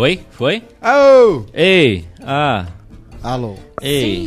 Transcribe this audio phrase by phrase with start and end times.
[0.00, 0.20] Foi?
[0.30, 0.62] Foi?
[0.82, 1.42] Oh!
[1.52, 2.64] Ei, ah,
[3.22, 3.54] Alô.
[3.82, 4.26] ei.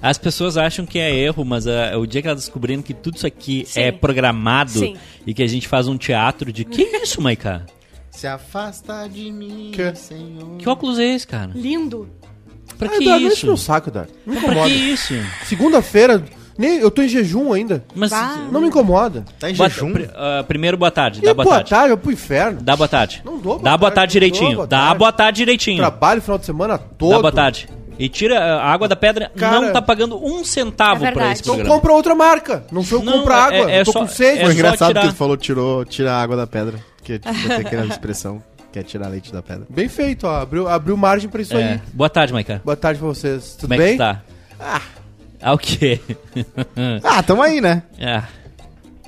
[0.00, 3.16] As pessoas acham que é erro, mas ah, o dia que elas descobriram que tudo
[3.16, 3.80] isso aqui Sim.
[3.80, 4.96] é programado Sim.
[5.26, 6.64] e que a gente faz um teatro de.
[6.64, 7.62] Que isso, Maiká?
[8.12, 9.92] Se afasta de mim, Que?
[9.96, 10.56] Senhor.
[10.58, 11.50] Que óculos é esse, cara?
[11.52, 12.08] Lindo.
[12.78, 13.46] Pra Ai, que enche isso?
[13.46, 13.90] meu saco.
[13.92, 14.68] Não me Pra que incomoda.
[14.72, 15.14] isso?
[15.46, 16.24] Segunda-feira,
[16.58, 17.84] nem, eu tô em jejum ainda.
[17.94, 18.10] Mas.
[18.10, 18.36] Bah.
[18.50, 19.24] Não me incomoda.
[19.38, 19.92] Tá em Boa- jejum?
[20.14, 21.20] ah, primeiro, boa tarde.
[21.20, 21.70] E Dá boa, boa tarde.
[21.70, 22.60] tarde, eu pro inferno.
[22.62, 23.22] Dá boa tarde.
[23.24, 24.56] Não dou boa Dá boa tarde, tarde não dou direitinho.
[24.56, 24.98] boa Dá tarde.
[24.98, 25.78] boa tarde direitinho.
[25.78, 27.10] Trabalho final de semana todo.
[27.10, 27.68] Dá boa tarde.
[27.98, 31.32] E tira a água da pedra, Cara- não tá pagando um centavo É pra verdade.
[31.34, 31.74] esse Então programa.
[31.76, 32.64] compra outra marca.
[32.72, 33.70] Não sou eu que Não, compro é- água.
[33.70, 34.38] é eu tô só- com sede.
[34.40, 36.78] é Foi só engraçado tirar- que tu falou, tirou, tira a água da pedra.
[37.04, 39.66] Que tipo, tem aquela expressão que é tirar leite da pedra.
[39.68, 40.40] Bem feito, ó.
[40.40, 41.72] Abriu, abriu margem pra isso É.
[41.74, 41.80] aí.
[41.92, 42.62] Boa tarde, Maica.
[42.64, 43.50] Boa tarde pra vocês.
[43.56, 43.92] Tudo Como é bem?
[43.92, 44.22] que tá?
[44.58, 44.80] Ah,
[45.50, 45.98] o quê?
[47.02, 47.82] Ah, tamo aí, né?
[48.00, 48.24] ah,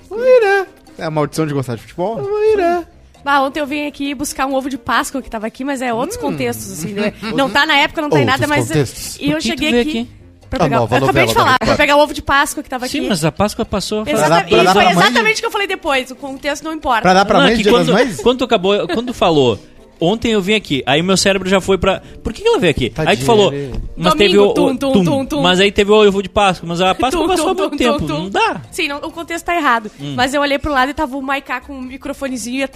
[0.09, 0.67] Vamos aí, né?
[0.99, 2.17] É a maldição de gostar de futebol.
[2.17, 2.87] Vamos aí, né?
[3.25, 5.93] Bah, ontem eu vim aqui buscar um ovo de Páscoa que tava aqui, mas é
[5.95, 6.93] outros contextos, assim.
[6.93, 7.13] né?
[7.35, 8.69] Não tá na época, não tá em nada, mas.
[8.69, 9.17] contextos.
[9.21, 9.91] E eu que cheguei aqui.
[10.01, 10.11] aqui?
[10.51, 12.63] Pra A pegar, nova eu acabei de novela falar, pra pegar o ovo de Páscoa
[12.63, 13.01] que tava aqui.
[13.01, 14.05] sim, mas a Páscoa passou.
[14.07, 15.03] Exatamente, pra dar foi pra mãe?
[15.05, 16.11] exatamente o que eu falei depois.
[16.11, 17.01] O contexto não importa.
[17.03, 18.21] Pra dar pra Não, é mãe que Dia quando, das Mães?
[18.21, 19.59] quando tu acabou, quando falou,
[20.05, 22.01] ontem eu vim aqui, aí meu cérebro já foi pra.
[22.23, 22.85] Por que que ela veio aqui?
[22.85, 24.53] aí tu Tadinha, falou, ele- mas Domingo, teve o.
[24.55, 25.43] tum, tum, tum, tum, tum.
[25.43, 27.71] Mas aí teve o ovo de Páscoa, mas a Páscoa Tum, passou há tum, muito
[27.73, 27.99] tum, tempo.
[28.01, 28.23] tum, tum.
[28.25, 28.61] Não dá.
[28.71, 29.91] Sim, não, o contexto tá errado.
[30.01, 30.15] Hum.
[30.17, 32.69] Mas eu olhei pro lado e tava o Maiká com um microfonezinho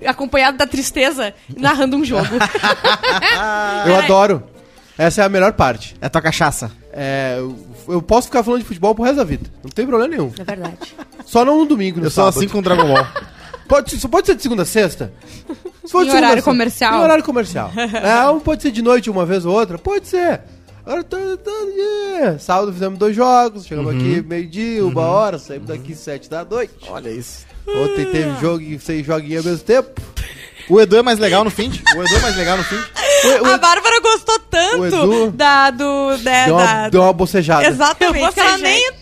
[0.00, 2.28] e a acompanhado da tristeza, narrando um jogo.
[3.86, 4.42] Eu adoro.
[4.98, 5.96] Essa é a melhor parte.
[6.00, 6.70] É tua cachaça.
[6.92, 7.56] É, eu,
[7.88, 9.50] eu posso ficar falando de futebol pro resto da vida.
[9.64, 10.30] Não tem problema nenhum.
[10.38, 10.76] É verdade.
[11.24, 12.38] Só não no domingo, no Eu sou sábado.
[12.38, 13.06] assim com o Dragon Ball.
[13.72, 15.14] Pode, só pode ser de segunda a sexta?
[15.82, 16.94] Se Em horário sexta- comercial.
[16.94, 17.72] Em horário comercial.
[17.74, 19.78] é, um pode ser de noite uma vez ou outra?
[19.78, 20.42] Pode ser.
[20.84, 22.38] Agora tá, tá, yeah.
[22.38, 26.74] Sábado fizemos dois jogos, chegamos aqui meio-dia, uma hora, saímos daqui sete da noite.
[26.86, 27.46] Olha isso.
[27.66, 30.02] Ontem teve jogo e seis joguinhos ao mesmo tempo.
[30.68, 31.70] O Edu é mais legal no fim?
[31.96, 32.76] O Edu é mais legal no fim?
[32.76, 36.88] O, o, A Bárbara gostou tanto O Edu da, do, né, deu, uma, da...
[36.88, 37.66] deu uma bocejada.
[37.66, 38.38] Exatamente.
[38.38, 38.92] Eu ela nem...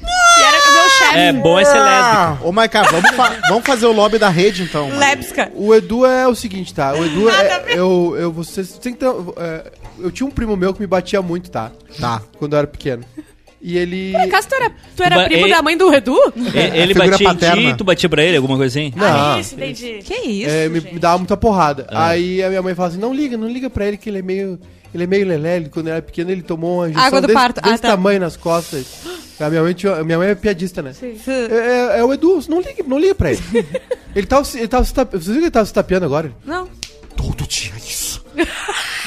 [0.98, 1.18] Chefe.
[1.18, 2.38] É bom é ser lésbica.
[2.42, 4.88] Ô, Maica, vamos, fa- vamos fazer o lobby da rede, então.
[4.88, 4.98] mano.
[5.00, 5.50] Lebska.
[5.54, 6.92] O Edu é o seguinte, tá?
[6.92, 7.60] O Edu Nada a é.
[7.60, 7.76] ver.
[7.78, 9.06] Eu, eu, vocês tem que ter,
[9.36, 11.70] é, eu tinha um primo meu que me batia muito, tá?
[12.00, 12.22] Tá.
[12.38, 13.04] Quando eu era pequeno.
[13.62, 14.12] E ele.
[14.12, 16.16] Por acaso tu era, tu era ba- primo ei- da mãe do Edu?
[16.74, 17.70] Ele batia em paterna.
[17.72, 18.92] ti, tu batia pra ele, alguma coisa assim?
[18.96, 19.06] Não.
[19.34, 19.98] Ah, isso, entendi.
[20.02, 21.86] Que isso, é, me, me dava muita porrada.
[21.90, 22.08] Ah.
[22.08, 24.22] Aí a minha mãe fala assim: não liga, não liga pra ele que ele é
[24.22, 24.58] meio.
[24.92, 27.38] Ele é meio lelé, ele, quando era pequeno ele tomou uma injeção Água do desse,
[27.38, 27.58] parto.
[27.62, 27.88] Ah, desse tá.
[27.90, 28.86] tamanho nas costas.
[29.38, 30.92] A minha mãe, tinha, a minha mãe é piadista, né?
[30.92, 31.14] Sim.
[31.28, 33.40] É, é- é o Edu, não liga, não liga pra ele.
[34.16, 34.82] ele tava, se- ele tava.
[34.84, 36.32] Vocês viram que ele tava se tapeando agora?
[36.44, 36.68] Não.
[37.16, 38.24] Todo dia isso.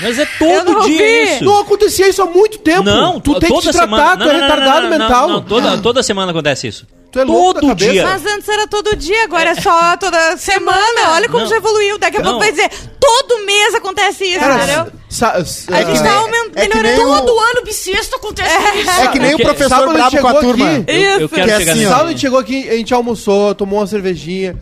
[0.02, 1.34] Mas é todo dia vi.
[1.36, 1.44] isso.
[1.44, 2.84] Não acontecia isso há muito tempo.
[2.84, 4.18] Não, tu tem que te toda tratar, semana.
[4.18, 5.28] tu é Não, não, não, retardado não, não, mental.
[5.30, 6.88] não, toda, toda semana acontece isso.
[7.12, 8.04] Tu é Todo dia.
[8.08, 11.12] Mas antes era todo dia, agora é só toda semana.
[11.12, 11.48] Olha como Não.
[11.48, 12.00] já evoluiu.
[12.00, 12.26] Daqui a Não.
[12.32, 14.88] pouco vai dizer, todo mês acontece isso, Cara, entendeu?
[15.10, 15.38] sa- A
[15.80, 17.12] é, gente tá aumentando, é que melhorando.
[17.12, 18.50] o- Todo ano bissexto acontece
[18.80, 18.90] isso.
[19.00, 20.72] É que nem É o que- professor sábado brabo com a chegou turma.
[20.72, 20.86] aqui.
[20.88, 21.30] Eu, eu Isso.
[21.36, 21.84] quero Que é chegar assim.
[21.86, 24.58] Sábado a gente chegou aqui, a gente almoçou, tomou uma cervejinha.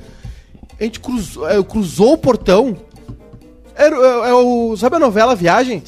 [0.78, 2.76] A gente cruzou, é, cruzou o portão.
[3.82, 5.82] Era, é, é o, sabe a novela Viagem?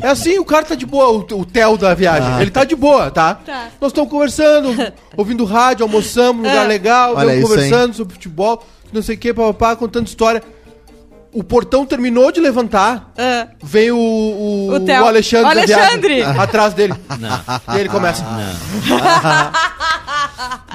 [0.00, 2.30] É assim, o cara tá de boa, o, o Theo da viagem.
[2.32, 2.40] Ah.
[2.40, 3.34] Ele tá de boa, tá?
[3.34, 3.68] Tá.
[3.80, 4.68] Nós estamos conversando,
[5.16, 9.18] ouvindo rádio, almoçamos, num lugar legal, Olha estamos isso, conversando sobre futebol, não sei o
[9.18, 10.40] que, papapá, contando história.
[11.32, 13.12] O portão terminou de levantar.
[13.18, 13.48] Ah.
[13.62, 16.22] Vem o, o, O o Alexandre, viagem Alexandre.
[16.22, 16.94] atrás dele.
[17.74, 18.24] E ele começa.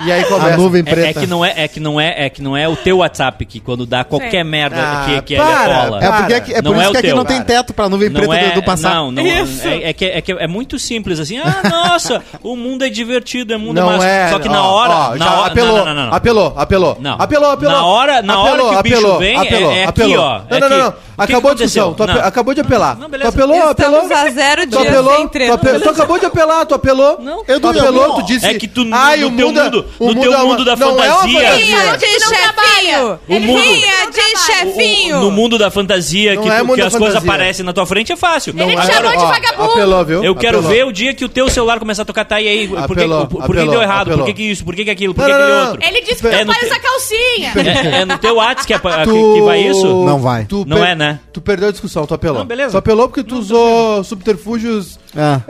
[0.06, 0.58] e aí A começa.
[0.58, 1.08] nuvem É, preta.
[1.08, 3.46] é que não é, é que não é, é que não é o teu WhatsApp
[3.46, 4.50] que quando dá qualquer Sim.
[4.50, 6.04] merda Ah, que, que para, ele cola.
[6.04, 7.90] É, porque é Não por é isso o que aqui teu, não tem teto pra
[7.90, 8.96] nuvem preta do, do passar.
[8.96, 9.68] Não, não, Isso.
[9.68, 11.38] é, é que, é que é muito simples assim.
[11.40, 14.06] Ah, nossa, o mundo é divertido, é mundo Não massa.
[14.08, 14.30] é.
[14.30, 16.14] Só que na ó, hora, ó, na hora, apelou, não, não, não, não.
[16.14, 16.98] apelou, apelou.
[17.00, 17.16] Não.
[17.20, 17.76] Apelou, apelou.
[17.78, 20.42] Na hora- na hora que o bicho vem, é- é aqui, ó.
[20.50, 20.92] Não, É não, não, não.
[20.92, 21.94] Que Acabou a que discussão.
[21.94, 22.16] Tu Não.
[22.22, 22.96] acabou de apelar.
[22.98, 23.30] Não, tu beleza.
[23.30, 24.02] apelou, apelou.
[24.02, 27.20] Estamos a zero Tu dias apelou, sem tu, apelou, tu acabou de apelar, tu apelou.
[27.22, 27.44] Não.
[27.44, 28.16] tu apelou, não.
[28.16, 28.46] tu disse.
[28.48, 30.38] É que tu, no, Ai, no o teu mundo, é- mundo, o no teu é
[30.44, 31.52] mundo da não é fantasia.
[31.98, 33.20] De chefinho!
[33.28, 35.20] O mundo- de O- chefinho!
[35.20, 37.86] no mundo da fantasia, Não que, é tu- mundo que as coisas aparecem na tua
[37.86, 38.54] frente, é fácil.
[38.58, 39.72] Ele Não te é- chamou de ó, vagabundo.
[39.72, 40.24] Apelou, viu?
[40.24, 40.76] Eu quero Apelou.
[40.76, 42.84] ver o dia que o teu celular começar a tocar, tá e aí, por, que,
[42.94, 44.12] Apelou, por, por que deu errado?
[44.12, 44.64] Por que, que isso?
[44.66, 45.14] Por que, que aquilo?
[45.14, 45.80] Por que aquele outro?
[45.88, 47.54] Ele disse que É te- usa calcinha.
[47.94, 49.86] É, no teu WhatsApp que, é Tu- vai isso?
[50.06, 50.46] Não vai.
[50.46, 51.20] tu Não é, né?
[51.32, 52.40] Tu perdeu a discussão, tu apelou.
[52.40, 52.72] Não, beleza.
[52.72, 55.42] Tu apelou porque tu usou subterfúgios Ah.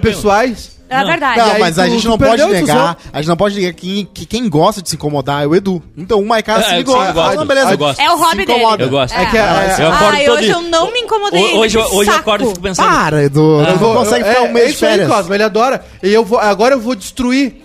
[0.00, 0.77] pessoais.
[0.90, 1.38] É verdade.
[1.38, 2.96] Não, aí mas a gente não pode negar.
[3.12, 5.82] A gente não pode negar que, que quem gosta de se incomodar é o Edu.
[5.96, 6.98] Então o Maiká É, se eu ligou.
[7.00, 7.72] Ah, não, beleza.
[7.72, 8.00] eu gosto.
[8.00, 8.64] É o hobby Se dele.
[8.78, 9.14] Eu gosto.
[9.14, 11.54] É que é- é- Eu acordo Ai, todo hoje eu não me incomodei.
[11.54, 12.86] Ho- Hoje, eu- que hoje eu acordo e fico pensando.
[12.88, 13.40] Para, Edu.
[13.60, 15.08] Eu não vou- consegue ficar é, um mês é de aí, férias.
[15.08, 15.84] Cosmo, ele adora.
[16.02, 17.62] E eu vou, agora eu vou destruir.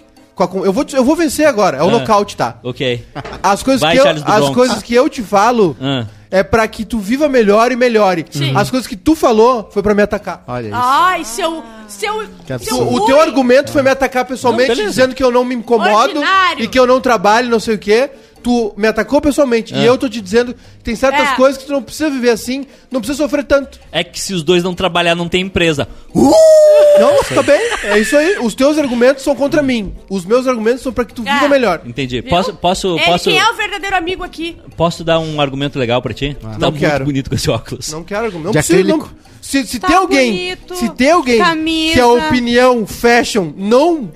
[0.66, 1.78] eu, vou, eu vou vencer agora.
[1.78, 1.92] É o Ah.
[1.92, 2.56] nocaute, tá?
[2.64, 3.06] Ok.
[3.42, 6.06] As coisas, Vai, que eu, as coisas que eu te falo, Ah.
[6.34, 8.26] É pra que tu viva melhor e melhore.
[8.32, 8.58] Sim.
[8.58, 10.44] As coisas que tu falou foi pra me atacar.
[10.48, 10.76] Olha isso.
[10.76, 11.64] Ai, seu.
[11.88, 12.24] Seu.
[12.44, 13.04] Que seu absurdo.
[13.04, 16.64] O, teu argumento foi me atacar pessoalmente, Não, dizendo que eu não me incomodo Ordinário.
[16.64, 18.10] e que eu não trabalho, não sei o quê.
[18.44, 19.74] Tu me atacou pessoalmente.
[19.74, 21.36] E eu tô te dizendo que tem certas É.
[21.36, 23.80] coisas que tu não precisa viver assim, não precisa sofrer tanto.
[23.92, 25.88] É que se os dois não trabalhar, não tem empresa.
[26.14, 27.60] Não, tá bem?
[27.84, 28.38] É isso aí.
[28.40, 29.94] Os teus argumentos são contra mim.
[30.10, 31.48] Os meus argumentos são pra que tu viva É.
[31.48, 31.82] melhor.
[31.86, 32.20] Entendi.
[32.22, 32.30] Viu?
[32.30, 34.58] Posso, posso, Ele, posso, quem é o verdadeiro amigo aqui?
[34.76, 36.36] posso dar um argumento legal pra ti?
[36.40, 37.06] tá Não muito quero.
[37.06, 37.92] bonito com esse óculos.
[37.92, 38.46] Não quero argumento.
[38.46, 39.10] Não De precisa, não,
[39.42, 40.76] se, se Tá tem alguém, bonito.
[40.76, 41.94] se tem alguém Camisa.
[41.94, 44.12] que a opinião fashion não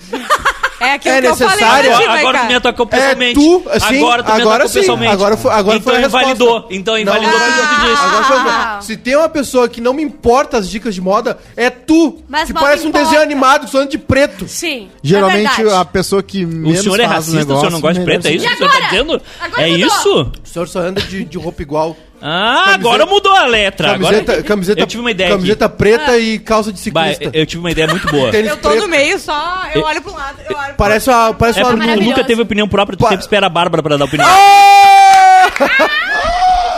[0.80, 1.90] É aquilo É que eu falei necessário.
[1.90, 3.34] pra ti, Agora, agora tu me atacou é pessoalmente.
[3.34, 5.12] tu, assim, agora tu me agora atacou sim, pessoalmente.
[5.14, 6.26] agora foi, agora então foi a resposta.
[6.28, 6.68] invalidou.
[6.70, 8.04] Então invalidou Não, tudo que eu disse.
[8.06, 8.80] Agora foi Ah.
[8.82, 12.48] Se tem uma pessoa que não me importa as dicas de moda, é tu, Mas
[12.48, 13.06] que parece um importa.
[13.06, 14.48] desenho animado, só de preto.
[14.48, 14.88] Sim.
[15.02, 18.00] Geralmente é a pessoa que O menos senhor é racista, o negócio, senhor não gosta
[18.00, 19.22] de preto, é se- isso que o senhor tá dizendo?
[19.58, 20.32] É isso?
[20.44, 21.98] O senhor só anda de, de roupa igual.
[22.20, 23.90] Ah, Camiseta- agora mudou a letra.
[23.92, 24.44] Camiseta, agora...
[24.44, 25.78] camiseta, eu tive uma ideia camiseta aqui.
[25.78, 27.30] preta e calça de Bah, ciclista.
[27.38, 28.30] eu tive uma ideia muito boa.
[28.36, 28.82] Eu tô preto.
[28.82, 31.64] no meio só, eu olho pra um lado, eu olho pro Parece uma, parece É
[31.64, 32.16] uma porque tu maravilhoso.
[32.18, 34.28] nunca teve opinião própria, tu Pa- sempre espera a Bárbara pra dar opinião.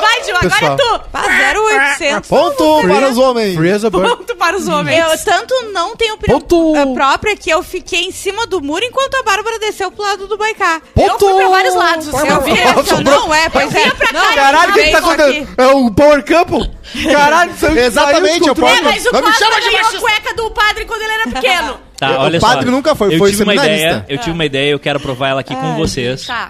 [0.01, 0.73] Vai, Gil, agora Pessoal.
[0.73, 0.99] é tu.
[1.11, 2.29] Pá, 0800.
[2.29, 3.55] Ponto para os homens.
[3.55, 4.07] Free as a bird.
[4.09, 4.97] Ponto para os homens.
[4.99, 6.75] Eu tanto não tenho opinião Ponto.
[6.75, 10.27] eh, própria que eu fiquei em cima do muro enquanto a Bárbara desceu pro lado
[10.27, 10.81] do Baiká.
[10.95, 12.07] Eu fui pra vários lados.
[12.07, 13.85] Eu vi essa, não é, pois é.
[14.13, 15.49] Não, Caralho, o que, que tá acontecendo?
[15.57, 16.71] É o Power Couple?
[17.11, 18.73] Caralho, saiu Exatamente, saiu de é o controle.
[18.79, 19.99] É, mas o Não me chama de ganhou a machista.
[19.99, 21.79] cueca do padre quando ele era pequeno.
[21.99, 22.71] Tá, O olha padre só.
[22.71, 25.29] nunca foi, eu foi tive uma ideia, Eu tive uma ideia e eu quero provar
[25.29, 26.25] ela aqui com vocês.
[26.25, 26.49] Tá.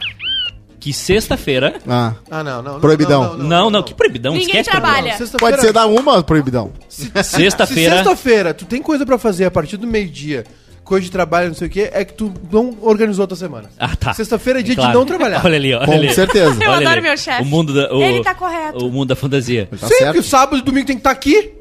[0.80, 1.74] Que sexta-feira.
[1.88, 2.74] Ah, Ah, não, não.
[2.74, 3.36] não, Proibidão.
[3.38, 4.32] Não, não, que proibidão.
[4.34, 5.16] Ninguém esquece trabalha.
[5.16, 5.40] proibidão.
[5.40, 6.72] Pode ser dar uma proibidão.
[6.88, 7.96] Se Sexta-feira.
[7.96, 10.46] sexta-feira tu tem coisa pra fazer a partir do meio-dia,
[10.86, 13.70] coisa de trabalho, não sei o quê, é que tu não organizou a tua semana.
[13.78, 14.14] Ah, tá.
[14.14, 14.92] Sexta-feira é dia Claro.
[14.92, 15.42] de não trabalhar.
[15.44, 16.14] Olha ali, olha Com ali.
[16.14, 16.64] certeza.
[16.64, 17.02] Eu Olha adoro ali.
[17.02, 17.42] meu chefe.
[17.42, 17.94] O mundo da.
[17.94, 18.86] O, Ele tá correto.
[18.88, 19.68] O mundo da fantasia.
[19.72, 20.04] Tá Sim, certo.
[20.06, 21.54] porque o sábado e domingo tem que estar aqui.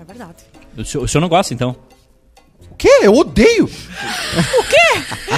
[0.00, 0.36] É verdade.
[0.78, 1.76] O senhor, o senhor não gosta, então?
[2.76, 3.00] O quê?
[3.02, 3.70] Eu odeio.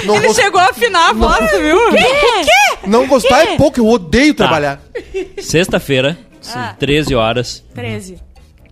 [0.05, 1.77] Não, Ele chegou a afinar a voz, viu?
[1.77, 2.87] O quê?
[2.87, 4.43] não gostar é pouco, eu odeio Tá.
[4.45, 4.81] trabalhar.
[5.41, 6.17] Sexta-feira,
[6.53, 6.75] Ah.
[6.77, 8.17] 13 horas, 13.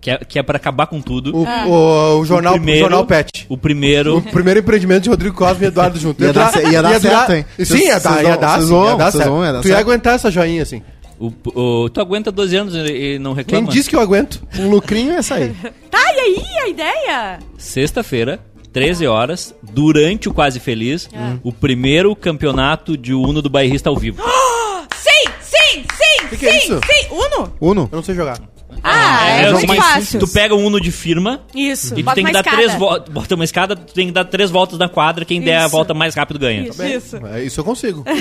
[0.01, 1.33] que é, que é pra acabar com tudo.
[1.35, 3.45] O, o, o jornal, o primeiro- jornal Pet.
[3.47, 4.17] O primeiro.
[4.17, 6.21] O primeiro empreendimento de Rodrigo Cosme e Eduardo junto.
[6.23, 7.45] Ia dar ia dar certo, hein?
[7.63, 9.29] Sim, ia dar, ia dar, vocês sim, vão, ia dar vocês certo.
[9.33, 10.81] vão, ia dar Tu ia aguentar essa joinha, assim.
[11.19, 13.67] O, o- tu aguenta 12 anos e não Quem reclama?
[13.71, 14.41] disse que eu aguento?
[14.59, 15.55] Um lucrinho ia sair.
[15.89, 17.39] Tá, e aí a ideia?
[17.57, 18.39] Sexta-feira,
[18.77, 21.09] 13 horas, durante o Quase Feliz,
[21.43, 24.21] o primeiro campeonato de Uno do Bairrista ao vivo.
[24.95, 26.79] Sim, sim, sim, Que que é sim, isso?
[26.85, 27.07] sim.
[27.09, 27.53] Uno?
[27.59, 27.89] Uno.
[27.91, 28.37] Eu não sei jogar.
[28.83, 30.19] Ah, é, É, muito mas fácil.
[30.19, 31.93] Tu pega um Uno de firma Isso.
[31.93, 32.57] e tu Bota tem que uma dar escada.
[32.57, 33.13] três voltas.
[33.13, 35.23] Bota uma escada, tu tem que dar três voltas na quadra.
[35.25, 36.67] Quem der a volta mais rápido ganha.
[36.67, 36.83] Isso.
[36.83, 37.17] Isso.
[37.27, 38.03] É, Isso eu consigo.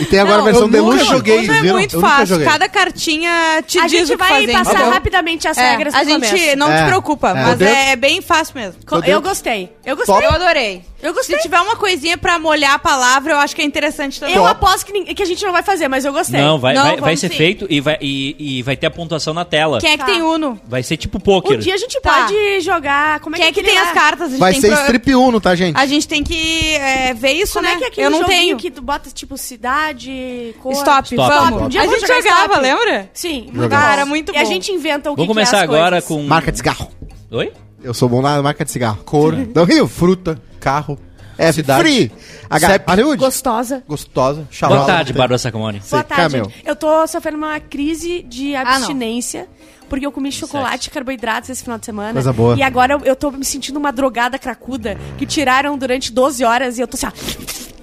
[0.00, 1.04] E tem agora Não, a versão eu nunca deluxe.
[1.04, 1.34] joguei.
[1.38, 1.74] Uno Vocês é viram?
[1.78, 2.26] muito Eu fácil.
[2.26, 2.46] joguei.
[2.46, 4.52] Cada cartinha te A diz gente o que vai fazer.
[4.52, 6.56] passar Tá rapidamente as É, regras a gente começo.
[6.56, 7.34] não É, te preocupa, é.
[7.34, 8.74] mas é, é bem fácil mesmo.
[9.06, 9.70] Eu gostei.
[9.84, 10.14] Eu gostei.
[10.26, 10.82] Eu adorei.
[11.04, 11.36] Eu gostei.
[11.36, 14.34] Se tiver uma coisinha pra molhar a palavra, eu acho que é interessante também.
[14.34, 16.40] Eu aposto que, nin- que a gente não vai fazer, mas eu gostei.
[16.40, 17.36] Não, vai, Não, vai, vai vamos ser sim.
[17.36, 19.80] feito e vai, e, e vai ter a pontuação na tela.
[19.80, 20.06] Quem é que Tá.
[20.06, 20.58] tem Uno?
[20.66, 21.56] Vai ser tipo poker.
[21.58, 22.22] Um dia a gente Tá.
[22.26, 23.20] pode jogar.
[23.20, 23.88] Como é Quem é que aquele tem lá?
[23.88, 24.26] as cartas?
[24.28, 25.76] A gente Vai tem ser pro- strip Uno, tá, gente?
[25.78, 27.74] A gente tem que é, ver isso, Como né?
[27.74, 28.56] é que é aquele eu não joguinho tenho.
[28.56, 30.72] que tu bota, tipo, cidade, cor...
[30.72, 31.28] Stop, Stop.
[31.28, 31.62] vamos.
[31.64, 32.60] Um dia a vamos gente jogar jogava, stop.
[32.62, 33.10] lembra?
[33.12, 33.82] Sim, muito Jogava.
[33.82, 33.88] bom.
[33.90, 34.46] Cara, muito E a bom.
[34.48, 36.08] gente inventa o que Vamos que é começar as agora coisas.
[36.08, 36.22] com.
[36.22, 36.88] Marca de cigarro.
[37.30, 37.52] Oi?
[37.84, 38.98] Eu sou bom na marca de cigarro.
[39.04, 39.86] Cor, Não Rio?
[39.86, 40.98] fruta, carro,
[41.36, 42.10] É cidade, free.
[42.48, 42.88] H CEP.
[42.90, 43.18] Hollywood.
[43.18, 43.82] Gostosa.
[43.86, 44.86] gostosa, Boa xalala.
[44.86, 45.82] tarde, Bárbara Sacomori.
[45.90, 46.36] Boa tarde.
[46.36, 46.50] meu.
[46.64, 48.60] Eu tô sofrendo uma crise de não.
[48.60, 49.46] abstinência.
[49.88, 52.14] Porque eu comi chocolate e carboidratos esse final de semana.
[52.14, 52.56] Coisa boa.
[52.56, 56.78] E agora eu, eu tô me sentindo uma drogada cracuda que tiraram durante 12 horas
[56.78, 57.73] e eu tô assim, ó.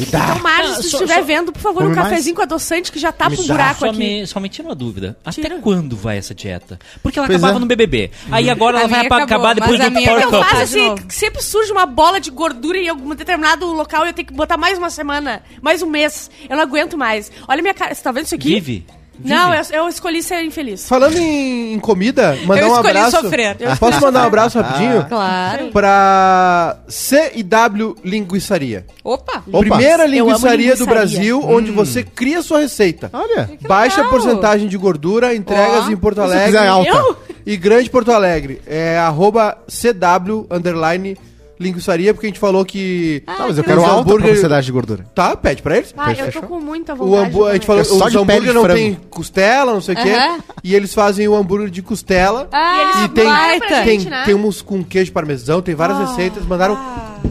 [0.00, 2.02] Então, Márcio, se tu só- estiver só- vendo, por favor, um mais?
[2.08, 3.54] cafezinho com adoçante que já tá Me pro dá.
[3.54, 3.98] buraco Só aqui.
[3.98, 5.16] me, só me tira uma dúvida.
[5.24, 6.78] Até quando vai essa dieta?
[7.02, 7.60] Porque ela Pois acabava é.
[7.60, 8.10] no BBB.
[8.30, 10.30] Aí agora A ela vai acabou, acabar depois do Power Eu.
[10.30, 10.44] Couple.
[10.50, 14.12] faço de assim, sempre surge uma bola de gordura em algum determinado local e eu
[14.12, 16.30] tenho que botar mais uma semana, mais um mês.
[16.48, 17.30] Eu não aguento mais.
[17.48, 18.54] Olha minha cara, você tá vendo isso aqui?
[18.54, 18.86] Vive.
[19.24, 19.74] Não, Vive.
[19.74, 20.88] eu, eu escolhi ser infeliz.
[20.88, 23.20] Falando em, em comida, mandar Eu um escolhi abraço.
[23.20, 23.56] sofrer.
[23.60, 25.04] Eu Posso mandar um abraço rapidinho?
[25.08, 25.68] Claro.
[25.72, 28.86] Pra C&W Linguiçaria.
[29.02, 29.42] Opa.
[29.46, 29.58] Opa.
[29.58, 30.86] Primeira amo linguiçaria do linguiçaria.
[30.94, 33.10] Brasil, onde você cria sua receita.
[33.12, 33.50] Olha.
[33.66, 35.90] Baixa porcentagem de gordura, entregas Ó.
[35.90, 36.90] em Porto Alegre quiser alta.
[36.90, 37.16] Eu?
[37.46, 38.60] e Grande Porto Alegre.
[38.66, 41.16] É arroba CW underline
[41.60, 43.22] linguiçaria, porque a gente falou que.
[43.26, 43.96] Tá, mas eu que quero legal.
[43.98, 45.06] alta Hambúrguer- porcentagem de gordura.
[45.14, 45.94] Tá, pede pra eles.
[45.96, 46.42] Ah, eu tô Fechou.
[46.42, 47.28] com muita O vontade.
[47.28, 48.78] hambú- a gente falou, É só os hambúrguer não frango.
[48.80, 50.10] tem costela, não sei o quê.
[50.10, 50.38] Aham.
[50.62, 52.48] E eles fazem o hambúrguer de costela.
[52.52, 53.26] Ah, e tem,
[53.68, 54.22] tem, gente, né?
[54.24, 56.44] tem uns com queijo parmesão, tem várias receitas.
[56.46, 56.78] Mandaram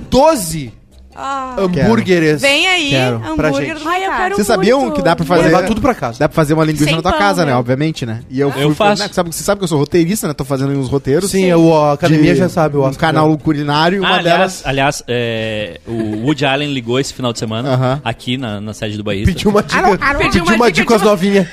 [0.10, 0.74] 12
[1.20, 1.56] Ah.
[1.58, 2.40] hambúrgueres.
[2.42, 3.20] Vem aí, Quero.
[3.20, 3.84] Pra hambúrguer gente.
[3.84, 4.94] do Ai, eu quero Vocês sabiam muito.
[4.96, 5.44] que dá pra fazer...
[5.46, 6.20] levar tudo pra casa.
[6.20, 7.52] Dá pra fazer uma linguiça Sem na tua pão, casa, né?
[7.52, 7.58] né?
[7.58, 8.20] Obviamente, né?
[8.30, 9.02] E eu, Eu faço.
[9.02, 10.34] Né, sabe, você sabe que eu sou roteirista, né?
[10.36, 11.32] Tô fazendo uns roteiros.
[11.32, 12.78] Sim, o, a academia de já sabe.
[12.78, 13.10] O Um Oscar.
[13.12, 14.62] canal culinário, Ah, uma aliás, delas...
[14.66, 18.02] aliás é, o Woody Allen ligou esse final de semana Aham.
[18.06, 19.26] aqui na, na sede do Bahia.
[19.26, 19.82] Pediu uma dica.
[19.98, 21.48] Pediu Pediu uma uma dica dica às de- novinhas.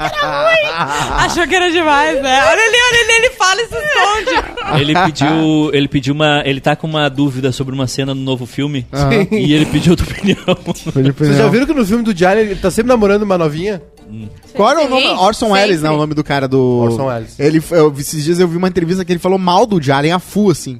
[1.18, 2.42] Achou que era demais, né?
[2.42, 4.80] Olha ali, olha ali, ele fala e se esconde.
[4.80, 8.46] Ele pediu, ele pediu uma, ele tá com uma dúvida sobre uma cena no novo
[8.46, 9.26] filme Aham.
[9.30, 10.38] e ele pediu a tua opinião.
[11.16, 13.82] Vocês já viram que no filme do Giallo ele tá sempre namorando uma novinha?
[14.54, 15.02] Qual era o nome?
[15.02, 15.60] Sim, Orson sempre.
[15.60, 15.90] Welles, né?
[15.90, 16.58] O nome do cara do.
[16.58, 17.38] Orson Welles.
[17.38, 20.18] Ele, eu, esses dias eu vi uma entrevista que ele falou mal do Allen a
[20.18, 20.78] full, assim.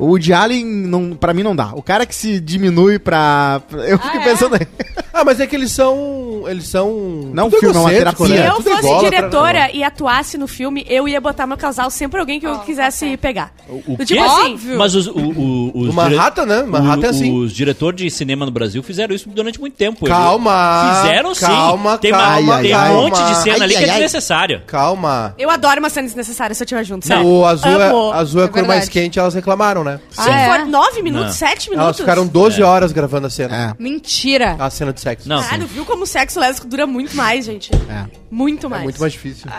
[0.00, 1.72] O Woody Allen, não, pra mim, não dá.
[1.74, 3.60] O cara que se diminui pra.
[3.68, 4.24] pra- eu fiquei é?
[4.24, 4.66] pensando aí.
[5.12, 6.44] Ah, mas é que eles são.
[6.46, 6.88] Eles são.
[7.34, 8.26] Não um tudo filme, é uma terapia.
[8.26, 8.48] Se né?
[8.48, 12.20] eu Tudo fosse igual, diretora e atuasse no filme, eu ia botar meu casal sempre
[12.20, 13.52] alguém que eu quisesse pegar.
[13.68, 14.04] O quê?
[14.06, 14.78] tipo assim, Óbvio.
[14.78, 16.62] Mas os, o, o, os O Manhattan, né?
[16.62, 17.36] Manhattan é assim.
[17.38, 20.06] Os diretores de cinema no Brasil fizeram isso durante muito tempo.
[20.06, 21.02] Calma.
[21.02, 21.44] Fizeram sim.
[21.46, 22.90] Calma, tem calma, uma, tem calma.
[22.92, 23.92] um monte de cena Ai, ali que ai, é ai.
[23.94, 24.62] desnecessária.
[24.66, 25.34] Calma.
[25.36, 27.24] eu adoro uma cena desnecessária se eu estiver junto, sabe?
[27.24, 28.12] O azul é, Amo.
[28.12, 29.89] azul é a É cor mais quente, elas reclamaram, né?
[30.10, 30.48] Se Ah, é?
[30.48, 31.32] for nove minutos, Não.
[31.34, 31.86] sete minutos.
[31.86, 33.74] Elas ficaram 12 horas gravando a cena.
[33.78, 34.56] É, Mentira.
[34.58, 35.28] A cena de sexo.
[35.28, 37.70] Não, Caralho, viu como o sexo lésbico dura muito mais, gente?
[37.74, 38.04] é.
[38.30, 38.82] Muito É mais.
[38.84, 39.50] muito mais difícil.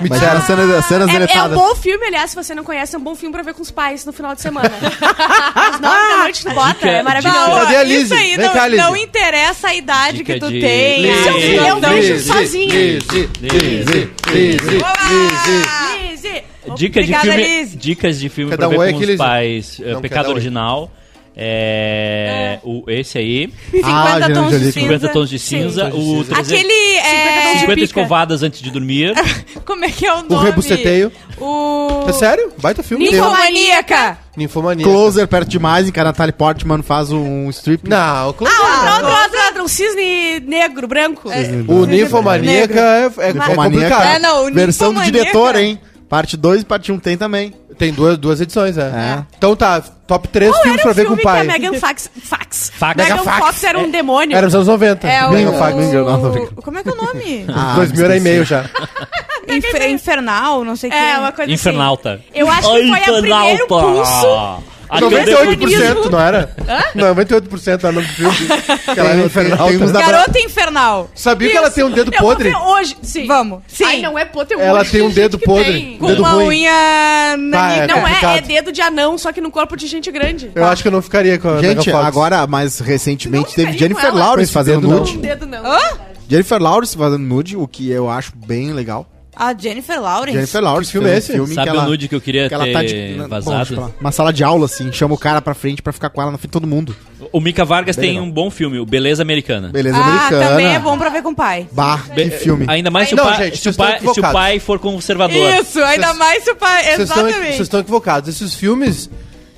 [0.00, 0.30] Me Mas disseram.
[0.36, 1.58] era cena, cenas É, é um deletadas.
[1.58, 3.70] bom filme, aliás, se você não conhece, é um bom filme pra ver com os
[3.70, 4.70] pais no final de semana.
[5.56, 7.44] Às nove da noite tu bota, Dica- é maravilhoso.
[7.46, 8.16] dica- Cadê a isso Lizzie?
[8.16, 11.02] aí Vem não, cá, não interessa a idade Dica que tu de- tem.
[11.02, 11.56] Lizzie.
[11.56, 12.74] eu vejo Lizzie, sozinha.
[12.74, 15.89] Lizzie, Lizzie, Lizzie, Ah!
[16.72, 16.88] Lizzie.
[16.88, 17.76] Dica de filme, Liz.
[17.76, 19.80] dicas de filme Cada pra ver um é com os pais.
[19.84, 20.34] É, Não, Pecado cada um é.
[20.34, 20.90] Original.
[21.42, 23.52] É, O, esse aí.
[23.70, 24.72] 50 Ah, tons de cinza.
[24.72, 25.86] 50 tons de cinza.
[25.94, 26.96] o 300, Aquele.
[26.98, 27.52] É...
[27.60, 27.84] 50 pica.
[27.84, 29.14] escovadas antes de dormir.
[29.64, 30.34] Como é que é o nome?
[30.34, 31.10] O rebuceteio.
[31.38, 32.04] O.
[32.08, 32.52] É sério?
[32.58, 33.08] Baita filme.
[33.10, 34.18] Ninfomaníaca.
[34.36, 34.84] Ninfomania.
[34.84, 37.88] Closer perto demais, em que a Natalie Portman faz um strip.
[37.88, 38.56] Não, o Closer.
[38.60, 41.28] Ah, outro, outro, outro, um cisne negro, branco.
[41.68, 43.54] o Ninfomaníaca é, é, é Ninfomaníaca.
[43.96, 44.16] complicado.
[44.16, 45.80] É, não, o Versão do Ninfomaníaca- diretor, hein?
[46.10, 47.54] Parte 2 e parte 1 um tem também.
[47.78, 48.82] Tem duas, duas edições, é.
[48.82, 49.24] É.
[49.38, 51.46] Então tá, top 3 Qual filmes pra o ver com o pai.
[51.46, 52.10] que a Megan Fox...
[52.20, 52.72] Fax.
[52.74, 52.96] Fax.
[52.96, 53.62] Megan Megan Fox.
[53.64, 54.36] Era um demônio.
[54.36, 55.06] Era nos anos 90.
[55.08, 55.30] É o.
[55.30, 55.52] Megan.
[55.52, 56.46] Não, não, não.
[56.48, 57.46] Como é que é o nome?
[57.54, 58.64] Ah, 2000 era e-mail já.
[59.48, 60.98] Infer- Infernal, não sei o que.
[60.98, 62.14] É, uma coisa Infernalta.
[62.14, 62.22] assim.
[62.34, 64.62] Eu acho que foi o primeiro pulso...
[64.90, 66.54] A 98% não era?
[66.96, 68.36] 98% era o nome do filme.
[68.90, 69.68] Que ela era infernal.
[69.68, 71.10] tem uns da- Garota Infernal.
[71.14, 72.50] Sabia que ela tem um dedo Eu vou podre?
[72.50, 73.26] ver hoje, sim.
[73.26, 73.60] Vamos.
[73.68, 73.84] Sim.
[73.84, 75.72] Ai, não é podre, um Ela monte de tem um gente dedo que podre.
[75.72, 75.96] tem.
[75.98, 76.46] Com dedo uma ruim.
[76.48, 77.36] unha Ah, é
[77.86, 78.36] Não é, complicado.
[78.36, 80.50] é dedo de anão, só que no corpo de gente grande.
[80.54, 82.06] Eu acho que eu não ficaria com a Gente, Megan Fox.
[82.06, 84.26] agora, mais recentemente, Não teve ficaria Jennifer com ela.
[84.26, 85.18] Lawrence Com fazendo esse dedo, nude.
[85.18, 85.66] Um dedo não.
[85.72, 85.78] Hã?
[86.28, 89.06] Jennifer Lawrence fazendo nude, o que eu acho bem legal.
[89.42, 90.34] A Jennifer Lawrence.
[90.36, 91.32] Jennifer Lawrence Que filme fez é esse?
[91.32, 93.74] filme Sabe que ela, o nude que eu queria que ela ter tá de, vazado?
[93.74, 93.90] falar.
[93.98, 96.36] Uma sala de aula, assim, chama o cara pra frente pra ficar com ela na
[96.36, 96.94] frente de todo mundo.
[97.32, 98.28] O Mika Vargas Bem tem legal.
[98.28, 99.70] um bom filme, o Beleza Americana.
[99.70, 100.46] Beleza Ah, americana.
[100.50, 101.66] também é bom pra ver com o pai.
[101.72, 102.66] Bah, que Be- filme.
[102.68, 105.36] Ainda mais se, Não, o, pai, gente, se, o pai, se o pai for conservador.
[105.58, 106.82] Isso, ainda Vocês- mais se o pai.
[106.84, 107.46] Vocês estão, Exatamente.
[107.48, 108.28] vocês estão equivocados.
[108.28, 109.08] Esses filmes,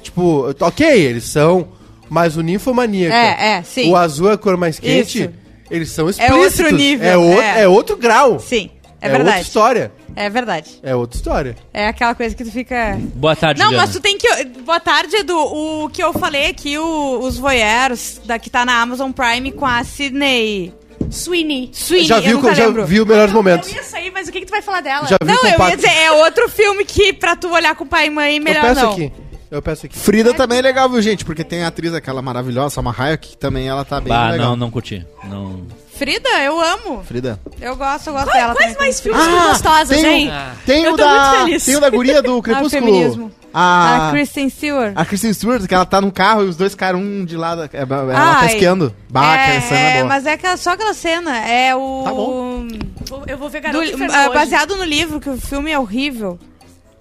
[0.01, 1.67] tipo, ok, eles são,
[2.09, 3.91] mas o Ninfomaníaca, É, é, sim.
[3.91, 5.31] o azul é a cor mais quente, Isso.
[5.71, 6.73] eles são outro explícitos.
[6.73, 7.61] nível, É, o- é.
[7.63, 8.39] é outro grau.
[8.39, 8.71] Sim,
[9.03, 9.43] é, outra verdade.
[9.43, 9.93] história.
[10.15, 10.71] É verdade.
[10.83, 11.57] É outra história.
[11.73, 12.99] É aquela coisa que tu fica.
[13.15, 13.87] Boa tarde, Não, Juliana.
[13.87, 14.27] mas tu tem que.
[14.65, 15.37] Boa tarde, Edu.
[15.39, 19.67] O que eu falei aqui, o- os voyeurs, da, que tá na Amazon Prime com
[19.67, 20.73] a Sidney
[21.11, 21.71] Sweeney.
[21.73, 22.07] Sweeney.
[22.07, 22.87] já eu viu, nunca já lembro.
[22.87, 23.69] viu melhores momentos.
[23.71, 25.07] Eu ia sair, mas o que, que tu vai falar dela?
[25.09, 28.07] Já viu Não, eu ia dizer, é outro filme que pra tu olhar com pai
[28.07, 28.93] e mãe, Eu melhor peço não.
[28.93, 29.13] aqui.
[29.51, 29.99] Eu peço aqui.
[29.99, 31.25] Frida também é legal, viu, gente?
[31.27, 34.51] Porque tem a atriz aquela maravilhosa, Salma Hayek, que também ela tá bem Bah, legal.
[34.51, 35.05] não, não curti.
[35.25, 35.67] Não.
[36.03, 37.05] Frida, eu amo.
[37.05, 37.39] Frida.
[37.61, 38.55] Eu gosto, eu gosto Quais, dela.
[38.57, 38.87] quais também.
[38.89, 40.31] mais filmes ah, gostosas, tem, hein?
[40.31, 41.65] o, tem Eu o tô muito da, feliz.
[41.65, 42.71] tem o da guria do Crepúsculo.
[42.71, 43.33] feminismo.
[43.55, 44.93] A, A Kristen Stewart.
[44.97, 47.63] a Kristen Stewart, que ela tá num carro e os dois caras um de lado.
[47.63, 48.93] é- Ela tá Ai, esquiando.
[49.11, 50.09] Bah, é, cena é, boa.
[50.09, 51.39] mas é aquela, só aquela cena.
[51.47, 52.03] É o.
[52.05, 52.67] Tá bom.
[53.09, 54.35] Vou- Eu vou ver do- ah, Infernal hoje.
[54.35, 56.37] baseado no livro, que o filme é horrível.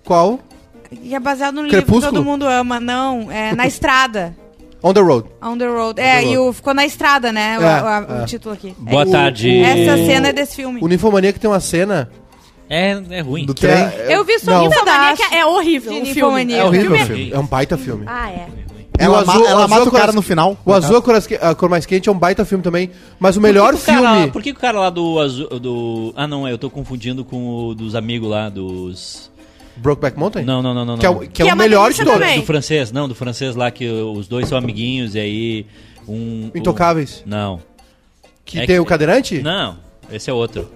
[0.06, 0.40] Qual?
[0.92, 2.12] E é baseado no livro que Crepúsculo?
[2.18, 2.80] todo mundo ama.
[2.80, 4.36] Não, é Na Estrada.
[4.84, 5.28] On the Road.
[5.42, 6.00] On the Road.
[6.02, 6.50] É, the e Road.
[6.50, 7.60] o, ficou na estrada, né?
[7.60, 8.26] o- É, a- o é.
[8.26, 8.74] título aqui.
[8.80, 9.60] Boa É, tarde.
[9.62, 10.80] Essa cena é desse filme.
[10.82, 12.10] O Ninfomaníaca tem uma cena
[12.70, 13.46] É, é ruim.
[13.46, 13.74] Do que trem.
[13.76, 14.08] é...
[14.10, 14.80] Eu vi só um pedaço.
[14.86, 16.54] Ninfomaníaca é horrível o filme.
[16.54, 17.32] É horrível o filme filme.
[17.34, 18.06] É um baita filme.
[18.08, 18.48] Ah, é.
[19.00, 20.58] E Ela, o ma- azul- ela mata é o cara no final.
[20.66, 22.92] O azul, a cor, a cor mais quente, é um baita filme também.
[23.20, 24.32] Mas o melhor por que que o filme...
[24.32, 25.48] por que que o cara lá do azul.
[25.60, 29.31] Do, ah, não, eu tô confundindo com o dos amigos lá, dos.
[29.82, 30.44] Brokeback Mountain?
[30.46, 30.98] Não, não, não, não.
[30.98, 32.20] Que é o, que é Que o é uma melhor de delícia todos.
[32.22, 32.40] também.
[32.40, 35.66] Do francês, não, do francês lá, que os dois são amiguinhos e aí.
[36.08, 36.50] Um.
[36.56, 37.24] Intocáveis.
[37.26, 37.60] o- não.
[38.46, 39.40] Que É tem que- o cadeirante?
[39.42, 39.78] Não,
[40.12, 40.70] esse é outro.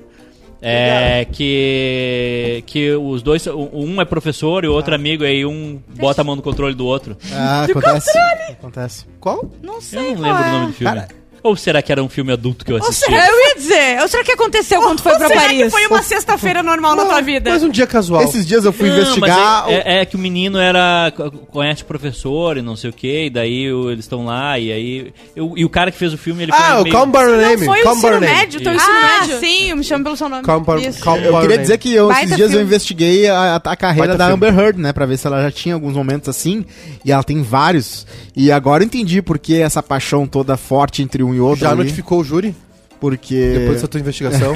[0.62, 6.22] É que que os dois, um é professor e o outro amigo, aí um bota
[6.22, 7.16] a mão no controle do outro.
[7.34, 8.18] Ah, acontece.
[8.52, 9.06] Acontece.
[9.20, 9.50] Qual?
[9.62, 10.48] Não sei Eu não qual lembro é.
[10.48, 10.94] o nome do filme.
[10.96, 11.08] Cara-
[11.46, 13.06] Ou será que era um filme adulto que eu Ou assisti?
[13.06, 15.64] será, eu ia dizer, ou será que aconteceu quando foi Ou pra será Paris?
[15.66, 17.52] que foi uma sexta-feira normal na tua vida?
[17.52, 18.24] Mas um dia casual.
[18.24, 19.64] Esses dias eu fui Não, investigar.
[19.66, 21.14] mas é, é- é que o menino era
[21.52, 24.72] conhece o professor e não sei o que, e daí o- eles estão lá e
[24.72, 27.12] aí eu- e o cara que fez o filme ele Ah, foi o meio- Calm
[27.12, 27.66] By Your Não Name.
[27.66, 28.26] foi o Calm ensino Name.
[28.26, 28.82] médio, teu Isso.
[28.84, 29.40] ensino Ah, médio?
[29.40, 30.42] sim, me chama pelo seu nome.
[30.44, 30.64] Calm.
[30.66, 31.58] Calm Eu queria Name.
[31.60, 32.64] dizer que eu, esses dias eu filme.
[32.66, 34.48] investiguei a, a carreira Baita da filme.
[34.48, 34.92] Amber Heard, né?
[34.94, 36.66] Pra ver se ela já tinha alguns momentos assim.
[37.04, 38.08] E ela tem vários.
[38.36, 41.60] E agora eu entendi por que essa paixão toda forte entre um e outro.
[41.62, 42.56] Já ali, notificou o júri?
[43.00, 43.52] Porque.
[43.54, 44.54] Depois dessa tua investigação.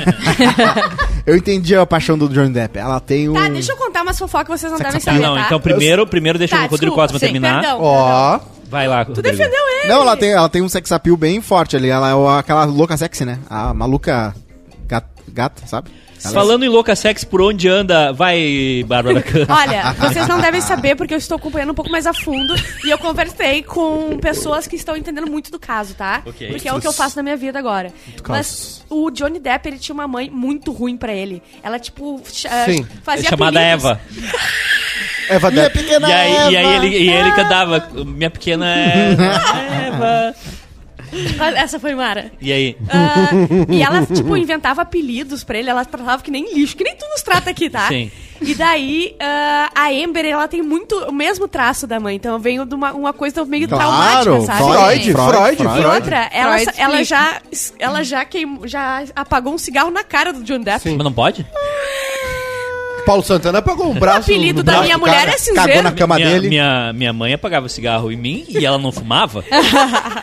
[1.25, 2.79] Eu entendi a paixão do Johnny Depp.
[2.79, 3.33] Ela tem um.
[3.33, 5.43] Tá, deixa eu contar umas fofocas que vocês não devem Tá, saber, não, tá?
[5.45, 7.63] então primeiro, primeiro deixa Tá, o Rodrigo desculpa, Cosma sim, terminar.
[7.77, 8.39] Ó.
[8.69, 9.37] Vai lá, Tu Rodrigo.
[9.37, 9.87] defendeu ele.
[9.89, 11.89] Não, ela tem, ela tem um sex appeal bem forte ali.
[11.89, 13.39] Ela é aquela louca sexy, né?
[13.49, 14.33] A maluca
[14.87, 15.89] gata, gata sabe?
[16.23, 18.11] Ela- Falando em louca sex, por onde anda?
[18.11, 19.23] Vai, Bárbara.
[19.49, 22.89] Olha, vocês não devem saber porque eu estou acompanhando um pouco mais a fundo e
[22.89, 26.21] eu conversei com pessoas que estão entendendo muito do caso, tá?
[26.25, 26.49] Ok.
[26.49, 27.93] Porque é o que eu faço na minha vida agora.
[28.27, 31.41] Mas o Johnny Depp, ele tinha uma mãe muito ruim pra ele.
[31.63, 32.85] Ela, tipo, ch- Sim.
[33.03, 33.85] fazia chamada apelidos.
[33.85, 34.01] Eva.
[35.29, 35.77] Eva Minha Depp.
[35.79, 36.85] pequena E aí, e aí Eva.
[36.85, 40.35] ele, e ele cantava, minha pequena Eva.
[41.39, 42.31] Ah, Essa foi Mara.
[42.41, 42.77] E aí?
[42.89, 43.29] Ah,
[43.69, 47.05] e ela, tipo, inventava apelidos pra ele, ela tratava que nem lixo, que nem tu
[47.09, 47.87] nos trata aqui, tá?
[47.87, 48.11] Sim.
[48.41, 52.65] E daí, ah, a Amber, ela tem muito o mesmo traço da mãe, então veio
[52.65, 54.59] de uma, uma coisa meio Claro, traumática, sabe?
[54.59, 55.85] Freud, Freud, E Freud.
[55.85, 57.41] outra, ela, Freud ela, já,
[57.77, 60.81] ela já, queimou, já apagou um cigarro na cara do John Depp.
[60.81, 60.95] Sim.
[60.95, 61.45] Mas não pode?
[63.05, 64.19] Paulo Santana pegou um O braço.
[64.31, 65.91] apelido no da braço minha do mulher cara, é Cagou na cinzeiro.
[65.95, 66.49] cama minha, dele.
[66.49, 69.43] Minha, minha mãe apagava cigarro em mim e ela não fumava.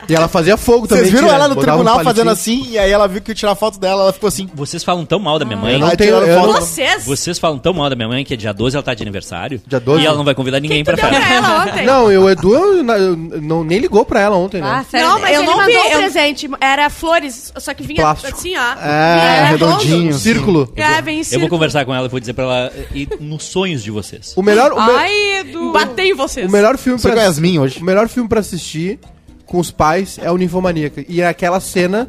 [0.08, 1.04] E ela fazia fogo também.
[1.04, 3.34] Vocês viram ela no botava um tribunal fazendo assim, e aí ela viu que eu
[3.34, 4.48] tirar foto dela, ela ficou assim.
[4.54, 5.74] Vocês falam tão mal da minha mãe.
[5.74, 6.52] Eu não tenho- eu foto.
[6.52, 7.04] não- Vocês?
[7.04, 9.60] Vocês falam tão mal da minha mãe que dia 12 ela tá de aniversário.
[9.66, 10.02] Dia 12?
[10.02, 11.82] E ela não vai convidar ninguém pra festa.
[11.84, 14.68] Não, e o Edu eu, eu não, nem ligou pra ela ontem, né?
[14.80, 15.08] Ah, sério?
[15.08, 15.78] Não, mas eu ele não mandou vi.
[15.78, 16.50] um eu- presente.
[16.60, 18.36] Era flores, só que vinha Plástico.
[18.36, 18.80] assim, ó.
[18.84, 19.96] É, redondinho.
[19.98, 20.18] redondo.
[20.18, 20.72] Círculo.
[20.76, 21.48] É, vem em Eu vou círculo.
[21.48, 24.32] conversar com ela e vou dizer pra ela ir nos sonhos de vocês.
[24.36, 25.72] O melhor, o, me- Ai, Edu.
[25.72, 26.46] Bater em vocês.
[26.48, 27.80] o melhor filme Você pra Yasmin hoje.
[27.80, 28.98] O melhor filme pra assistir
[29.44, 31.04] com os pais é o Ninfomaníaca.
[31.08, 32.08] E é aquela cena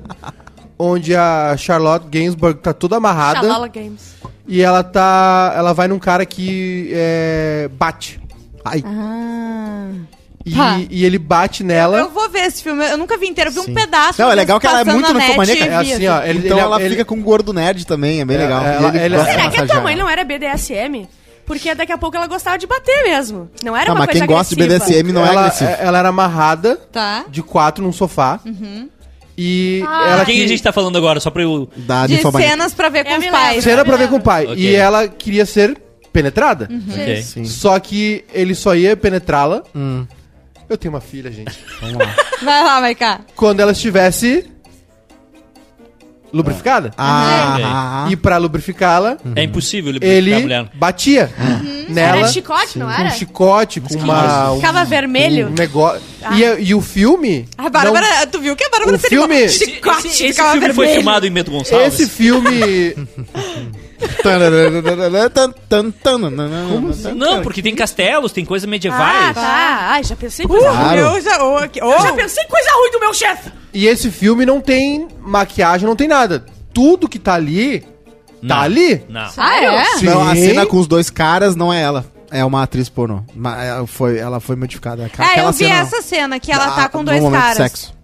[0.78, 4.16] onde a Charlotte Gainsbourg tá toda amarrada Xalala Games.
[4.48, 5.54] e ela tá.
[5.56, 8.20] Ela vai num cara que é, bate.
[8.66, 9.90] Ai, Ah.
[10.48, 10.80] E, Tá.
[10.90, 11.98] e ele bate nela.
[12.00, 12.86] Eu vou ver esse filme.
[12.90, 13.50] Eu nunca vi inteiro.
[13.50, 13.72] Eu vi Sim.
[13.72, 14.22] um pedaço.
[14.22, 15.66] Não, é legal que ela é muito na net ninfomaníaca.
[15.66, 16.22] e É assim, ó.
[16.24, 18.64] Ele, então ele- ela ele- fica com um gordo nerd também, é bem É, legal.
[18.66, 21.08] ela- E ele ele- gosta de Será que a tua mãe não era BDSM?
[21.46, 23.50] Porque daqui a pouco ela gostava de bater mesmo.
[23.64, 24.86] Não era Ah, uma mas coisa quem gosta de agressiva.
[24.90, 25.70] BDSM não é ela, agressivo.
[25.80, 27.26] ela era amarrada Tá.
[27.30, 28.40] de quatro num sofá.
[29.38, 30.10] E Ah.
[30.12, 31.20] ela Quem que- a gente tá falando agora?
[31.20, 31.70] Só pra eu.
[31.76, 33.64] Da De cenas pra ver com Eu os pais.
[33.64, 34.46] cena pra ver com o pai.
[34.46, 34.56] Ok.
[34.58, 35.78] E ela queria ser
[36.12, 36.68] penetrada.
[36.92, 37.22] Ok.
[37.22, 37.46] Sim.
[37.46, 39.62] Só que ele só ia penetrá-la.
[39.76, 40.06] Hum,
[40.70, 41.58] Eu tenho uma filha, gente.
[41.82, 42.16] vamos lá.
[42.44, 43.22] Vai lá, vai cá.
[43.36, 44.46] Quando ela estivesse
[46.34, 46.92] lubrificada.
[46.98, 50.70] Ah, E pra lubrificá-la, É impossível lubrificar a ele mulher.
[50.74, 51.32] batia
[51.88, 53.08] nela Era chicote, não com era?
[53.08, 54.52] um chicote, com uma.
[54.52, 55.48] Um, Ficava vermelho.
[55.48, 56.02] um negócio.
[56.34, 57.48] E, e o filme.
[57.58, 60.28] A Bárbara, não- tu viu que a Bárbara O seria uma filme- chicote, Esse, esse
[60.34, 60.96] ficava filme foi vermelho.
[61.02, 61.94] filmado em Meto Gonçalves.
[62.00, 62.94] esse filme.
[67.16, 69.34] Não, porque tem castelos, tem coisas Ah, medievais.
[69.36, 69.78] tá.
[69.92, 70.82] Ai, já pensei em coisa Uh, ruim.
[70.84, 71.00] Claro.
[71.00, 71.92] eu já, oh, aqui- oh.
[71.92, 73.52] Eu já pensei em coisa ruim do meu chefe.
[73.74, 76.46] E esse filme não tem maquiagem, não tem nada.
[76.74, 77.84] Tudo que tá ali.
[78.42, 78.56] Não.
[78.56, 79.04] Tá ali?
[79.10, 79.30] Não.
[79.38, 79.86] Ah, é?
[79.98, 80.06] Sim.
[80.06, 82.06] Não, a cena com os dois caras não é ela.
[82.30, 83.24] É uma atriz pornô.
[83.34, 85.04] Ma- ela foi, ela foi modificada.
[85.04, 87.40] É, Aquela eu vi cena- essa cena que ela Ah, tá com no dois momento
[87.42, 87.58] caras.
[87.58, 87.97] Sexo.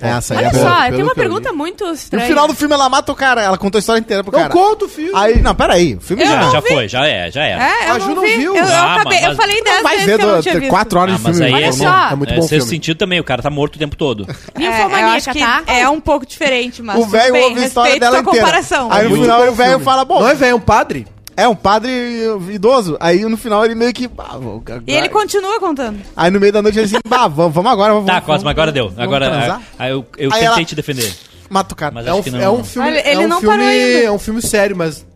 [0.00, 0.38] É essa aí.
[0.38, 0.76] Olha é pelo- só, boa.
[0.78, 2.26] eu tenho pelo uma eu pergunta muito No estranha.
[2.26, 3.42] final do filme ela mata o cara.
[3.42, 4.48] Ela contou a história inteira pro cara.
[4.48, 5.10] conta o filme.
[5.14, 5.94] Aí, não, peraí.
[5.96, 6.34] O filme Eu já.
[6.34, 6.68] Já, não já vi.
[6.68, 7.50] foi, já é, já é.
[7.52, 8.36] É, eu A Ju não não vi.
[8.36, 8.56] viu.
[8.56, 10.42] Eu, eu Ah, acabei, mas- eu falei dez Vai vezes ver que eu não do,
[10.42, 10.70] tinha visto.
[10.70, 11.54] quatro horas Ah, de mas filme.
[11.54, 12.08] aí é, só.
[12.10, 12.70] É muito é bom sexto filme.
[12.70, 14.24] sentido também, o cara tá morto o tempo todo.
[14.28, 15.62] É, eu Ninfomaníaca, acho que tá?
[15.66, 18.38] é um pouco diferente, mas O tudo velho bem, ouve a história respeito dela inteira.
[18.40, 18.88] comparação.
[18.92, 21.06] Aí no Muito final o velho fala, bom, Não é velho, é um padre.
[21.42, 21.90] É um padre
[22.50, 22.96] idoso.
[23.00, 24.08] Aí no final ele meio que...
[24.18, 25.98] ah, vou- E ele continua contando.
[26.16, 27.92] Aí no meio da noite ele assim, bah, vamos, vamos agora.
[27.94, 28.92] Vamos, Tá, vamos, Cosma, agora deu.
[28.96, 29.62] Agora transar?
[29.78, 31.14] ah, eu, eu Aí tentei ela- te defender.
[31.50, 31.92] Mata o cara.
[31.94, 32.40] Mas É acho um, que não.
[32.40, 32.88] é um filme.
[32.88, 33.98] Olha, ele é um não filme, parou ainda.
[34.04, 35.06] É um filme sério, mas.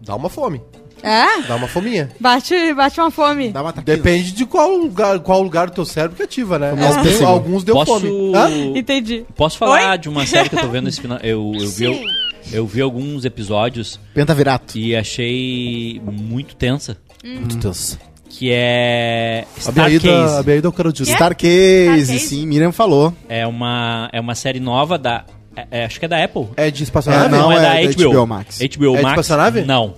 [0.00, 0.60] Dá uma fome.
[1.02, 1.42] É?
[1.42, 2.08] Dá uma fominha.
[2.18, 3.50] Bate, bate uma fome.
[3.50, 3.72] Dá uma.
[3.72, 6.72] Depende de qual lugar, qual lugar do teu cérebro que ativa, né?
[6.72, 8.32] mais Alguns, deu Posso- fome.
[8.34, 8.48] Hã?
[8.78, 9.24] Entendi.
[9.36, 9.98] Posso falar Oi?
[9.98, 11.18] de uma série que eu tô vendo esse final?
[11.22, 12.04] Eu, eu, vi, Sim.
[12.52, 14.78] Eu vi alguns episódios Penta virato.
[14.78, 16.96] e achei muito tensa.
[17.24, 17.98] Muito Deus.
[18.28, 20.44] Que é A Beaída, a Starcase.
[20.44, 21.12] Beaída eu quero dizer.
[21.12, 22.18] Starcase, Starcase?
[22.20, 23.12] sim, Miriam falou.
[23.28, 25.24] É uma, é uma série nova da
[25.56, 26.48] É- é, acho que é da Apple.
[26.56, 27.26] É de espaçonave?
[27.26, 28.10] É, não, é, é da da HBO.
[28.12, 28.58] HBO Max.
[28.58, 29.12] HBO É de Max.
[29.20, 29.62] espaçonave?
[29.62, 29.94] Não.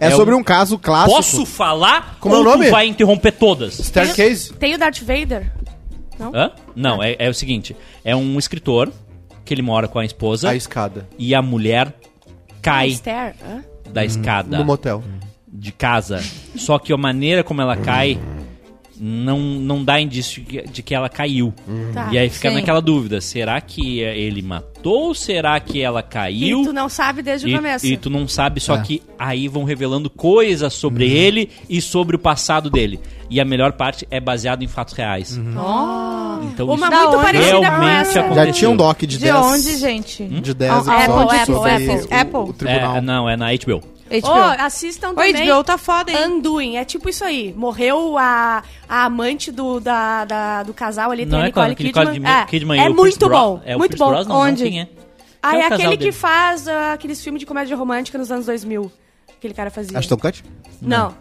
[0.00, 1.14] É, É sobre um- caso clássico.
[1.14, 2.66] Posso falar Como é o nome?
[2.66, 3.74] tu vai interromper todas?
[3.78, 4.52] Staircase?
[4.54, 5.52] Tem o Darth Vader?
[6.18, 6.52] Hã?
[6.74, 7.76] Não, é, é o seguinte.
[8.04, 8.90] É um escritor
[9.44, 11.06] que ele mora com a esposa A escada.
[11.18, 11.94] e a mulher
[12.62, 12.98] cai
[13.92, 15.02] da escada No motel.
[15.46, 16.22] de casa.
[16.56, 18.18] Só que a maneira como ela cai
[19.00, 21.52] não, não dá indício de que, de que ela caiu.
[21.92, 22.08] Tá.
[22.12, 22.56] E aí fica Sim.
[22.56, 26.62] naquela dúvida: será que ele matou ou será que ela caiu?
[26.62, 27.86] E tu não sabe desde o E, começo.
[27.86, 28.80] e tu não sabe, só É.
[28.82, 33.00] que aí vão revelando coisas sobre ele e sobre o passado dele.
[33.30, 35.36] E a melhor parte é baseado em fatos reais.
[35.36, 38.20] Então Uma isso muito Da parecida com realmente essa.
[38.20, 38.46] aconteceu.
[38.46, 39.36] Já tinha um doc de, De 10.
[39.36, 40.24] onde, gente?
[40.24, 42.36] De 10 Ah, episódios Apple, sobre Apple, o, Apple.
[42.36, 42.96] o tribunal.
[42.96, 43.82] É, não, é na HBO.
[44.10, 44.28] HBO.
[44.28, 45.32] Oh, assistam O também.
[45.48, 46.18] HBO tá foda, hein?
[46.26, 47.52] Undoing, é tipo isso aí.
[47.56, 51.68] Morreu a, a amante do, da, da- do casal ali, tem Não a é Nicole
[51.70, 52.12] Nicole Kidman.
[52.12, 54.10] Kidman, é, Kidman é o muito bom, É o muito bom.
[54.10, 54.34] Brosnan?
[54.34, 54.62] Onde?
[54.64, 54.88] Não, quem é?
[55.42, 56.12] Ah, é o casal aquele que dele?
[56.12, 58.90] faz ah, aqueles filmes de comédia romântica nos anos 2000.
[59.36, 59.98] Aquele cara fazia.
[59.98, 60.44] Ashton Kutcher?
[60.80, 61.14] Não.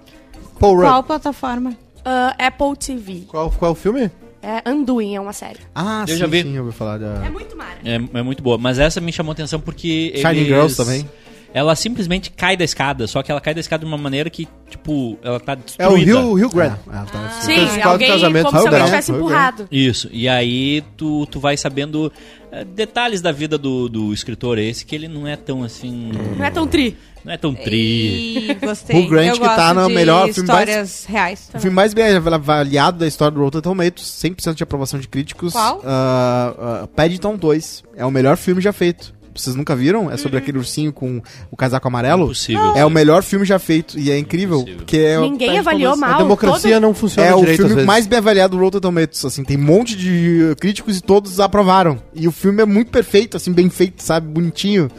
[0.60, 0.88] Paul Rudd.
[0.88, 1.76] Qual plataforma?
[2.06, 3.24] Ah, Apple TV.
[3.28, 4.12] Qual, qual é o filme?
[4.41, 5.60] É Undoing, é uma série.
[5.74, 6.43] Ah, Eu sim, já vi.
[6.43, 7.26] sim, eu ouvi falar da...
[7.26, 7.78] É muito mara.
[7.86, 8.58] É, é muito boa.
[8.58, 10.12] Mas essa me chamou atenção porque.
[10.17, 11.10] Shining eles- Girls também.
[11.54, 14.48] Ela simplesmente cai da escada, só que ela cai da escada de uma maneira que,
[14.70, 16.20] tipo, ela tá É o destruída.
[16.20, 16.72] Hugh, Hugh Grant.
[16.92, 19.68] É, ela tá- Sim, Fez quatro alguém como se alguém tivesse empurrado.
[19.72, 22.12] Isso, e aí tu, tu vai sabendo
[22.52, 26.12] eh, detalhes da vida do, do escritor esse, que ele não é tão assim.
[26.38, 26.98] Não é tão tri.
[27.24, 28.50] Não é tão tri.
[28.50, 28.98] E gostei.
[29.00, 31.50] Hugh Grant Eu que tá no melhor filme mais- histórias reais.
[31.54, 35.54] O filme mais bem avaliado da história do Rotten Tomatoes, 100% de aprovação de críticos.
[35.54, 35.82] Qual?
[35.86, 37.84] Ah, ah, Paddington 2.
[37.96, 39.13] É o melhor filme já feito.
[39.36, 40.12] Vocês nunca viram?
[40.12, 42.26] É sobre aquele ursinho com o casaco amarelo?
[42.26, 42.74] Impossível.
[42.76, 43.98] É o melhor filme já feito.
[44.00, 44.58] E é incrível.
[44.60, 44.78] Impossível.
[44.78, 46.00] Porque é o Ninguém avaliou 2.
[46.00, 46.13] mal.
[46.15, 47.88] A democracia todo- não funciona É o direito às filme vezes.
[47.88, 52.00] mais bem avaliado do Rotten Tomatoes, assim, tem um monte de críticos e todos aprovaram.
[52.13, 54.89] E o filme é muito perfeito, assim, bem feito, sabe, bonitinho.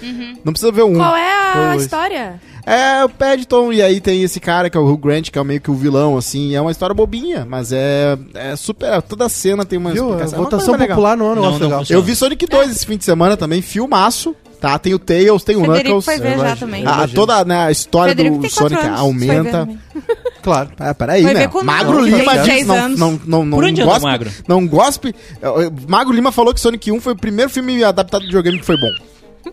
[0.45, 0.95] Não precisa ver um.
[0.95, 2.41] Qual é a história?
[2.54, 2.54] É
[3.05, 5.61] o Paddington, e aí tem esse cara que é o Hugh Grant, que é meio
[5.61, 6.55] que o vilão, assim.
[6.55, 9.03] É uma história bobinha, mas é, é super.
[9.03, 10.05] Toda cena tem uma Viu?
[10.05, 10.37] A explicação.
[10.37, 11.83] é uma votação popular não é um Não, não legal.
[11.91, 14.35] Eu vi Sonic 2 esse fim de semana também, filmaço.
[14.61, 16.05] Tá, tem o Tails, tem o Federico Knuckles.
[16.07, 16.83] foi ver já também.
[16.85, 17.15] Eu A, imagino.
[17.21, 19.69] toda né, a história Federico do Sonic anos, aumenta.
[20.43, 20.71] Claro.
[20.79, 21.51] Ah, peraí, Vai né?
[21.63, 22.99] Magro não, Lima diz, não, anos.
[22.99, 24.31] não, não, não, Por onde não gospe, Magro?
[24.47, 25.15] não gospe.
[25.89, 28.77] Magro Lima falou que Sonic 1 foi o primeiro filme adaptado de videogame que foi
[28.79, 28.91] bom.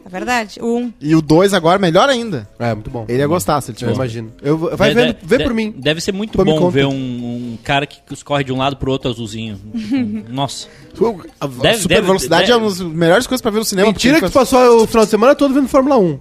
[0.05, 0.59] É verdade.
[0.61, 0.93] O um.
[1.01, 2.47] E o 2 agora, melhor ainda.
[2.59, 3.05] É, muito bom.
[3.07, 3.95] Ele ia gostar se ele Eu tivesse.
[3.95, 4.31] imagino.
[4.41, 5.73] Eu, vai De- vendo, vê de- por mim.
[5.77, 6.71] Deve ser muito me bom conta.
[6.71, 9.59] ver um, um cara que, escorre de um lado pro outro azulzinho.
[9.75, 10.67] Tipo, Nossa.
[11.39, 13.87] A Deve- super deve- velocidade deve- é uma das melhores coisas pra ver no cinema.
[13.87, 16.19] Mentira que porque tu passou o final de semana todo vendo Fórmula 1.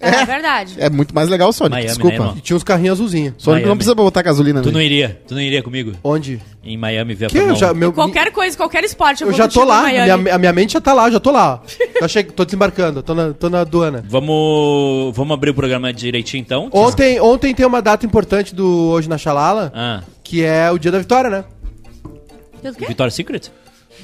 [0.00, 0.74] É, verdade.
[0.78, 2.08] É muito mais legal o Sonic, Miami, desculpa.
[2.10, 2.34] né, irmão?
[2.38, 3.34] E tinha uns carrinhos azulzinhos.
[3.36, 3.76] Sonic não Miami.
[3.76, 4.94] precisa botar gasolina Tu não nele.
[4.94, 5.92] iria, tu não iria comigo?
[6.02, 6.40] Onde?
[6.64, 7.74] Em Miami ver a Que eu Fórmula já, 1?
[7.74, 9.20] meu, Qualquer coisa, qualquer esporte.
[9.22, 9.82] eu vou já tô lá.
[9.82, 10.22] Miami.
[10.22, 11.62] Minha, a minha mente já tá lá, já tô lá.
[12.00, 14.02] Já cheguei, tô desembarcando, tô na, tô na aduana.
[14.08, 16.70] Vamos, vamos abrir o programa direitinho então?
[16.72, 20.90] Ontem, ontem tem uma data importante do Hoje na Xalala, Ah, que é o dia
[20.90, 21.44] da vitória, né?
[22.62, 23.50] Victoria's Secret?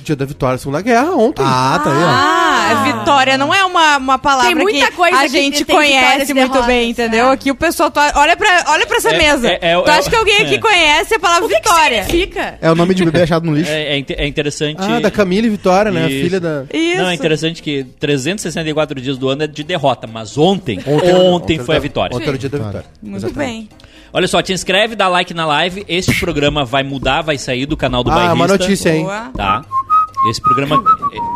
[0.07, 1.43] Dia da vitória, Segunda Guerra, ontem.
[1.45, 2.07] Ah, tá aí, ó.
[2.09, 5.81] Ah, vitória não é uma, uma palavra Tem muita que coisa a que gente tem
[5.81, 7.27] vitórias conhece e muito derrotas, bem, entendeu?
[7.27, 7.33] é.
[7.33, 7.91] Aqui o pessoal...
[7.91, 9.49] tá- olha, pra, olha pra essa É, mesa.
[9.49, 10.59] é, é, tu é, acha que alguém aqui é.
[10.59, 12.05] conhece a palavra O que, que vitória?
[12.05, 12.59] significa?
[12.61, 13.71] É o nome de bebê achado no lixo.
[13.73, 14.77] É, é inte- é interessante...
[14.81, 16.05] Ah, da Camille Vitória, né?
[16.05, 16.23] A Isso.
[16.25, 16.65] filha da...
[16.73, 17.03] Isso.
[17.03, 21.59] Não, é interessante que 364 dias do ano é de derrota, mas ontem, Ontem, ontem,
[21.59, 22.15] foi a vitória.
[22.17, 22.85] Ontem era o dia da vitória.
[23.03, 23.51] Muito Exatamente.
[23.51, 23.69] bem.
[24.13, 25.85] Olha só, te inscreve, dá like na live.
[25.89, 28.35] Este programa vai mudar, vai sair do canal do Ah, Bairrista.
[28.37, 29.03] uma notícia, hein?
[29.03, 29.31] Boa.
[29.37, 29.63] Tá.
[30.31, 30.83] Esse programa,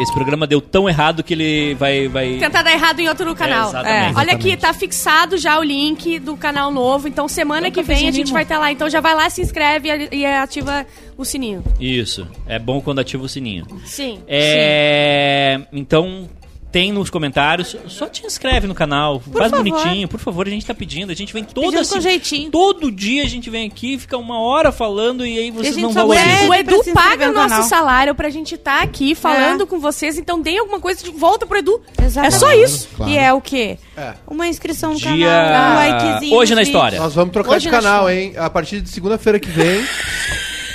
[0.00, 2.08] esse programa deu tão errado que ele vai...
[2.08, 2.38] vai...
[2.38, 3.68] Tentar dar errado em outro canal.
[3.68, 4.18] exatamente.
[4.18, 7.08] Olha aqui, tá fixado já o link do canal novo.
[7.08, 8.70] Então, semana que vem a gente vai estar lá.
[8.70, 11.62] Então, já vai lá, se inscreve e e ativa o sininho.
[11.78, 12.26] Isso.
[12.46, 13.66] É bom quando ativa o sininho.
[13.84, 14.22] Sim.
[14.28, 15.60] É...
[15.72, 16.28] Então,
[16.72, 17.76] tem nos comentários.
[17.88, 19.20] Só te inscreve no canal.
[19.20, 19.64] faz favor.
[19.64, 20.46] bonitinho, por favor.
[20.46, 21.10] A gente tá pedindo.
[21.10, 22.50] A gente vem toda Pedindo com se- jeitinho.
[22.50, 25.92] Todo dia a gente vem aqui, fica uma hora falando e aí vocês gente não
[25.92, 26.26] valorizam.
[26.28, 27.62] pede O Edu paga o no nosso canal.
[27.68, 29.66] salário pra gente estar aqui falando É.
[29.66, 30.16] com vocês.
[30.18, 31.80] Então, deem alguma coisa de volta pro Edu.
[32.00, 32.34] Exatamente.
[32.34, 32.88] É só isso.
[32.96, 33.10] Claro.
[33.12, 33.76] E é o quê?
[33.96, 34.14] É.
[34.26, 36.34] Uma inscrição no Dia- canal, um likezinho.
[36.36, 36.98] Hoje na história.
[37.00, 38.10] Nós vamos trocar Hoje de na canal, show.
[38.10, 38.34] hein?
[38.36, 39.84] A partir de segunda-feira que vem.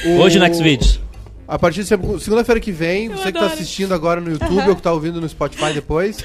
[0.06, 1.00] o- Hoje no Xvideos.
[1.48, 3.54] A partir de seg- segunda-feira que vem, você que tá adoro.
[3.54, 6.18] assistindo agora no YouTube ou que tá ouvindo no Spotify depois.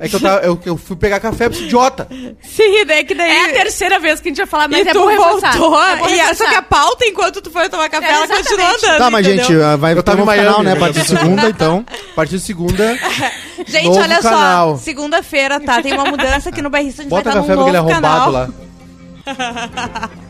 [0.00, 2.06] É que eu, tava, eu, eu fui pegar café pra esse idiota.
[2.08, 3.28] rir, daí que daí...
[3.32, 5.56] É a terceira vez que a gente vai falar, mas e é tu bom reforçar.
[5.58, 6.48] voltou, É bom e a- só reforçar.
[6.50, 8.48] que a pauta, enquanto tu foi tomar café, É, ela exatamente.
[8.48, 9.44] continua andando, Tá, mas entendeu?
[9.44, 10.70] gente, uh, vai Eu ter tava um em novo canal, Miami, né?
[10.70, 10.80] A né?
[10.80, 11.84] partir de segunda, então.
[11.88, 12.98] A partir de segunda.
[13.66, 14.76] Gente, Novo olha canal.
[14.78, 15.82] só, segunda-feira, tá?
[15.82, 17.82] Tem uma mudança aqui no Bairrista, a gente Bota vai café estar pra num aquele
[17.82, 18.32] novo arrombado
[19.26, 20.06] canal.
[20.06, 20.10] lá.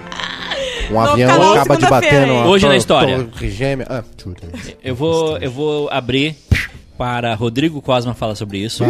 [0.91, 2.47] Um avião canal, acaba de bater no.
[2.49, 3.29] Hoje na história.
[3.41, 3.87] Gêmea.
[3.89, 4.05] Ah.
[4.83, 6.37] Eu vou, eu vou abrir
[6.97, 8.85] para Rodrigo Cosma falar sobre isso.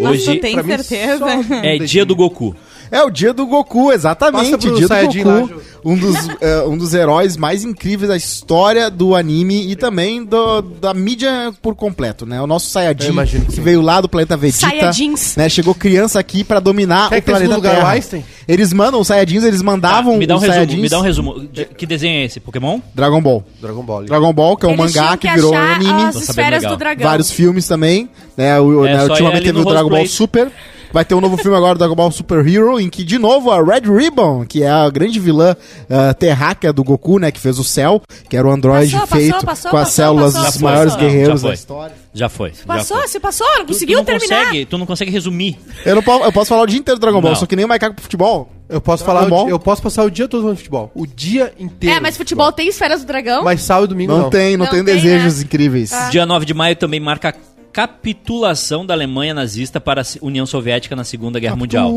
[0.00, 1.26] Hoje tu tem certeza?
[1.62, 2.56] é dia do Goku.
[2.90, 4.56] É o dia do Goku, exatamente.
[4.58, 5.48] Dia do Saiyajin lá, Goku.
[5.54, 5.60] Ju.
[5.84, 10.60] um, dos, é, um dos heróis mais incríveis da história do anime e também do-
[10.62, 12.40] da mídia por completo, né?
[12.42, 14.66] O nosso Saiyajin, que que veio lá do planeta Vegeta.
[14.68, 15.36] Saiyajins.
[15.36, 15.48] Né?
[15.48, 17.90] Chegou criança aqui pra dominar Quer o que planeta lugar Terra.
[17.90, 18.24] Einstein?
[18.48, 20.82] Eles mandam os Saiyajins, eles mandavam Tá, me dá um os resumo, Saiyajins...
[20.82, 21.40] me dá um resumo.
[21.52, 22.40] De- que desenho é esse?
[22.40, 22.80] Pokémon?
[22.94, 23.44] Dragon Ball.
[23.60, 24.04] Dragon Ball.
[24.04, 26.02] Dragon Ball, que é um Eles mangá tinham que, virou achar anime.
[26.04, 27.06] as esferas do dragão.
[27.08, 28.08] Vários filmes também.
[28.36, 28.58] Né?
[28.58, 30.06] O, É, né, ultimamente teve o Dragon Ball.
[30.06, 30.50] Super.
[30.92, 33.50] Vai ter um novo filme agora do Dragon Ball Super Hero, em que, de novo,
[33.52, 37.30] a Red Ribbon, que é a grande vilã uh, terráquea do Goku, né?
[37.30, 39.94] Que fez o Cell, que era o androide Passou, feito passou, passou, com as passou,
[40.04, 40.50] células passou.
[40.50, 41.08] dos maiores passou.
[41.08, 41.48] guerreiros Já foi.
[41.50, 41.94] da história.
[42.12, 42.50] Já foi.
[42.52, 43.06] já Passou, foi.
[43.08, 44.44] você passou, não Tu- conseguiu tu não terminar.
[44.46, 45.58] Consegue, tu não consegue resumir.
[45.86, 47.38] Eu, não posso, eu posso falar o dia inteiro do Dragon Ball, Não.
[47.38, 48.50] só que nem o macaco pro futebol.
[48.68, 49.48] Eu posso Dragon falar, Ball?
[49.48, 50.90] eu posso passar o dia todo falando de futebol.
[50.94, 51.96] O dia inteiro.
[51.96, 53.44] É, mas futebol tem esferas do dragão?
[53.44, 54.30] Mas sábado e domingo Não, não.
[54.30, 55.44] tem, não, Não tem, tem, desejos né?
[55.44, 55.92] incríveis.
[56.10, 57.32] Dia 9 de maio também marca
[57.72, 61.92] capitulação da Alemanha nazista para a União Soviética na Segunda Guerra Mundial.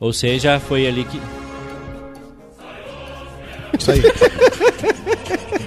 [0.00, 1.20] Ou seja, foi ali que.
[3.78, 4.02] Isso aí.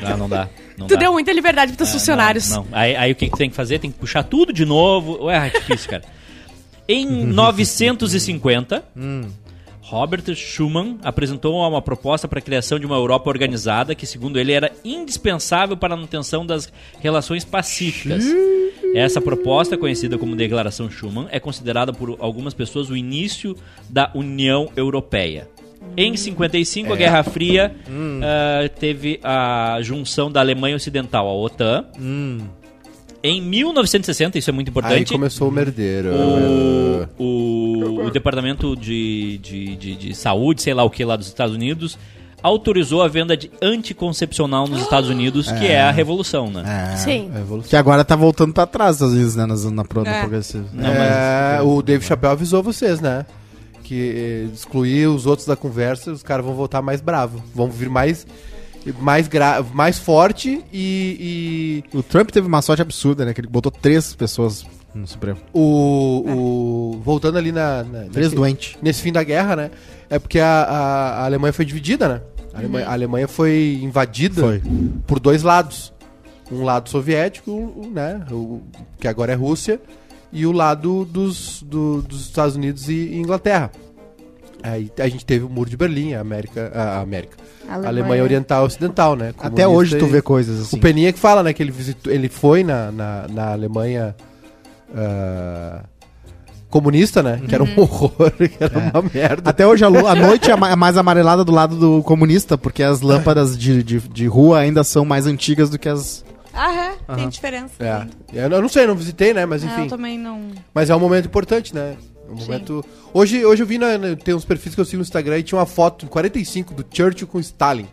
[0.09, 0.47] Ah, não dá.
[0.77, 1.01] Não Tu dá.
[1.01, 2.49] deu muita liberdade pros teus Ah, funcionários.
[2.51, 2.67] Não, não.
[2.71, 3.77] Aí, aí o que, que tem que fazer?
[3.79, 5.25] Tem que puxar tudo de novo.
[5.25, 6.03] Ué, é difícil, cara.
[6.87, 8.85] Em 950,
[9.87, 14.51] Robert Schuman apresentou uma proposta para a criação de uma Europa organizada que, segundo ele,
[14.51, 18.25] era indispensável para a manutenção das relações pacíficas.
[18.93, 23.55] Essa proposta, conhecida como Declaração Schuman, é considerada por algumas pessoas o início
[23.89, 25.47] da União Europeia.
[25.95, 27.73] Em 55, a Guerra Fria
[28.21, 31.85] ah, teve a junção da Alemanha Ocidental à OTAN.
[33.27, 36.09] Em 1960, isso é muito Aí importante, começou o merdeiro.
[36.09, 41.27] o, o, o Departamento de, de, de, de Saúde, sei lá o que lá dos
[41.27, 41.97] Estados Unidos,
[42.41, 46.95] autorizou a venda de anticoncepcional nos Estados Unidos, que é a revolução, né?
[46.97, 47.29] Sim.
[47.33, 47.69] É, evolução.
[47.69, 49.45] Que agora tá voltando pra trás, às vezes, né?
[49.45, 49.71] Na, na,
[50.03, 50.19] na É.
[50.21, 50.65] progressiva.
[50.73, 53.25] Não, É, o Dave Chappelle avisou vocês, né?
[53.83, 57.41] Que eh, excluir os outros da conversa, os caras vão voltar mais bravos.
[57.55, 58.27] Vão vir mais
[58.99, 63.33] mais, gra mais forte e, O Trump teve uma sorte absurda, né?
[63.33, 65.37] Que ele botou três pessoas no Supremo.
[65.53, 68.77] e o, o- voltando ali na, na- Três nesse, doentes.
[68.81, 69.71] nesse fim da guerra, né?
[70.09, 72.21] É porque a, a- a Alemanha foi dividida, né?
[72.53, 74.61] A Alemanha, a Alemanha foi invadida Foi.
[75.05, 75.93] por dois lados.
[76.51, 78.25] Um lado soviético, né?
[78.31, 78.61] O,
[78.99, 79.79] que agora é Rússia,
[80.31, 83.69] e o lado dos, do- dos Estados Unidos e Inglaterra.
[84.63, 87.89] Aí a gente teve o Muro de Berlim, a América, a América, Alemanha.
[87.89, 89.33] Alemanha Oriental e Ocidental, né?
[89.39, 90.77] Até Comunista hoje tu e- vê coisas assim.
[90.77, 94.15] O Peninha que fala, né, que ele visitou, ele foi na, na, na Alemanha
[94.95, 95.81] ah,
[96.69, 97.41] comunista, né?
[97.47, 99.49] Que era um horror, que era uma merda.
[99.49, 103.01] Até hoje a, a noite é é mais amarelada do lado do comunista, porque as
[103.01, 106.25] lâmpadas de, de, de rua ainda são mais antigas do que as.
[106.53, 106.89] Ah, é?
[107.15, 107.29] Tem Aham.
[107.29, 107.73] diferença.
[108.33, 108.45] É.
[108.45, 109.45] Eu não sei, não visitei, né?
[109.45, 109.83] Mas enfim.
[109.83, 110.49] eu também não.
[110.73, 111.95] Mas é um momento importante, né?
[112.27, 112.85] É Um momento.
[113.13, 115.43] Hoje, hoje eu vi na, na- tem uns perfis que eu sigo no Instagram e
[115.43, 117.87] tinha uma foto em 45 do Churchill com Stalin.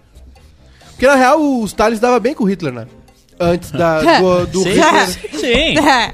[0.90, 2.86] Porque na real o Stalin se dava bem com o Hitler, né?
[3.38, 4.70] Antes da, do, do Sim.
[4.74, 5.08] Hitler.
[5.32, 5.78] Sim.
[5.78, 6.08] É.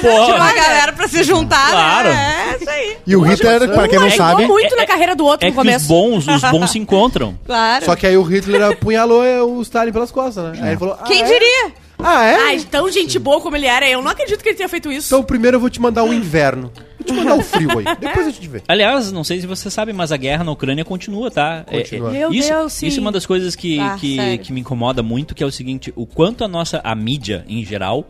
[0.00, 0.24] Porra.
[0.26, 2.08] Tirou a galera pra se juntar, Claro.
[2.08, 2.46] né?
[2.52, 2.96] É, isso aí.
[3.06, 4.46] E o Hitler, pra quem não Ajudou sabe.
[4.46, 5.86] muito na carreira do outro É no que os começo.
[5.88, 7.38] bons, os bons se encontram.
[7.44, 7.84] Claro.
[7.84, 10.58] Só que aí o Hitler apunhalou é, o Stalin pelas costas, né?
[10.62, 11.28] Aí ele falou: Quem ah, é?
[11.28, 11.72] diria?
[11.98, 12.36] Ah, é?
[12.48, 13.86] Ai, tão gente boa como ele era.
[13.88, 15.08] Eu não acredito que ele tenha feito isso.
[15.14, 16.72] Então primeiro eu vou te mandar o inverno.
[17.06, 17.84] Te mandar o frio aí.
[18.00, 18.62] Depois a gente vê.
[18.68, 21.64] Aliás, não sei se você sabe, mas a guerra na Ucrânia continua, tá?
[21.68, 22.08] É- Continua.
[22.10, 22.86] é- Meu isso, Deus, sim.
[22.88, 25.50] Isso é uma das coisas que, Ah, que, que me incomoda muito, que é o
[25.52, 28.06] seguinte, o quanto a nossa, a mídia, em geral,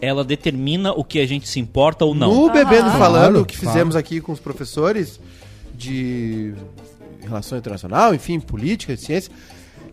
[0.00, 2.32] ela determina o que a gente se importa ou não.
[2.34, 2.98] No Bebendo Aham.
[2.98, 3.72] Falando, Claro, que claro.
[3.72, 5.18] fizemos aqui com os professores
[5.74, 6.52] de
[7.22, 9.32] relação internacional, enfim, política, ciência,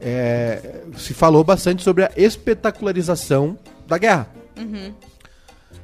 [0.01, 4.27] é, se falou bastante sobre a espetacularização da guerra.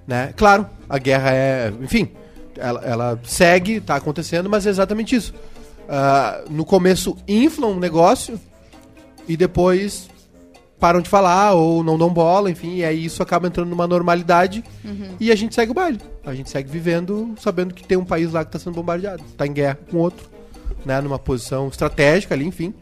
[0.05, 0.33] Né?
[0.35, 1.73] Claro, a guerra é.
[1.81, 2.09] Enfim,
[2.57, 5.33] ela, ela segue, tá acontecendo, mas é exatamente isso.
[5.89, 8.39] Ah, no começo inflam um negócio
[9.27, 10.09] e depois
[10.79, 14.63] param de falar ou não dão bola, enfim, e aí isso acaba entrando numa normalidade
[15.19, 15.99] e a gente segue o baile.
[16.25, 19.47] A gente segue vivendo sabendo que tem um país lá que está sendo bombardeado, está
[19.47, 20.29] em guerra com outro,
[20.85, 22.73] né, numa posição estratégica ali, enfim.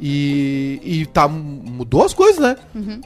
[0.00, 2.56] E, e tá, mudou as coisas, né?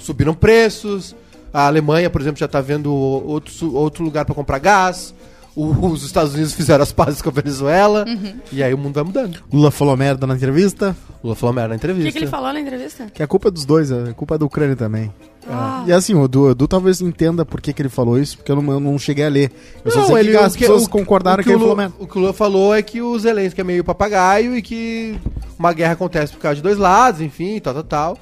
[0.00, 1.14] Subiram preços.
[1.52, 5.14] A Alemanha, por exemplo, já tá vendo outro, outro lugar para comprar gás.
[5.60, 8.04] O- os Estados Unidos fizeram as pazes com a Venezuela.
[8.52, 9.38] E aí o mundo vai mudando.
[9.52, 10.96] Lula falou merda na entrevista.
[11.22, 12.06] Lula falou merda na O entrevista.
[12.06, 13.06] que, que ele falou na entrevista?
[13.12, 15.12] Que a culpa é dos dois, é culpa da Ucrânia também.
[15.50, 15.82] Ah.
[15.86, 18.56] E assim, o Edu, Edu talvez entenda por que, que ele falou isso, porque eu
[18.60, 19.50] não, eu não cheguei a ler.
[19.84, 21.74] Eu só Não, sei que as o pessoas o- concordaram o que, ele o falou
[21.74, 21.96] Lula, merda.
[22.04, 25.18] O que o Lula falou é que o Zelensky é meio papagaio e que
[25.58, 28.18] uma guerra acontece por causa de dois lados, enfim, tal, tal, tal.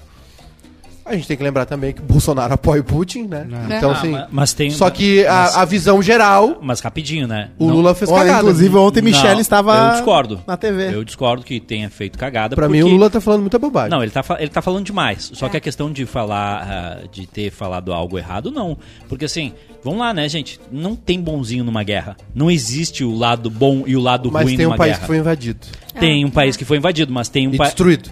[1.07, 3.47] A gente tem que lembrar também que o Bolsonaro apoia o Putin, né?
[3.77, 4.11] Então, Ah, assim.
[4.11, 4.71] ma- mas tem.
[4.73, 7.51] Só que mas, a, a visão geral, mas rapidinho, né?
[7.59, 8.41] o Lula fez Olha, cagada.
[8.41, 10.41] inclusive ontem Não, Michele estava Eu discordo.
[10.47, 10.93] na TV.
[10.93, 12.57] Eu discordo que tenha feito cagada.
[12.57, 12.83] Pra porque...
[12.83, 13.91] mim, o Lula tá falando muita bobagem.
[13.91, 15.31] Não, ele tá, ele tá falando demais.
[15.33, 16.63] Só que a questão de falar,
[17.05, 18.77] ah, de ter falado algo errado, não.
[19.09, 19.53] Porque assim,
[19.85, 20.59] vamos lá, né, gente?
[20.73, 22.17] Não tem bonzinho numa guerra.
[22.35, 25.01] Não existe o lado bom e o lado Mas ruim tem um numa país guerra.
[25.03, 25.67] que foi invadido
[26.01, 27.71] Tem um país que foi invadido, mas tem um país.
[27.71, 28.11] destruído.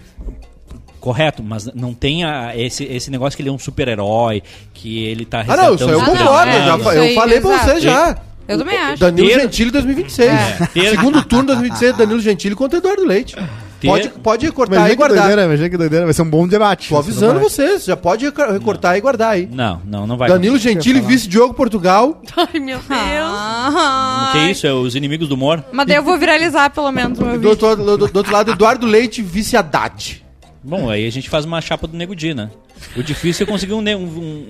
[1.04, 5.26] Correto, mas não tem a- esse, esse negócio que ele é um super-herói, que ele
[5.26, 6.50] tá Ah, não, isso aí eu concordo.
[6.50, 7.70] é, eu já isso eu aí, falei pra exato.
[7.70, 8.16] você já.
[8.48, 9.00] Eu também acho.
[9.00, 10.30] Danilo Ter- Gentili 2026.
[10.30, 13.36] É, ter- Segundo turno 2026, Danilo Gentili contra Eduardo Leite.
[13.80, 15.18] Ter- Pode, pode recortar Imagina e que guardar.
[15.24, 16.04] doideira, imagina que doideira.
[16.06, 16.88] Vai ser um bom debate.
[16.88, 19.46] Tô avisando vocês, já pode recortar e guardar aí.
[19.52, 20.30] Não, não, não vai.
[20.30, 22.22] Danilo Gentili, vice Diogo Portugal.
[22.34, 22.88] Ai, meu Deus.
[22.90, 24.66] Ah, Que isso?
[24.66, 25.62] É os inimigos do humor?
[25.70, 27.50] Mas daí eu vou viralizar pelo menos o meu do vídeo.
[27.68, 30.23] outro, do, do outro lado, Eduardo Leite, vice Haddad.
[30.66, 32.50] Bom, aí a gente faz uma chapa do Nego Di, né?
[32.96, 33.96] O difícil é conseguir um, um,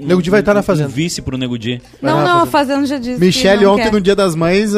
[0.00, 0.88] um, Nego Di vai estar na um Fazenda.
[0.88, 1.82] vice pro Nego Di.
[2.00, 2.46] Não, não, a.
[2.46, 3.18] Fazenda já disse.
[3.18, 3.92] Michele que não ontem quer.
[3.92, 4.72] no Dia das Mães,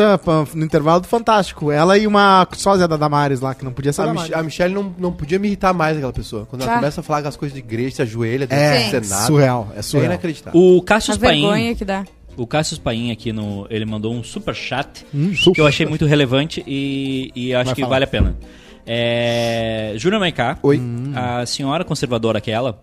[0.54, 1.70] no intervalo do Fantástico.
[1.70, 4.12] Ela e uma sósia da Damares lá, que não podia ser A.
[4.14, 6.46] Mich a Michelle não, não podia me irritar mais aquela pessoa.
[6.46, 6.78] Quando ela Tá.
[6.78, 9.26] começa a falar as coisas de igreja, se ajoelha, É, Senado.
[9.26, 10.06] surreal, é É surreal.
[10.12, 10.58] inacreditável.
[10.58, 12.04] O A Cassius vergonha que dá.
[12.34, 15.60] o Cassius Paim aqui no, ele mandou um super chat Hum, que super.
[15.60, 17.90] eu achei muito relevante e, e acho Vai que falar.
[17.90, 18.36] vale a pena.
[18.86, 20.80] É, Júnior Maiká, Oi.
[21.14, 22.78] a senhora conservadora aquela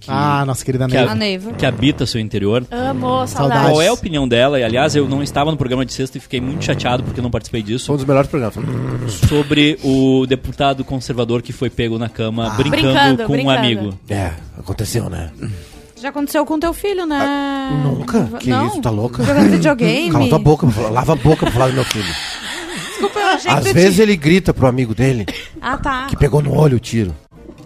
[0.00, 1.10] que, Ah, nossa querida que, Neiva.
[1.10, 1.52] A Neiva.
[1.54, 2.64] que habita seu interior.
[2.70, 3.30] Amo, Saudades.
[3.32, 3.70] saudade.
[3.70, 4.60] Qual é a opinião dela?
[4.60, 7.30] E, aliás, eu não estava no programa de sexta e fiquei muito chateado porque não
[7.30, 7.86] participei disso.
[7.86, 8.54] Foi um dos melhores programas.
[9.28, 13.58] Sobre o deputado conservador que foi pego na cama brincando, Brincando, com um brincando.
[13.58, 13.98] amigo.
[14.08, 15.30] É, aconteceu, né?
[16.00, 17.70] Já aconteceu com teu filho, né?
[17.82, 18.24] Nunca?
[18.38, 18.66] Que não.
[18.66, 19.24] isso, tá louca?
[19.24, 20.10] Jogando videogame.
[20.12, 22.14] Cala tua boca, lava a boca pra falar do meu filho.
[22.98, 25.26] Desculpa, eu achei que Às tu vezes tinha- ele grita pro amigo dele
[25.60, 26.06] Ah, tá.
[26.06, 27.14] que pegou no olho o tiro.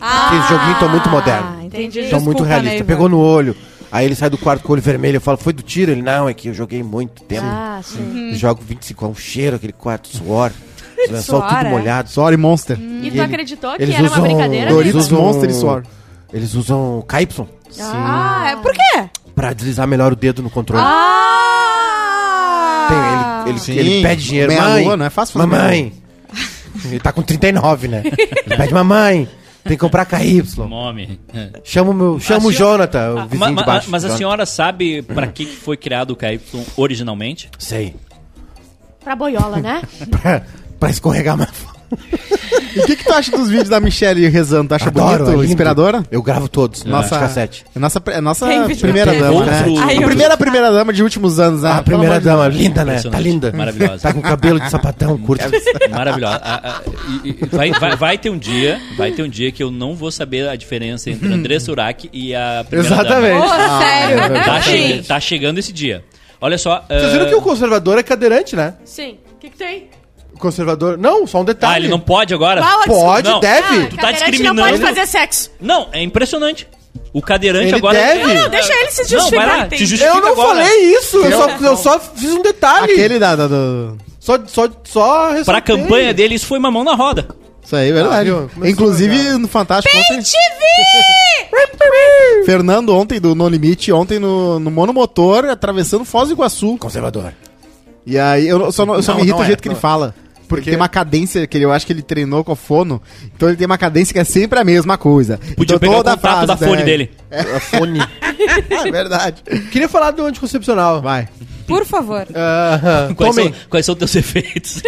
[0.01, 1.65] Ah, Aqueles joguinhos tão muito modernos.
[1.65, 2.01] Entendi.
[2.01, 2.87] Estão muito realistas.
[2.87, 3.55] Pegou no olho.
[3.93, 5.17] Aí ele sai do quarto com o olho vermelho.
[5.17, 5.91] Eu falo, foi do tiro?
[5.93, 7.45] Ele, não, é que eu joguei muito tempo.
[7.47, 8.31] Ah, sim.
[8.31, 10.51] Eu jogo 25 é um cheiro, aquele quarto, suor.
[11.11, 11.71] Lençol Suor, tudo é?
[11.71, 12.09] molhado.
[12.11, 12.79] Sorry, Monster.
[12.79, 14.71] E tu ele- acreditou que eles era uma usam brincadeira?
[14.71, 15.83] Doritos, usam- Monster e Suor.
[16.33, 17.47] Eles usam KY
[17.83, 19.11] Ah, é por quê?
[19.35, 20.85] pra deslizar melhor o dedo no controle.
[20.87, 22.87] Ah!
[22.89, 22.99] Tem,
[23.51, 23.73] ele, Sim.
[23.73, 24.49] ele pede dinheiro.
[24.53, 25.93] Meia Mãe, lua, não é fácil fazer Mamãe.
[26.85, 28.03] Ele tá com 39, né?
[28.07, 29.29] Ele pede, mamãe,
[29.65, 30.43] tem que comprar KY.
[30.57, 31.21] Nome.
[31.65, 33.91] Chama o, meu, chama o A senhora- Jonathan, o Ah, vizinho ma- de baixo.
[33.91, 34.19] mas a Jonathan.
[34.19, 36.41] senhora sabe pra que que foi criado o KY
[36.77, 37.51] originalmente?
[37.59, 37.95] Sei.
[39.03, 39.83] Pra boiola, né?
[40.11, 40.43] pra,
[40.79, 41.51] pra escorregar mais.
[42.73, 44.69] E o que, que tu acha dos vídeos da Michelle rezando?
[44.69, 45.29] Tu acha Adoro, bonito?
[45.29, 45.45] é lindo.
[45.47, 46.05] Inspiradora?
[46.09, 47.17] Eu gravo todos, Nossa.
[47.17, 47.65] nossa cassete.
[47.75, 49.65] É nossa, é nossa Tem vídeo primeira dama, Outro- né?
[49.83, 51.69] Ai, a primeira primeira dama de últimos anos, né?
[51.69, 52.93] a Pelo primeira amor de dama, linda, né?
[52.93, 53.23] Tá Impressionante.
[53.25, 53.53] linda.
[53.53, 53.99] Maravilhosa.
[54.03, 55.45] Tá com cabelo de sapatão curto.
[55.91, 56.37] Maravilhosa.
[56.37, 56.81] A- a-
[57.25, 59.97] e- e- vai, vai, vai ter um dia, vai ter um dia que eu não
[59.97, 63.37] vou saber a diferença entre Andressa Urach e a primeira Exatamente.
[63.37, 63.81] Ô, dama.
[63.81, 64.45] sério?
[64.45, 64.71] Tá, Sim.
[64.71, 66.05] che- tá chegando esse dia.
[66.41, 66.85] Olha só.
[66.89, 68.75] Vocês ah, viram que o conservador é cadeirante, né?
[68.85, 69.19] Sim.
[69.35, 69.89] O que, que tem?
[70.41, 70.99] Conservador.
[70.99, 71.75] Não, só um detalhe.
[71.75, 72.61] Ah, ele não pode agora?
[72.63, 73.41] Qual a Pode, Não.
[73.41, 73.87] deve.
[73.87, 74.61] Tu tá cadeirante discriminando.
[74.63, 75.51] não pode fazer sexo.
[75.61, 76.67] Não, é impressionante.
[77.13, 77.97] O cadeirante Ele agora.
[77.99, 78.35] deve.
[78.35, 80.49] Não, não, deixa ele se Não, vai justificar, lá, te justifica eu não agora.
[80.49, 81.17] falei isso.
[81.19, 82.93] Eu só, eu só fiz um detalhe.
[82.93, 83.97] Aquele da, da- do...
[84.19, 85.77] Só, só, só Pra ressaltei.
[85.77, 87.29] campanha dele, isso foi uma mão na roda.
[87.65, 88.17] Isso aí, é verdade.
[88.21, 88.35] Ah, viu?
[88.49, 89.39] Começou Inclusive, legal.
[89.39, 90.23] no Fantástico ontem...
[92.45, 96.77] Fernando ontem, do No Limite, ontem no, no Monomotor, atravessando Foz do Iguaçu.
[96.79, 97.33] Conservador.
[98.07, 99.69] E aí, eu só, não- eu só Não, me irrita não o é, jeito que
[99.69, 99.81] não ele é.
[99.81, 100.15] fala.
[100.51, 100.71] Porque quê?
[100.71, 103.01] tem uma cadência que ele- eu acho que ele treinou com a fono.
[103.35, 105.39] Então ele tem uma cadência que é sempre a mesma coisa.
[105.57, 106.85] Podia então, pegar o toda a contato da frase, fone né?
[106.85, 107.11] dele.
[107.31, 108.01] A fone.
[108.71, 109.43] É verdade.
[109.71, 111.03] Queria falar do anticoncepcional.
[111.03, 111.29] Vai.
[111.67, 112.27] Por favor.
[112.35, 114.83] Ah, Quais tomem, são, quais são teus efeitos?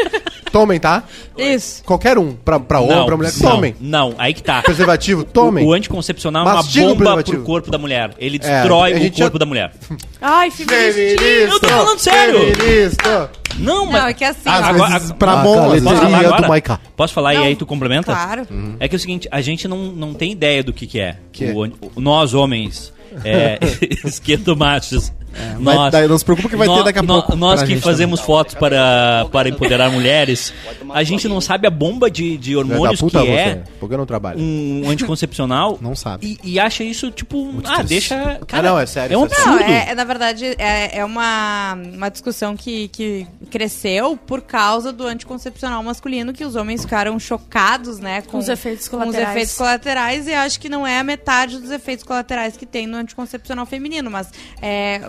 [0.51, 1.03] tomem, tá?
[1.37, 1.85] Isso.
[1.85, 2.33] Qualquer um.
[2.33, 3.77] Pra, pra homem, pra mulher, não, tomem.
[3.81, 4.63] não, aí que tá.
[4.63, 5.65] Preservativo, tomem.
[5.67, 8.13] O, o anticoncepcional é Mastiga o uma bomba pro corpo da mulher.
[8.19, 9.73] Ele É, destrói a o corpo já- da mulher.
[10.21, 11.23] Ai, feminista.
[11.25, 12.55] Eu tô falando sério.
[12.57, 13.31] Feminista.
[13.59, 14.05] Não, Não, mas.
[14.07, 14.49] é que assim.
[14.49, 16.49] Às Agora- vezes, agora- pra Ah, bom, cara, às vezes- Posso falar do agora?
[16.49, 16.81] Maiká.
[16.97, 18.13] Posso falar e Não, aí tu complementa?
[18.15, 18.47] Claro.
[18.81, 21.17] É que é o seguinte, a gente não, não tem ideia do que, que é.
[21.31, 21.53] Que é?
[21.53, 22.93] O o- nós, homens,
[23.25, 23.59] é,
[24.05, 25.13] esquerdomachos.
[25.61, 27.77] Vai- nós, daí não se preocupa que vai ter nó- daqui a pouco Nós que
[27.81, 30.53] fazemos fotos para, para empoderar mulheres,
[30.93, 33.99] a gente não sabe a bomba de, de da hormônios que é você, Porque eu
[33.99, 34.39] não trabalho.
[34.41, 35.79] um anticoncepcional.
[35.83, 36.39] Não sabe.
[36.45, 38.41] E, e acha isso, tipo, ah, deixa.
[38.53, 39.45] Ah, não, é sério, É um é sério.
[39.47, 39.73] Não, absurdo.
[39.73, 45.07] é, é, na verdade, é, é uma, uma discussão que, que cresceu por causa do
[45.07, 48.23] anticoncepcional masculino, que os homens ficaram chocados, né?
[48.23, 49.31] Com, os efeitos com os colaterais.
[49.31, 52.97] efeitos colaterais, e acho que não é a metade dos efeitos colaterais que tem no
[52.97, 54.29] anticoncepcional feminino, mas
[54.61, 55.01] é,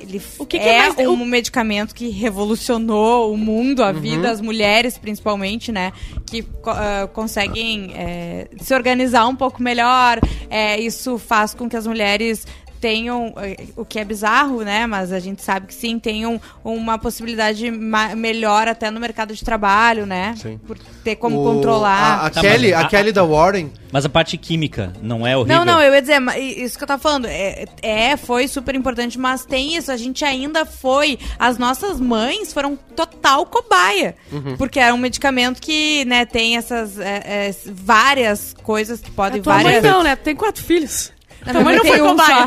[0.00, 4.00] ele O que que é, é mais- um medicamento que revolucionou o mundo, a Uhum.
[4.00, 5.92] vida, as mulheres principalmente, né?
[6.26, 10.20] Que ah, conseguem é, se organizar um pouco melhor.
[10.50, 12.46] É, isso faz com que as mulheres
[12.78, 14.86] tenham, eh, o que é bizarro, né?
[14.86, 20.06] Mas a gente sabe que sim, tenham uma possibilidade melhor até no mercado de trabalho,
[20.06, 20.34] né?
[20.40, 20.58] Sim.
[20.66, 22.20] Por ter como O- controlar.
[22.22, 23.70] A, a Tá, Kelly, mas a, a- Kelly da Warren.
[23.90, 25.56] Mas a parte química não é horrível.
[25.58, 29.18] Não, não, eu ia dizer, isso que eu tava falando, é, é, foi super importante,
[29.18, 34.58] mas tem isso, a gente ainda foi, as nossas mães foram total cobaia, Uhum.
[34.58, 39.42] porque é um medicamento que, né, tem essas é, é, várias coisas que podem, A
[39.42, 39.82] tua mãe várias...
[39.84, 40.14] não, né?
[40.16, 41.10] Tem quatro filhos.
[41.52, 42.46] Tua mãe não foi um cobaia.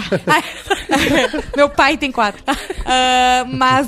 [1.55, 2.41] Meu pai tem quatro.
[2.85, 3.87] Ah, mas,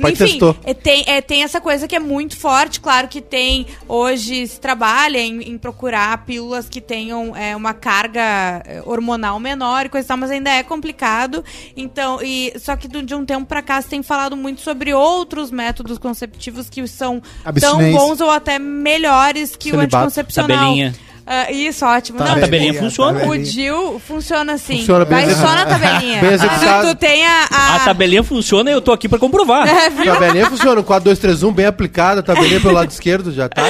[0.00, 2.80] pai enfim, é, tem, é, tem essa coisa que é muito forte.
[2.80, 8.62] Claro que tem, hoje se trabalha em, em procurar pílulas que tenham é, uma carga
[8.66, 11.44] eh, hormonal menor e coisa e tal, mas ainda é complicado.
[11.76, 15.50] Então, e, só que de um tempo pra cá se tem falado muito sobre outros
[15.50, 17.22] métodos conceptivos que são
[17.60, 19.96] tão bons ou até melhores que o Celibato.
[19.96, 20.58] anticoncepcional.
[20.58, 20.94] Tabelinha.
[21.26, 22.18] Ah, isso, ótimo.
[22.18, 23.26] Tá, Não, a tabelinha funciona.
[23.26, 24.78] o DIL funciona assim.
[24.78, 26.20] Funciona bem Vai só na tabelinha.
[26.20, 26.88] bem tu, executado.
[26.88, 27.46] tu tem a.
[27.50, 29.66] a- A tabelinha funciona e eu tô aqui pra comprovar.
[29.74, 29.90] É?
[30.04, 30.82] Tabelinha funciona.
[30.82, 32.22] 4, 2, 3, 1, bem aplicada.
[32.22, 33.62] Tabelinha pelo lado esquerdo já tá.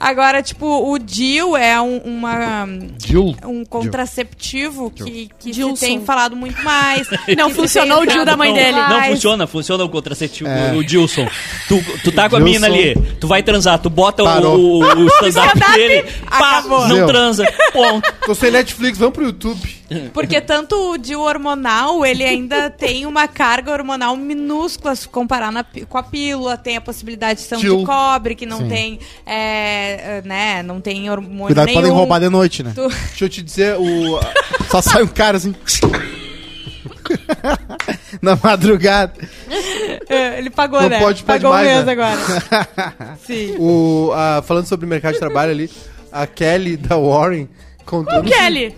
[0.00, 2.66] Agora, tipo, o DIL é um, uma,
[3.04, 3.36] Jill.
[3.44, 7.08] um contraceptivo que, que se tem falado muito mais.
[7.36, 8.72] Não funcionou o DIL da mãe não, dele.
[8.72, 9.12] Não mais.
[9.14, 10.72] funciona, funciona o contraceptivo, É.
[10.74, 11.26] o Dilson.
[11.68, 12.52] Tu, tu tá com a Dilson.
[12.52, 14.56] mina ali, tu vai transar, tu bota o, Parou.
[14.58, 16.88] o, o stand-up stand-up dele, pá, acabou.
[16.88, 17.06] não Zeu.
[17.06, 18.12] transa, ponto.
[18.26, 19.76] Tô sem Netflix, vamos pro YouTube.
[20.12, 25.64] Porque tanto o DIL hormonal, ele ainda tem uma carga hormonal minúscula se comparar na
[25.88, 28.68] com a pílula, tem a possibilidade de ser um de cobre, que não Sim.
[28.68, 31.78] tem, é, né, não tem hormônio Cuidado, nenhum.
[31.80, 32.72] podem roubar de noite, né?
[32.74, 34.18] Tu- Deixa eu te dizer, o.
[34.70, 35.54] Só sai um cara assim.
[38.20, 39.12] Na madrugada.
[40.08, 40.98] É, Ele pagou, Não né?
[40.98, 41.92] pode pedir Pagou mais, mesmo né?
[41.92, 43.16] agora.
[43.24, 43.54] Sim.
[43.58, 45.70] o a- falando sobre mercado de trabalho ali,
[46.22, 47.48] a Kelly da Warren
[47.84, 48.20] contou.
[48.20, 48.74] O Kelly.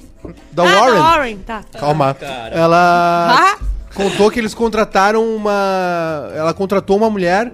[0.52, 0.94] Da ah, Warren.
[0.94, 1.64] da Warren, tá.
[1.78, 2.14] Calma.
[2.14, 2.54] cara.
[2.54, 3.58] Ela Ah,
[3.94, 6.30] contou que eles contrataram uma.
[6.34, 7.52] Ela contratou uma mulher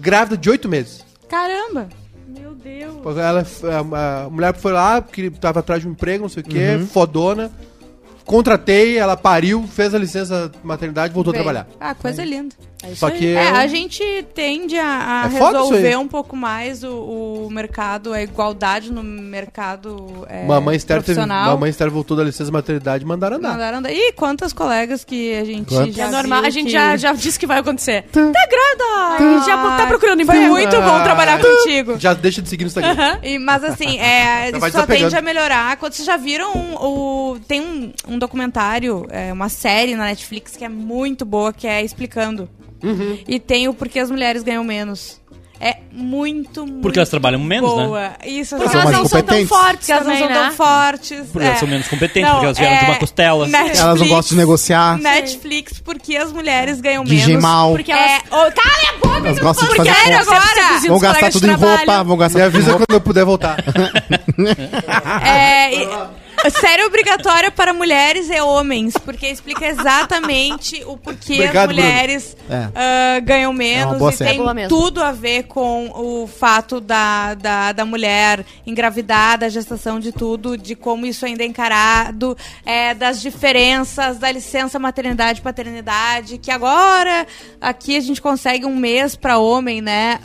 [0.00, 1.04] grávida de oito meses.
[1.28, 1.88] caramba.
[2.28, 3.16] Meu Deus.
[3.16, 6.46] Ela, a, a mulher foi lá, porque tava atrás de um emprego, não sei o
[6.46, 6.86] quê, Uhum.
[6.86, 7.50] fodona.
[8.24, 11.68] Contratei, ela pariu, fez a licença maternidade e voltou a trabalhar.
[11.78, 12.54] Ah, coisa linda.
[12.94, 13.34] Só que.
[13.34, 14.02] É, eu- a gente
[14.34, 20.26] tende a, a É resolver um pouco mais o, o mercado, a igualdade no mercado
[20.28, 21.50] é, Mamãe Esther, teve, profissional.
[21.52, 23.50] mamãe Esther voltou da licença maternidade e mandaram andar.
[23.52, 23.92] Mandaram andar.
[23.92, 25.94] Ih, quantas colegas que a gente Quantas?
[25.94, 28.02] já É normal, viu a gente que- já, já disse que vai acontecer.
[28.12, 28.86] Tá grávida!
[29.14, 31.98] A gente já tá procurando Foi muito bom trabalhar contigo.
[31.98, 33.18] Já deixa de seguir no Instagram.
[33.22, 35.76] E, mas assim, é, isso só tende a melhorar.
[35.76, 37.38] Quando vocês já viram o.
[37.46, 41.82] Tem um, um documentário, é, uma série na Netflix que é muito boa, que é
[41.82, 42.48] Explicando.
[42.82, 43.18] Uhum.
[43.26, 45.20] E tem o Porquê as Mulheres Ganham Menos.
[45.58, 47.86] É muito, muito Porque elas trabalham menos, né?
[47.86, 48.12] boa.
[48.26, 50.44] Isso, Porque São elas mais não são tão fortes Porque elas não também, são tão
[50.44, 50.54] né?
[50.54, 51.26] fortes.
[51.32, 51.48] Porque é.
[51.48, 53.48] elas são menos competentes, Não, porque elas vieram de é uma costela.
[53.48, 54.98] Netflix, Elas não gostam de negociar.
[54.98, 57.42] Netflix, porque as mulheres ganham DJ menos.
[57.42, 57.72] mal.
[57.72, 58.10] Porque elas...
[58.10, 60.80] É, oh, cala a boca, Elas eu gostam de fazer sério agora.
[60.88, 63.56] Vão gastar tudo de em roupa, vão gastar Me avisa quando eu puder voltar.
[65.24, 65.88] É, e-
[66.50, 72.68] série obrigatória para mulheres e homens, porque explica exatamente o porquê Obrigado, as mulheres É.
[72.74, 74.38] ah, ganham É menos boa e série.
[74.38, 79.98] tem É tudo a ver com o fato da, da, da mulher engravidar, da gestação
[79.98, 85.42] de tudo, de como isso ainda é encarado, é, das diferenças da licença maternidade e
[85.42, 87.26] paternidade, que agora
[87.60, 90.18] aqui a gente consegue um mês para homem, né?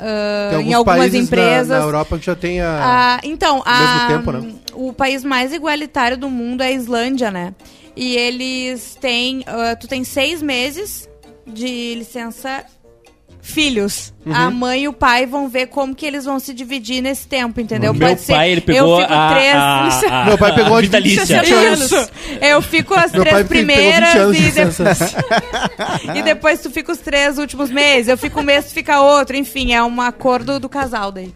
[0.49, 1.79] Tem alguns em algumas países na- empresas.
[1.79, 2.79] Na, Europa que já tem a.
[2.81, 4.51] Ah, então, a- tempo, né?
[4.73, 7.53] o país mais igualitário do mundo é a Islândia, né?
[7.95, 9.43] E eles têm.
[9.47, 11.09] ah, tu tem seis meses
[11.45, 12.65] de licença
[13.41, 14.13] filhos.
[14.23, 14.35] Uhum.
[14.35, 17.59] A mãe e o pai vão ver como que eles vão se dividir nesse tempo,
[17.59, 17.91] entendeu?
[17.91, 20.81] O meu pai, ele pegou eu fico a, três a, a, Meu pai pegou a
[20.81, 21.25] de vitalícia.
[21.25, 21.91] 27 anos.
[21.91, 22.09] Isso.
[22.39, 25.25] Eu fico as Meu três pai pegou 20 primeiras e, de- licença.
[26.15, 28.09] e depois tu fica os três últimos meses.
[28.09, 29.35] Eu fico um mês, tu fica outro.
[29.35, 31.33] Enfim, é um acordo do casal daí.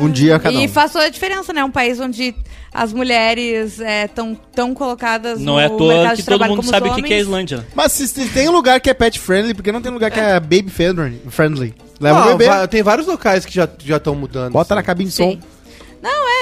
[0.00, 0.62] Um dia cada um.
[0.62, 1.62] E faz toda a diferença, né?
[1.62, 2.34] Um país onde
[2.72, 6.50] as mulheres estão tão colocadas Não no é à toa mercado que de todo trabalho
[6.50, 7.22] mundo como sabe o que que é homens.
[7.26, 7.66] Islândia.
[7.74, 10.20] Mas se, se tem um lugar que é pet friendly, porque não tem lugar que
[10.20, 11.20] é baby friendly?
[11.28, 11.74] friendly?
[12.00, 14.52] Leva Não, o bebê, tem vários locais que já estão mudando.
[14.52, 14.86] bota na assim.
[14.86, 15.38] cabine de som.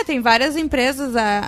[0.00, 1.16] É, tem várias empresas.
[1.16, 1.40] A,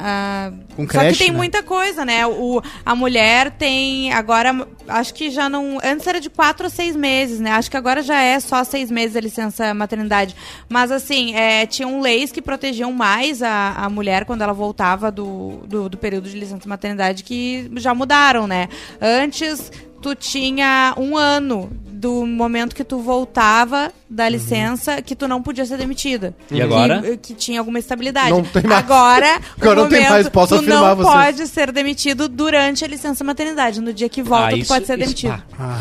[0.50, 1.36] a- Com Só creche, que tem né?
[1.36, 2.26] muita coisa, né?
[2.26, 4.12] O, a mulher tem.
[4.12, 5.78] Agora, acho que já não.
[5.84, 7.50] Antes era de quatro a seis meses, né?
[7.52, 10.34] Acho que agora já é só seis meses a licença maternidade.
[10.68, 15.60] Mas, assim, é, tinham leis que protegiam mais a, a mulher quando ela voltava do,
[15.66, 18.68] do, do período de licença maternidade que já mudaram, né?
[19.00, 19.70] Antes,
[20.00, 21.70] tu tinha um ano
[22.00, 24.30] do momento que tu voltava da Uhum.
[24.30, 26.34] licença que tu não podia ser demitida.
[26.50, 27.02] E agora?
[27.02, 28.30] Que, que tinha alguma estabilidade.
[28.30, 28.78] Não tem mais.
[28.84, 31.14] Agora, Agora não tem momento, mais, posso tu afirmar não vocês.
[31.36, 33.80] pode ser demitido durante a licença maternidade.
[33.80, 35.42] No dia que volta, Ah, tu isso- pode ser isso- demitido.
[35.58, 35.78] ah,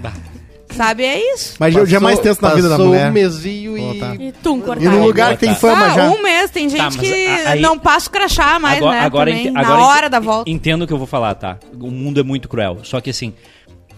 [0.00, 0.12] bah.
[0.76, 1.04] Sabe?
[1.04, 1.54] É isso.
[1.60, 3.08] Mas o dia mais tenso na vida da passou mulher.
[3.08, 3.98] um mesinho Oh, e...
[4.00, 4.14] tá.
[4.16, 4.90] E tum, E cortado.
[4.90, 5.54] no lugar que tem Tá.
[5.54, 6.10] fama ah, já.
[6.10, 6.50] um mês.
[6.50, 9.06] Tem gente Tá, que aí- não passa o crachá mais, agora, né?
[9.06, 10.50] agora, também, ente- na agora hora ente- da volta.
[10.50, 11.58] Entendo o que eu vou falar, tá?
[11.80, 12.78] O mundo é muito cruel.
[12.82, 13.32] Só que assim,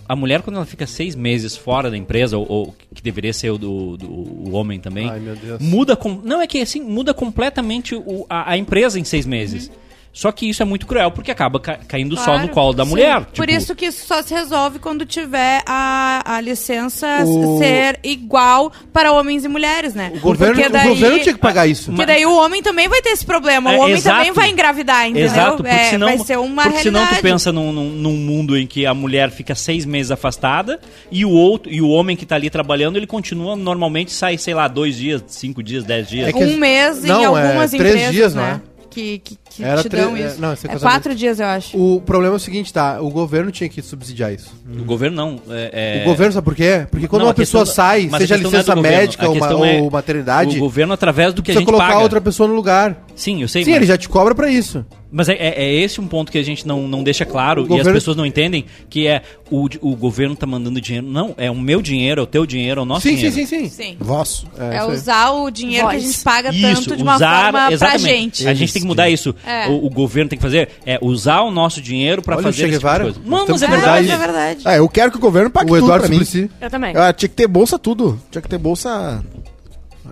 [0.08, 3.50] a mulher, quando ela fica seis meses fora da empresa, ou, ou que deveria ser
[3.50, 5.60] o do, do- o homem também, Ai, meu Deus.
[5.60, 5.96] muda.
[5.96, 9.70] Com, não, é que assim, muda completamente o- a, a empresa em seis meses.
[10.18, 12.84] Só que isso é muito cruel, porque acaba ca- caindo só Claro, no colo da
[12.84, 12.90] sim.
[12.90, 13.20] mulher.
[13.26, 18.00] Por tipo, isso que isso só se resolve quando tiver a, a licença O- ser
[18.02, 20.10] igual para homens e mulheres, né?
[20.16, 21.90] O governo, Porque o governo tinha que pagar isso.
[21.90, 23.74] Porque daí o homem também vai ter esse problema.
[23.74, 24.16] É, o homem exato.
[24.16, 25.26] também vai engravidar, entendeu?
[25.26, 27.20] Exato, porque É, senão, vai ser uma porque senão realidade.
[27.20, 30.80] tu pensa num, num, num mundo em que a mulher fica seis meses afastada
[31.12, 34.54] e o outro e o homem que tá ali trabalhando ele continua normalmente sai sei
[34.54, 36.28] lá dois dias, cinco dias, dez dias.
[36.28, 38.60] É que- Um mês em Não, é algumas três empresas, dias, não né?
[38.72, 38.76] é?
[38.88, 40.40] Que, que, que Era te dão é, isso.
[40.40, 40.92] não, esse é é casamento.
[40.94, 41.76] quatro dias, eu acho.
[41.76, 43.00] O problema é o seguinte, tá?
[43.00, 44.52] O governo tinha que subsidiar isso.
[44.78, 45.40] O governo não.
[45.50, 46.86] É, é- O governo, sabe por quê?
[46.90, 48.62] Porque quando Não, uma a pessoa da- sai, mas a seja questão não é do
[48.62, 51.50] licença governo, médica a ou, ma- questão é ou maternidade, O governo através do que
[51.50, 52.00] a precisa gente colocar paga.
[52.02, 53.04] outra pessoa no lugar.
[53.14, 53.64] Sim, eu sei.
[53.64, 54.84] Sim, mas, ele já te cobra pra isso.
[55.10, 57.64] mas é, é- é esse um ponto que a gente não, não deixa claro O
[57.64, 61.06] e governo- as pessoas não entendem que é o, di- o governo tá mandando dinheiro.
[61.06, 63.34] Não, é o meu dinheiro, é o teu dinheiro, é o nosso Sim, dinheiro.
[63.34, 63.68] sim, sim, sim.
[63.70, 63.96] Sim.
[63.98, 64.46] Vosso.
[64.58, 64.92] É, isso aí.
[64.92, 66.12] usar o dinheiro que a Voz.
[66.12, 68.46] gente paga Isso, tanto de uma usar, forma pra gente.
[68.46, 69.34] A gente tem que mudar isso.
[69.46, 69.68] É.
[69.68, 72.80] O, o governo tem que fazer é usar o nosso dinheiro o fazer esse tipo
[73.04, 73.20] coisa.
[73.46, 74.10] Temos mas é É, verdade.
[74.10, 74.68] é verdade.
[74.68, 76.24] É, eu quero que o governo pague O tudo Eduardo mim.
[76.24, 76.50] Suplicy.
[76.60, 76.96] Eu também.
[76.96, 78.20] Ah, tinha que ter bolsa tudo.
[78.30, 79.24] Tinha que ter bolsa...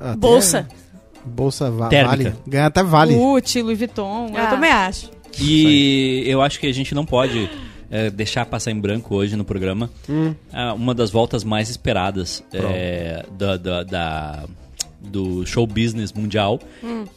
[0.01, 0.69] até- Bolsa.
[1.25, 2.17] Bolsa va Térmica.
[2.17, 2.35] vale.
[2.47, 3.15] Ganha até vale.
[3.15, 4.47] Gucci, Louis Vuitton, eu Ah.
[4.47, 5.11] também acho.
[5.41, 7.51] E eu acho que a gente não pode
[7.91, 9.91] é, deixar passar em branco hoje no programa
[10.53, 14.45] ah, uma das voltas mais esperadas é, da, da- da-
[15.15, 16.59] do show business mundial,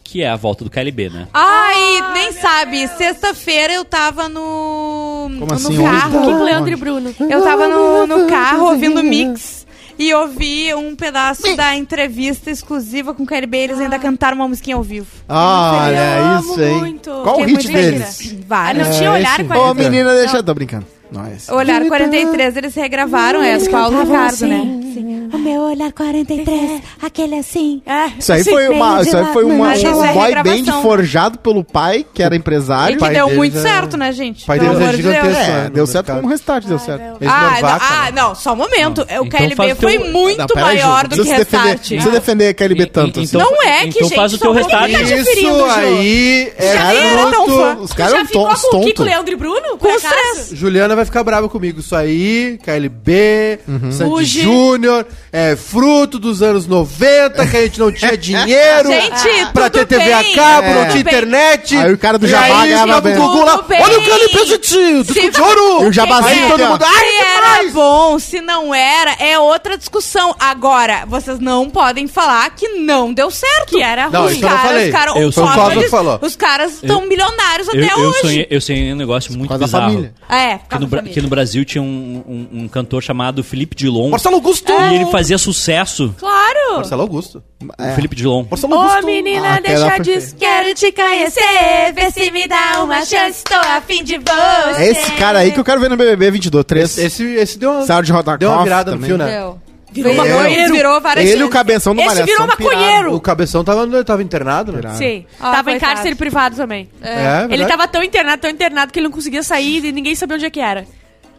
[0.04, 1.28] que é a volta do KLB, né?
[1.34, 2.88] Ai, nem sabe.
[2.90, 6.22] Sexta-feira eu tava no, Como no assim, carro.
[6.22, 7.16] Kiko, Leandro e Bruno.
[7.20, 9.66] Eu tava no, no carro ouvindo mix
[9.98, 13.58] e ouvi um pedaço da entrevista exclusiva com o KLB.
[13.58, 15.08] Eles ainda cantaram uma musiquinha ao vivo.
[15.28, 16.78] Ah, Eu olha amo isso, hein?
[16.78, 17.10] muito.
[17.24, 18.36] Qual o hit deles?
[18.36, 18.88] Ah, Vários.
[18.88, 19.50] não tinha olhar esse.
[19.50, 20.44] com Ô, a menina, deixa...
[20.44, 20.86] Tô brincando.
[21.10, 21.48] Nós.
[21.50, 24.87] Olhar 43, eles regravaram essa, Paulo Ricardo, né?
[25.34, 27.82] O meu olhar 43, aquele assim.
[27.86, 30.66] É, Isso aí foi, uma, isso aí foi uma, Mas isso um é boy regravação.
[30.66, 32.96] band forjado pelo pai, que era E empresário.
[32.96, 34.46] que pai deu deles muito é- certo, né, gente?
[34.46, 35.16] pai Pelo deles é amor de Deus.
[35.16, 35.44] gigantesco.
[35.52, 37.18] É, né, deu certo como restart, deu Ai, certo.
[37.28, 38.12] Ah, não ah, né?
[38.22, 39.06] não, só um momento.
[39.10, 39.24] Não.
[39.24, 41.38] O Então KLB faz o teu- foi muito Não, peraí, maior Ju, do que precisa
[41.38, 41.88] defender, Restart.
[41.88, 43.20] precisa defender a KLB tanto.
[43.20, 43.52] então- assim.
[43.56, 44.92] Não é que, então gente, faz o só teu restart.
[44.92, 47.68] tá Isso aí é Já nem era tão fã.
[47.68, 47.84] fruto...
[47.84, 49.06] Os caras já eram ficou com o Kiko, tontos.
[49.06, 49.62] Leandro e Bruno?
[49.72, 50.56] Com por acaso?
[50.56, 51.80] Juliana vai ficar brava comigo.
[51.80, 53.60] Isso aí, KLB,
[53.92, 54.42] Sandy Fuji.
[54.42, 54.87] Júnior,
[55.32, 60.12] é fruto dos anos 90, que a gente não tinha dinheiro Gente, pra ter TV
[60.14, 60.36] a bem.
[60.36, 60.74] cabo, É.
[60.74, 61.02] não tinha Tudo bem.
[61.02, 61.78] internet.
[61.78, 63.18] Aí o cara do E Jabá aí, ganhava ficava bem.
[63.18, 63.82] o Gugu lá, Tudo bem.
[63.82, 65.84] olha o KLB, gente, disco Se- de ouro.
[65.84, 67.74] E o jabazinho Aí todo mundo, ai, Se que era demais.
[67.74, 70.36] bom, se não era, é outra discussão.
[70.40, 73.68] Agora, vocês não podem falar que não deu certo.
[73.78, 74.34] Que era Não, ruim.
[74.36, 74.86] isso eu não falei.
[74.88, 76.20] Os caras, Eu os sou- Foi o Cosmo eles- que falou.
[76.22, 78.20] os caras estão milionários Eu, até eu, hoje.
[78.22, 79.86] sonhei, eu sonhei um negócio muito causa da bizarro.
[79.92, 80.14] família.
[80.30, 82.24] É, Que no, Bra- que no Brasil tinha um,
[82.54, 84.10] um- um cantor chamado Felipe Dilon.
[84.10, 84.72] Marcelo Augusto.
[84.92, 86.14] E ele fazia sucesso.
[86.20, 86.76] Claro.
[86.78, 87.44] Marcelo Augusto.
[87.80, 88.46] O Felipe Dilon.
[88.50, 89.06] Marcelo Ô, Augusto.
[89.06, 90.36] menina, Ah, deixa aquela foi disso.
[90.36, 94.82] Quero te conhecer, vê se me dá uma chance, tô afim de você.
[94.84, 96.66] É esse cara aí que eu quero ver no BBB 22.
[96.66, 96.98] 3.
[96.98, 99.10] Esse, esse, esse deu uma, Saiu de Rodacoff deu uma virada no também.
[99.10, 99.26] fio, né?
[99.40, 99.60] Deu.
[99.90, 100.74] Virou Virou, maconheiro.
[100.74, 101.54] virou várias Ele e o vezes.
[101.54, 103.16] cabeção do Esse Malhação virou maconheiro.
[103.16, 104.80] O Cabeção tava, tava internado, né?
[104.80, 104.98] Pirado.
[104.98, 105.26] Sim.
[105.40, 105.94] Ah, Tava em coitado.
[105.94, 106.90] cárcere privado também.
[107.02, 107.72] É, Ele verdade.
[107.72, 110.50] tava tão internado, tão internado, que ele não conseguia sair e ninguém sabia onde é
[110.52, 110.86] que era.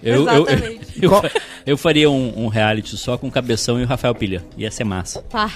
[0.02, 1.30] Eu, eu, eu, eu, fa-
[1.66, 4.44] eu faria um, um reality só com o Cabeção e o Rafael Pilha.
[4.56, 5.22] Ia ser massa.
[5.22, 5.50] Pá.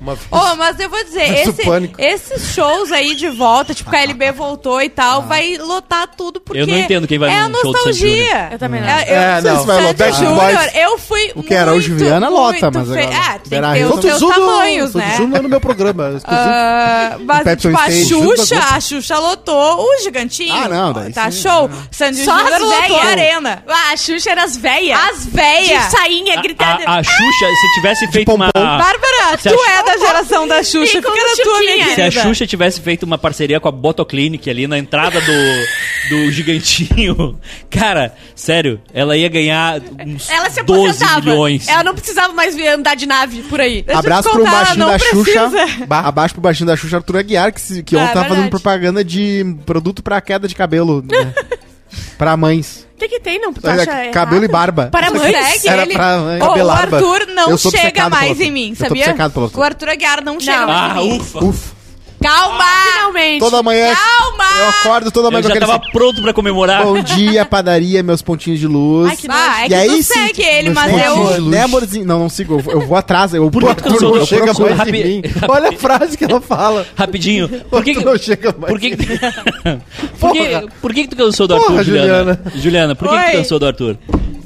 [0.00, 0.26] Uma vez.
[0.30, 1.62] Ô, mas eu vou dizer, esse-
[1.98, 6.66] esses shows aí de volta, tipo, KLB voltou e tal, vai lotar tudo porque Eu
[6.66, 8.48] não entendo quem vai é a nostalgia.
[8.52, 8.88] Eu também não.
[8.88, 9.50] É, eu, É, não.
[9.50, 11.72] Sei se vai Sandy lotar Júnior, eu fui O que era?
[11.72, 15.14] muito, O Viana lota, mas fe- agora- Ah, tem que ter os seus tamanhos, né?
[15.16, 16.20] Júnior no meu programa.
[16.24, 17.90] Ah, mas, tipo, a.
[17.90, 20.54] Xuxa, a Xuxa lotou o gigantinho.
[20.54, 21.68] Ah, não, daí Tá sim, show.
[21.90, 23.64] Sandy Só Júnior as lotou a arena.
[23.66, 24.98] Ah, a Xuxa era as véias.
[25.10, 25.84] As véias.
[25.86, 26.82] De sainha, A, gritando.
[26.86, 28.48] a- a Xuxa, se tivesse feito uma.
[28.54, 30.98] Bárbara, tu a- é da geração da Xuxa.
[30.98, 31.94] Fica na tua, minha.
[31.94, 32.10] Se a.
[32.10, 37.38] Xuxa tivesse feito uma parceria com a Botoclinic ali na entrada do, do gigantinho,
[37.70, 41.20] cara, sério, ela ia ganhar uns Ela se 12 aposentava.
[41.20, 41.68] milhões.
[41.68, 43.82] Ela não precisava mais vir andar de nave por aí.
[43.82, 45.48] Deixa eu Abraço pro contar, baixinho não da Xuxa.
[45.50, 45.86] precisa.
[45.86, 46.00] Bah.
[46.00, 49.04] Abaixo pro baixinho da Xuxa, Arthur Aguiar, que, se- que Ah, ontem tava fazendo propaganda
[49.04, 51.02] de produto pra queda de cabelo.
[51.02, 51.34] Né?
[52.18, 52.87] pra mães.
[52.98, 53.52] O que, que tem, não?
[53.52, 54.50] Tu acha cabelo e errado?
[54.50, 54.88] barba.
[54.90, 55.06] Para?
[55.08, 55.94] Segue Era ele.
[55.94, 56.18] pra-
[56.50, 56.70] Ô, o.
[56.70, 59.14] Arthur não chega mais em mim, sabia?
[59.54, 61.18] O Arthur Aguiar não chega mais Ah, em mim.
[61.20, 61.44] ufa.
[61.44, 61.77] Ufa.
[62.20, 62.64] Calma!
[62.92, 63.38] Finalmente.
[63.38, 63.94] Toda manhã.
[63.94, 64.44] Calma!
[64.58, 66.82] Eu acordo toda manhã Eu com já aquele tava pronto pra comemorar.
[66.84, 69.08] Bom dia, padaria, meus pontinhos de luz.
[69.10, 71.34] Ai, que Ah, é E que aí tu sim, segue ele, meus mas pontinhos eu...
[71.34, 71.52] de luz.
[71.52, 72.06] Né, amorzinho?
[72.06, 72.62] Não, não sigo.
[72.66, 73.32] Eu, eu vou atrás.
[73.34, 75.22] Eu, Por que que tu sou- não chega procuro mais rapi- em mim.
[75.48, 76.86] Olha a frase que ela fala.
[76.96, 77.48] Rapidinho.
[77.70, 78.96] Por que, Tu não chega mais por que,
[80.18, 82.40] por que, por que que tu cansou do Porra, Arthur, Juliana?
[82.56, 82.94] Juliana.
[82.96, 83.96] Por que, que tu cansou do Arthur?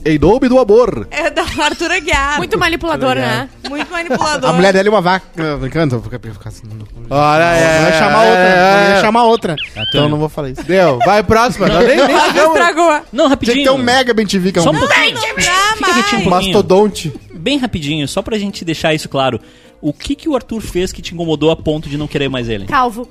[0.05, 1.07] Em nome do amor.
[1.13, 2.39] É da Arthur Aguiar.
[2.39, 3.49] Muito manipulador, né?
[3.69, 4.51] Muito manipulador.
[4.51, 5.27] A mulher dele é uma vaca.
[5.37, 6.63] Não, Brincando, eu vou ficar assim.
[6.67, 8.43] Não Olha, é, vai chamar é, outra.
[8.43, 9.01] é, Não ia é.
[9.01, 9.53] chamar outra.
[9.53, 9.87] Antônio.
[9.89, 10.63] Então eu não vou falar isso.
[10.65, 11.69] Deu, vai próxima.
[11.69, 12.57] Nós nem, nem Ah, chegamos.
[12.59, 12.91] estragou.
[12.91, 13.57] Não, Tinha rapidinho.
[13.59, 14.75] que ter um mega bem TV, que é Só um...
[14.75, 15.17] um pouquinho.
[15.17, 16.31] Fica um pouquinho.
[16.31, 17.13] Mastodonte.
[17.33, 19.41] Bem rapidinho, só pra gente deixar isso claro.
[19.81, 22.49] O que que o Arthur fez que te incomodou a ponto de não querer mais
[22.49, 22.67] ele?
[22.67, 23.09] Calvo.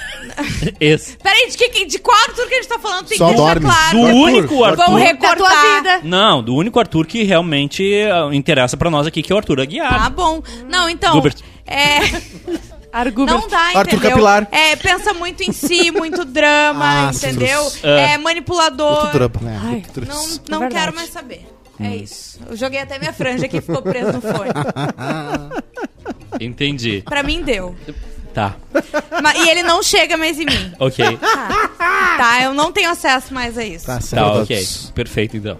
[0.80, 1.16] Esse.
[1.18, 3.06] Peraí, de, que, de qual Arthur que a gente tá falando?
[3.06, 3.66] Tem Só que deixar dorme.
[3.66, 3.98] claro.
[3.98, 4.84] Do Depois único Arthur.
[4.84, 5.76] Vamos Da tua recortar.
[5.76, 6.00] vida.
[6.04, 9.60] Não, do único Arthur que realmente ah, interessa pra nós aqui, que é o Arthur
[9.60, 10.02] Aguiar.
[10.02, 10.42] Tá bom.
[10.68, 11.12] Não, então...
[11.12, 11.36] Gilbert.
[11.66, 11.98] É...
[12.92, 13.34] Argubert.
[13.40, 14.10] Não dá, Arthur entendeu?
[14.10, 14.48] Capilar.
[14.52, 17.72] É, pensa muito em si, muito drama, Ah, entendeu?
[17.82, 18.14] É.
[18.14, 19.02] É manipulador.
[19.02, 19.40] Muito trampo.
[19.44, 20.74] Ai, Não, É não verdade.
[20.74, 21.46] quero mais saber.
[21.78, 22.40] É isso.
[22.48, 24.50] Eu joguei até minha franja que ficou preso no fone.
[26.40, 27.02] Entendi.
[27.04, 27.74] Pra mim deu.
[28.36, 28.54] Tá,
[29.22, 30.72] Ma- e ele não chega mais em mim.
[30.78, 31.16] ok.
[31.18, 33.86] Tá, eu não tenho acesso mais a isso.
[33.86, 34.22] Tá certo.
[34.22, 34.66] Tá, ok.
[34.94, 35.58] Perfeito, então.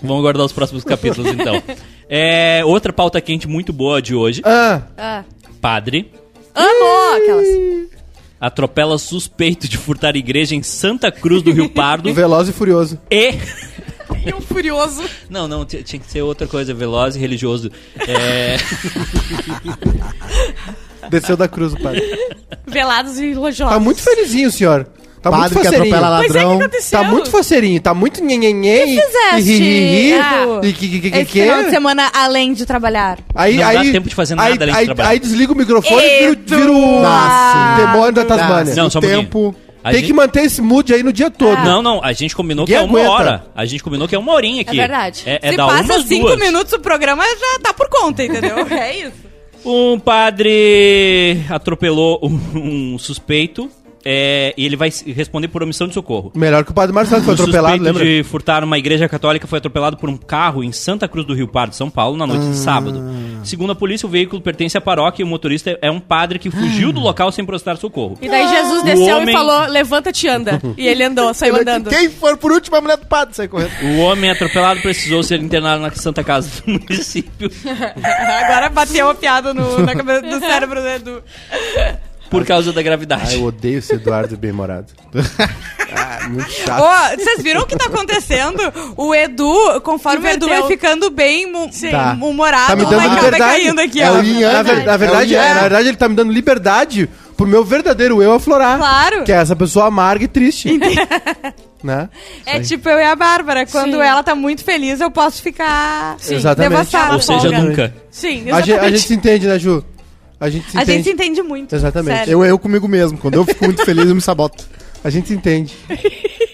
[0.00, 1.60] Vamos aguardar os próximos capítulos, então.
[2.08, 4.42] É, outra pauta quente muito boa de hoje.
[4.44, 5.24] Ah, Ah.
[5.60, 6.12] Padre
[6.54, 7.48] Amo aquelas.
[8.40, 12.96] atropela suspeito de furtar igreja em Santa Cruz do Rio Pardo Veloz e Furioso.
[13.10, 13.32] e...
[14.24, 15.02] E um furioso.
[15.28, 17.70] Não, não, t- tinha que ser outra coisa, veloz e religioso.
[18.06, 18.56] É...
[21.10, 22.02] Desceu da cruz o padre.
[22.66, 23.72] Velados e lojosos.
[23.74, 24.86] Tá muito felizinho, senhor.
[25.22, 26.58] Tá Padre muito que atropela Pois é, o ladrão.
[26.58, 26.98] que aconteceu?
[27.00, 28.84] Tá muito faceirinho, tá muito nhenhenhen.
[28.96, 31.70] que fizeste, e ri, ri, ah, e que que que que Esse que final de
[31.70, 33.18] semana, além de trabalhar.
[33.34, 35.08] Aí, Não aí, dá tempo de fazer nada aí, além de aí, trabalhar.
[35.08, 37.86] aí desliga o microfone e vira, o Dá, sim.
[37.86, 38.74] demônio da Tasmânia.
[38.74, 39.56] Dá, Não, só um o tempo...
[39.82, 41.58] A Tem gente- que manter esse mood aí no dia todo.
[41.62, 43.12] Não, não, a gente combinou Ninguém que é uma aguenta.
[43.14, 43.46] hora.
[43.54, 44.78] A gente combinou que é uma horinha aqui.
[44.78, 45.22] É verdade.
[45.26, 46.38] É, é Se da passa cinco duas.
[46.38, 48.56] minutos, o programa já tá por conta, entendeu?
[48.70, 49.12] É isso.
[49.64, 53.70] Um padre atropelou um, suspeito
[54.04, 56.30] é, e ele vai responder por omissão de socorro.
[56.34, 58.04] Melhor que o padre Marcelo que foi O atropelado, suspeito lembra?
[58.04, 61.48] de furtar uma igreja católica foi atropelado por um carro em Santa Cruz do Rio
[61.48, 63.02] Pardo, São Paulo, na noite de sábado.
[63.44, 66.50] Segundo a polícia, o veículo pertence à paróquia e o motorista é um padre que
[66.50, 68.18] fugiu do local sem prestar socorro.
[68.20, 70.60] E daí Jesus O desceu homem- e falou, levanta-te e anda.
[70.76, 71.88] E ele andou, saiu andando.
[71.90, 73.70] Quem for por último, a mulher do padre sai correndo.
[73.82, 77.50] O homem atropelado precisou ser internado na Santa Casa do município
[78.44, 81.22] Agora bateu a piada no, na cabeça do cérebro do Edu.
[82.30, 83.34] Por causa da Ai, gravidade.
[83.36, 84.86] eu odeio esse Eduardo bem-humorado.
[85.96, 87.18] ah, muito chato.
[87.20, 88.60] Vocês viram o que tá acontecendo?
[88.96, 92.16] O Edu, conforme o Edu vai ficando bem mu- Tá.
[92.20, 93.62] humorado, Tá me o dando Michael vai liberdade.
[93.62, 94.14] caindo aqui, É ó.
[94.14, 94.52] o yin yang.
[94.54, 95.54] na, ver- na verdade, É o yin é, yang.
[95.54, 98.78] na verdade, ele tá me dando liberdade pro meu verdadeiro eu aflorar.
[98.78, 99.24] Claro.
[99.24, 100.70] Que é essa pessoa amarga e triste.
[101.82, 102.08] né?
[102.46, 103.66] É tipo eu e a Bárbara.
[103.66, 104.02] Quando Sim.
[104.02, 106.70] ela tá muito feliz, eu posso ficar Exatamente.
[106.70, 107.14] devastada.
[107.14, 107.58] Ou seja, folga.
[107.58, 107.94] nunca.
[108.10, 108.96] Sim, A gente, a exatamente.
[108.96, 109.84] gente se entende, né, Ju?
[110.40, 110.92] A gente se A entende.
[110.98, 111.74] gente se entende muito.
[111.74, 112.18] Exatamente.
[112.18, 112.32] Sério.
[112.32, 113.16] Eu, eu comigo mesmo.
[113.18, 114.64] Quando eu fico muito feliz, eu me saboto.
[115.02, 115.74] A gente se entende.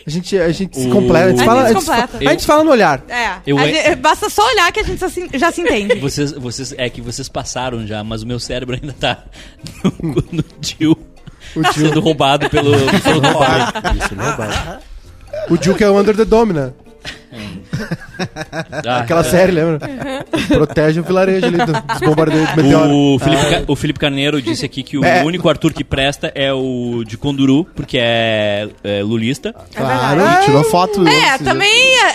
[0.07, 1.26] A gente, a gente se O- completa.
[1.26, 2.28] A gente, A fala, gente a se gente, completa.
[2.28, 3.03] a gente fala no olhar.
[3.09, 3.31] É.
[3.47, 5.95] Eu- A gente- basta só olhar que a gente já se, já se entende.
[6.01, 9.24] Vocês, vocês, é que vocês passaram já, mas o meu cérebro ainda tá
[10.03, 10.97] no, no tio.
[11.74, 12.72] Sendo roubado pelo,
[13.03, 13.99] pelo pobre.
[14.05, 14.85] Isso, não é barato.
[15.49, 16.72] O Jill que é o Under the Dome, né?
[18.87, 19.78] Ah, Aquela série, lembra?
[20.49, 22.91] Protege o vilarejo ali do- dos bombardeios de meteoro.
[23.14, 25.22] O Felipe, Ca- o Felipe Carneiro disse aqui que o É.
[25.24, 29.55] único Arthur que presta é o de Conduru, porque é, é lulista.
[29.74, 31.07] Claro, ele tirou foto.
[31.07, 31.70] É, esses também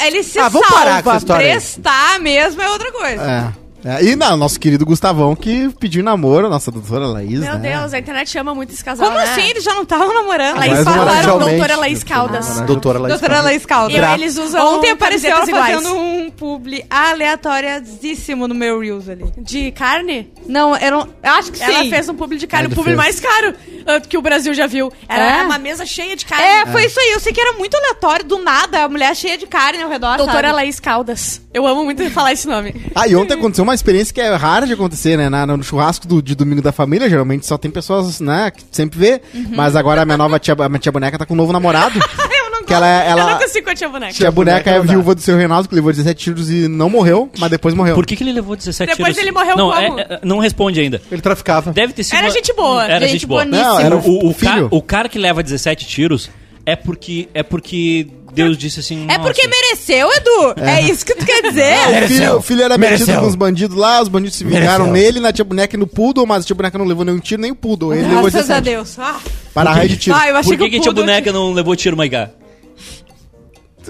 [0.06, 1.52] ele se Ah, vamos parar com essa história aí.
[1.54, 3.54] Prestar mesmo é outra coisa.
[3.62, 3.65] É.
[3.86, 7.78] É, E não, nosso querido Gustavão que pediu namoro, a nossa doutora Laís, Meu né?
[7.78, 9.26] Deus, a internet ama muito esse casal, Como né?
[9.32, 9.48] assim?
[9.50, 10.58] Eles já não estavam namorando?
[10.58, 12.60] Laís falaram, doutora Laís Caldas.
[12.62, 13.20] Doutora Laís.
[13.20, 13.96] Doutora Laís Caldas.
[13.96, 15.76] E eles usam Ontem apareceu ela iguais.
[15.76, 19.26] fazendo um publi aleatoriadíssimo no meu Reels ali.
[19.38, 20.32] De carne?
[20.48, 21.08] Não, não.
[21.24, 21.90] Eu acho que Ela sim.
[21.90, 22.98] fez um publi de carne, Ela o publi fez.
[22.98, 23.54] mais caro.
[23.86, 24.92] ah, que o Brasil já viu.
[25.08, 25.44] Era É?
[25.44, 26.44] uma mesa cheia de carne.
[26.44, 27.12] É, foi isso aí.
[27.12, 30.18] Eu sei que era muito aleatório, do nada, a mulher cheia de carne ao redor.
[30.18, 30.54] Doutora sabe?
[30.54, 31.42] Laís Caldas.
[31.54, 32.90] Eu amo muito falar esse nome.
[32.96, 35.30] Ah, e ontem aconteceu uma experiência que é rara de acontecer, né?
[35.30, 38.98] Na- no churrasco do, de domingo da família, geralmente só tem pessoas, né, que sempre
[39.00, 39.22] vê.
[39.34, 39.48] Uhum.
[39.56, 42.00] Mas agora a minha nova tia, a minha tia boneca tá com um novo namorado.
[42.00, 43.10] eu não Que ela- gosto.
[43.12, 44.14] ela- Eu não consigo com a tia boneca.
[44.14, 47.30] Tia boneca boneca é viúva do seu Reinaldo, que levou 17 tiros e não morreu,
[47.38, 47.94] mas depois morreu.
[47.96, 49.22] Por que, que ele levou 17 Depois tiros?
[49.22, 50.00] ele morreu não, como?
[50.00, 51.02] é- é- não responde ainda.
[51.12, 51.72] Ele traficava.
[51.72, 52.16] Deve ter sido.
[52.18, 52.84] Era uma- gente boa.
[52.86, 53.44] Era Gente gente boa.
[53.44, 53.70] boníssima.
[53.70, 54.68] Não, era o, o, o ca- filho.
[54.72, 56.30] o cara que leva 17 tiros
[56.66, 59.04] é porque é porque Deus disse assim.
[59.06, 60.62] É "Nossa, porque mereceu, Edu.
[60.62, 61.74] É, isso que tu quer dizer?
[62.04, 65.20] O filho, o filho era metido com os bandidos lá, os bandidos se vingaram nele,
[65.20, 67.52] na tia boneca e no poodle, mas a tia boneca não levou nenhum tiro, nem
[67.52, 67.94] o poodle.
[67.94, 68.64] Ele levou Graças a 17.
[68.64, 69.00] Deus.
[69.00, 69.20] Ah,
[69.54, 70.16] Para a raio de tiro.
[70.16, 72.30] Ah, eu achei Por que, que o a tia boneca não levou tiro, Maigá?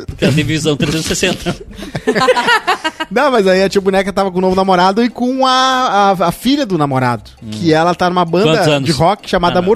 [0.07, 1.55] Porque ela tem visão 360.
[3.09, 5.51] Não, mas aí a tia boneca tava com o novo namorado e com a,
[6.19, 7.31] a, a filha do namorado.
[7.51, 9.69] Que ela tá numa banda de rock chamada Ah, não.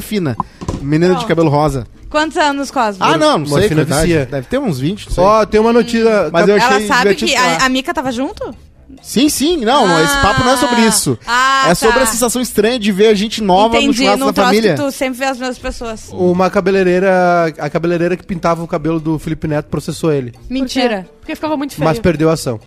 [0.82, 1.86] Menina de cabelo rosa.
[2.10, 3.04] Quantos anos, Cosmo?
[3.04, 3.70] Ah, não, não sei.
[3.70, 4.26] Morfina vicia.
[4.26, 5.24] Deve ter uns 20, não sei.
[5.24, 6.30] Ó, tem uma notícia.
[6.32, 7.62] Mas eu Ela achei sabe divertido que falar.
[7.62, 8.56] a, a Mica tava junto?
[9.04, 10.02] Sim, sim, não, Ah.
[10.04, 11.18] esse papo não é sobre isso.
[11.28, 11.76] Ah, é tá.
[11.76, 14.48] sobre a sensação estranha de ver a gente nova no Entendi, churrasco num da troço
[14.50, 14.74] família.
[14.76, 16.10] que tu sempre vê as mesmas pessoas.
[16.12, 17.54] Uma cabeleireira.
[17.60, 20.34] A cabeleireira que pintava o cabelo do Felipe Neto processou ele.
[20.50, 21.08] Mentira.
[21.20, 21.86] Porque ficava muito feio.
[21.86, 22.60] Mas perdeu a ação.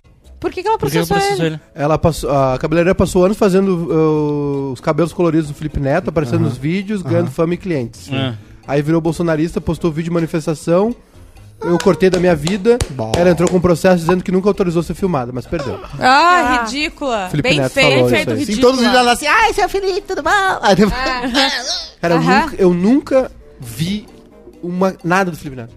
[0.43, 1.45] Por que, que ela Por que processou ele?
[1.53, 1.59] ele?
[1.73, 6.41] Ela passou, a cabeleireira passou anos fazendo uh, os cabelos coloridos do Felipe Neto, aparecendo
[6.41, 8.09] nos vídeos, ganhando fama e clientes.
[8.11, 8.33] Ah.
[8.67, 10.93] Aí virou bolsonarista, postou vídeo de manifestação.
[11.61, 12.77] Eu cortei da minha vida.
[12.89, 13.13] Bom.
[13.15, 15.79] Ela entrou com um processo dizendo que nunca autorizou ser filmada, mas perdeu.
[15.97, 16.63] Ah, Ah.
[16.65, 17.29] ridícula.
[17.31, 17.85] Felipe Bem Neto aí.
[18.25, 18.61] Sim, ridícula.
[18.61, 20.29] todos os vídeos ela assim, ai, seu Felipe, tudo bom?
[20.61, 21.93] Aí depois...
[22.01, 23.31] Cara, eu nunca, eu nunca
[23.61, 24.05] vi
[24.61, 25.73] uma, nada do Felipe Neto.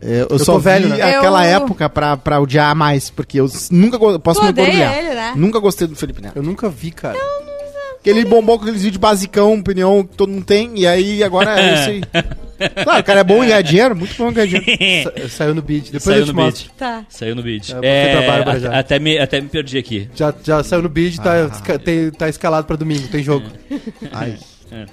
[0.00, 1.02] É, eu, Eu só tô vi velho, né?
[1.02, 4.98] aquela Eu- época pra, pra odiar mais, porque eu nunca go- posso Tu me orgulhar.
[4.98, 5.32] ele, né?
[5.36, 6.36] Nunca gostei do Felipe Neto.
[6.36, 7.16] Eu nunca vi, cara.
[7.94, 11.58] Porque ele bombou com aqueles vídeos basicão, opinião que todo mundo tem, e aí agora
[11.60, 12.02] é isso aí.
[12.84, 15.10] Claro, o cara é bom em ganhar dinheiro, muito bom em ganhar dinheiro.
[15.28, 15.86] Sa- Saiu no beat.
[15.86, 16.64] Depois Saiu eu te no mostro.
[16.66, 16.76] beat.
[16.78, 17.04] Tá.
[17.08, 17.74] Saiu no beat.
[17.82, 18.78] É, eu já.
[18.78, 20.08] até, me, até me perdi aqui.
[20.14, 23.46] Já, já saiu no beat, tá, esca- tem- tá escalado pra domingo, tem jogo.
[24.12, 24.38] Ai.
[24.70, 24.86] É,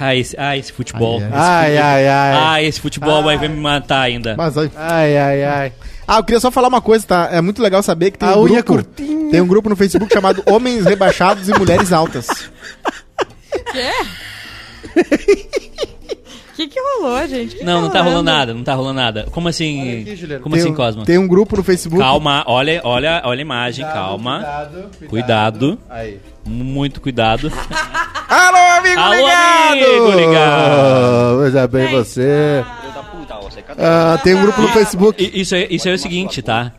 [0.00, 1.20] ah, esse, ah, esse futebol.
[1.32, 2.34] Ai, Esse Ai, ai, ai.
[2.40, 4.34] Ah, esse futebol vai me matar ainda.
[4.36, 4.56] Mas.
[4.56, 5.72] Ai, ai, ai.
[6.06, 7.28] Ah, eu queria só falar uma coisa, tá?
[7.30, 8.64] É muito legal saber que tem A um grupo.
[8.64, 9.30] curtinha.
[9.30, 12.26] Tem um grupo no Facebook chamado Homens Rebaixados e Mulheres Altas.
[14.96, 15.67] O
[16.58, 17.56] que, que rolou, gente?
[17.56, 18.10] Que Não, não tá rolando?
[18.18, 19.26] rolando nada, não tá rolando nada.
[19.30, 20.00] Como assim?
[20.02, 20.42] Aqui, Juliano.
[20.42, 21.04] como tem, assim, um- Cosma?
[21.04, 22.02] Tem um grupo no Facebook.
[22.02, 24.38] Calma, olha, olha, olha a imagem, calma.
[24.38, 25.78] Cuidado, Cuidado.
[25.88, 26.18] Aí.
[26.44, 27.50] Muito cuidado.
[28.28, 29.72] Alô, amigo Alô, ligado!
[29.72, 31.38] amigo ligado!
[31.44, 32.64] Veja bem você.
[33.78, 35.22] Ah, tem um grupo no Facebook.
[35.22, 36.72] I- Isso é, isso é o seguinte, tá?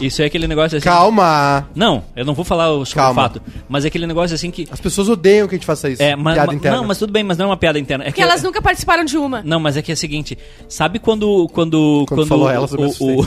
[0.00, 0.84] Isso é aquele negócio assim.
[0.84, 1.68] Calma.
[1.74, 3.20] Não, eu não vou falar o- sobre Calma.
[3.20, 3.42] o fato.
[3.68, 4.66] Mas é aquele negócio assim que.
[4.70, 6.02] As pessoas odeiam que a gente faça isso.
[6.02, 6.76] É, mas, Piada ma- interna.
[6.78, 8.04] não, mas tudo bem, mas não é uma piada interna.
[8.04, 9.42] É Porque elas nunca participaram de uma.
[9.44, 10.36] Não, mas é que é o seguinte,
[10.68, 13.26] sabe quando quando Quando falou ela sobre o, o,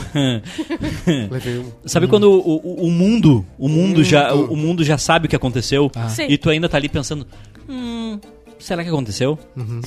[1.30, 1.72] Levei uma.
[1.86, 5.28] sabe quando o, o, o mundo, o mundo já o, o mundo já sabe o
[5.28, 6.26] que aconteceu Sim.
[6.28, 7.26] e tu ainda tá ali pensando,
[7.68, 8.18] hum,
[8.58, 9.38] será que aconteceu?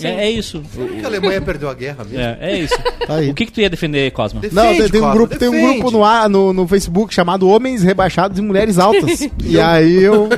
[0.03, 0.61] É, é isso.
[0.73, 2.19] Porque a Alemanha perdeu a guerra mesmo.
[2.19, 2.75] É, é isso.
[3.01, 3.31] Tá aí.
[3.31, 4.39] O que que tu ia defender, Cosma?
[4.41, 7.11] Defende, Não, tem, tem um Cosma, grupo, tem um grupo no, ar, no, no Facebook
[7.11, 9.21] chamado Homens Rebaixados e Mulheres Altas.
[9.43, 10.29] e aí eu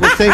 [0.00, 0.28] gostei.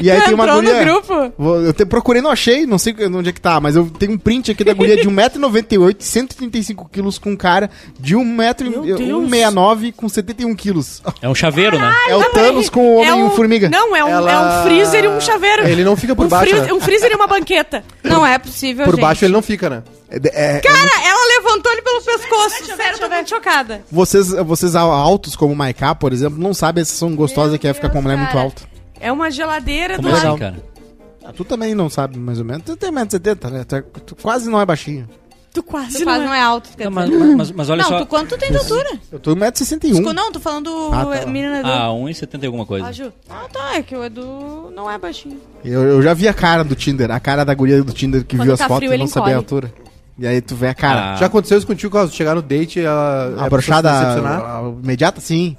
[0.00, 0.78] E aí tem uma entrou guria.
[0.78, 1.32] no grupo?
[1.38, 4.12] Vou- Eu te, procurei, não achei, não sei onde é que tá, mas eu tenho
[4.12, 10.08] um print aqui da guria de 1,98m, 135 quilos com um cara de 1,69m com
[10.08, 11.02] 71 quilos.
[11.20, 11.92] É um chaveiro, né?
[12.08, 13.68] É o Thanos com o Homem É um- Formiga.
[13.70, 15.66] Não, é um, Ela- é um freezer e um chaveiro.
[15.66, 16.74] Ele não fica por um baixo, freezer- né?
[16.74, 17.84] Um freezer e uma banqueta.
[18.02, 19.00] Não é possível, Por gente.
[19.02, 19.82] baixo ele não fica, né?
[20.10, 22.58] É, é- é Cara, ela levantou ele pelo pescoço.
[22.58, 23.82] deixa Sério, eu tô muito chocada.
[23.90, 27.72] vocês, vocês altos como o Maiká, por exemplo, não sabem se são gostosas que é
[27.74, 28.62] ficar com uma mulher muito alta.
[29.00, 30.38] É uma geladeira Como do assim, lado.
[30.38, 30.62] cara?
[31.24, 32.62] Ah, tu também não sabe, mais ou menos.
[32.64, 33.64] Tu tem 1,70m, né?
[33.64, 35.08] Tu, é- tu quase não é baixinho.
[35.52, 37.36] Tu quase, Tu quase não é alto, quer Não, mas, dizer.
[37.36, 37.98] mas, mas- olha Não, só.
[38.00, 38.88] tu quanto tu tem de altura?
[39.10, 39.80] Eu tô 1,61m.
[39.90, 41.26] Desculpa, Não, tô falando Ah, tá.
[41.26, 41.68] menina Edu.
[41.68, 42.86] Ah, 1,70 e alguma coisa.
[42.86, 43.12] Ah, Ju.
[43.28, 45.38] Ah, tá, é que o Edu não é baixinho.
[45.62, 48.34] Eu, eu já vi a cara do Tinder, a cara da guria do Tinder que
[48.36, 49.70] Quando viu as tá fotos frio, e não sabia a altura.
[50.18, 51.12] E aí tu vê a cara.
[51.12, 51.16] Ah.
[51.16, 52.14] Já aconteceu isso contigo, Cosmo?
[52.16, 53.34] Chegar no date ela...
[53.42, 55.54] a é brochada a- a- imediata, sim.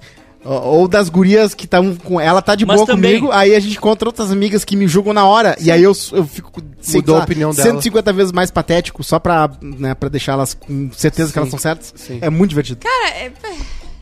[0.46, 2.20] Ou ou das gurias que estão com.
[2.20, 4.88] Ela tá de Mas boa também- comigo, aí a gente encontra outras amigas que me
[4.88, 5.56] julgam na hora.
[5.60, 6.62] E aí eu, eu fico.
[6.82, 7.70] sei Mudou a lá, opinião dela.
[7.70, 11.60] 150 vezes mais patético, só pra, né, pra deixar elas com certeza que elas estão
[11.60, 11.94] certas.
[11.96, 12.20] Sim.
[12.22, 12.80] É muito divertido.
[12.82, 13.32] Cara, é...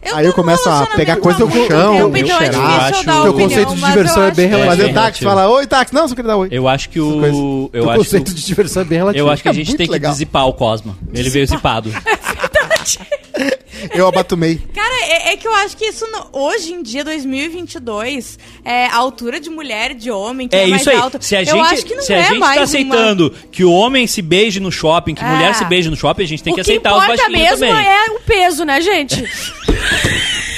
[0.03, 2.39] Eu Aí eu começo a pegar coisa muito chão, eu é cheirar.
[2.39, 4.71] difícil eu Acho- dar Teu opinião, conceito de mas diversão eu é bem que- relativo.
[4.71, 5.29] Fazer bem táxi, relativo.
[5.29, 5.93] fala, oi, táxi.
[5.93, 6.47] Não, só queria dar oi.
[6.49, 7.69] Eu acho que o.
[7.71, 9.27] Eu o acho, conceito de diversão é bem relativo.
[9.27, 10.11] eu acho que a É gente muito tem legal.
[10.11, 10.97] que zipar o Cosma.
[11.13, 11.91] Ele veio zipado.
[13.93, 14.61] Eu abatumei.
[14.73, 18.95] Cara, é- é, que eu acho que isso, no- hoje em dia, 2022, é, a
[18.95, 20.97] altura de mulher e de homem, que é, É mais isso aí.
[20.97, 22.63] alta, Se a eu gente, acho que não se é a gente mais tá uma-
[22.63, 25.27] aceitando que o homem se beije no shopping, que É.
[25.27, 27.59] mulher se beije no shopping, a gente tem o que que aceitar os importa baixinhos
[27.59, 27.87] mesmo também.
[27.87, 29.23] é o peso, né, gente?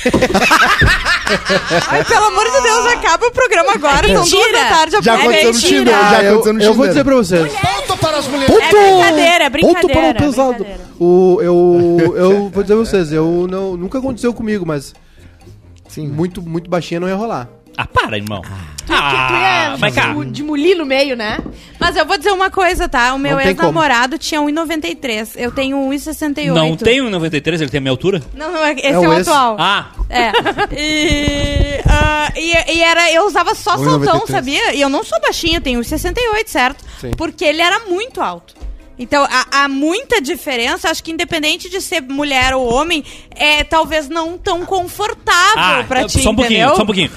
[1.88, 4.96] Ai, pelo amor de Deus, acaba o programa agora, são duas da tarde.
[5.02, 5.58] Já é aconteceu no.
[5.58, 5.94] Tinder.
[5.94, 6.88] Ah, já eu, aconteceu no eu vou Tinder.
[6.88, 7.52] dizer pra vocês.
[7.52, 8.54] Ponto para as mulheres.
[8.54, 8.76] Ponto!
[8.76, 10.54] É brincadeira, é Ponto para o brincadeira, pesado.
[10.54, 10.80] brincadeira.
[10.98, 14.94] O, eu, eu vou dizer pra vocês, eu não, nunca aconteceu comigo, mas
[15.88, 16.08] Sim.
[16.08, 17.48] muito, muito baixinha não ia rolar.
[17.82, 18.42] Ah, para, irmão.
[18.42, 18.48] Que
[18.86, 20.12] tu Ah, ia vai cá.
[20.12, 21.38] de, de muli no meio, né?
[21.78, 23.14] Mas eu vou dizer uma coisa, tá?
[23.14, 25.30] O meu Não tem ex-namorado tinha 1,93.
[25.36, 26.52] Eu tenho 1,68.
[26.52, 28.20] Não tem um 93, ele tem a minha altura?
[28.34, 29.28] Não, não, é- esse É é, o o ex.
[29.28, 29.56] atual.
[29.58, 30.32] Ah, É.
[30.76, 34.04] E, ah, e, e era, eu usava só 1,93.
[34.04, 34.74] saltão, sabia?
[34.74, 36.84] E eu não sou baixinha, eu tenho 68, certo?
[37.00, 37.10] Sim.
[37.16, 38.54] Porque ele era muito alto.
[38.98, 40.90] Então, há, há muita diferença.
[40.90, 43.02] Acho que independente de ser mulher ou homem,
[43.34, 46.76] é talvez não tão confortável ah pra ti, só um pouquinho, entendeu?
[46.76, 47.10] só um pouquinho.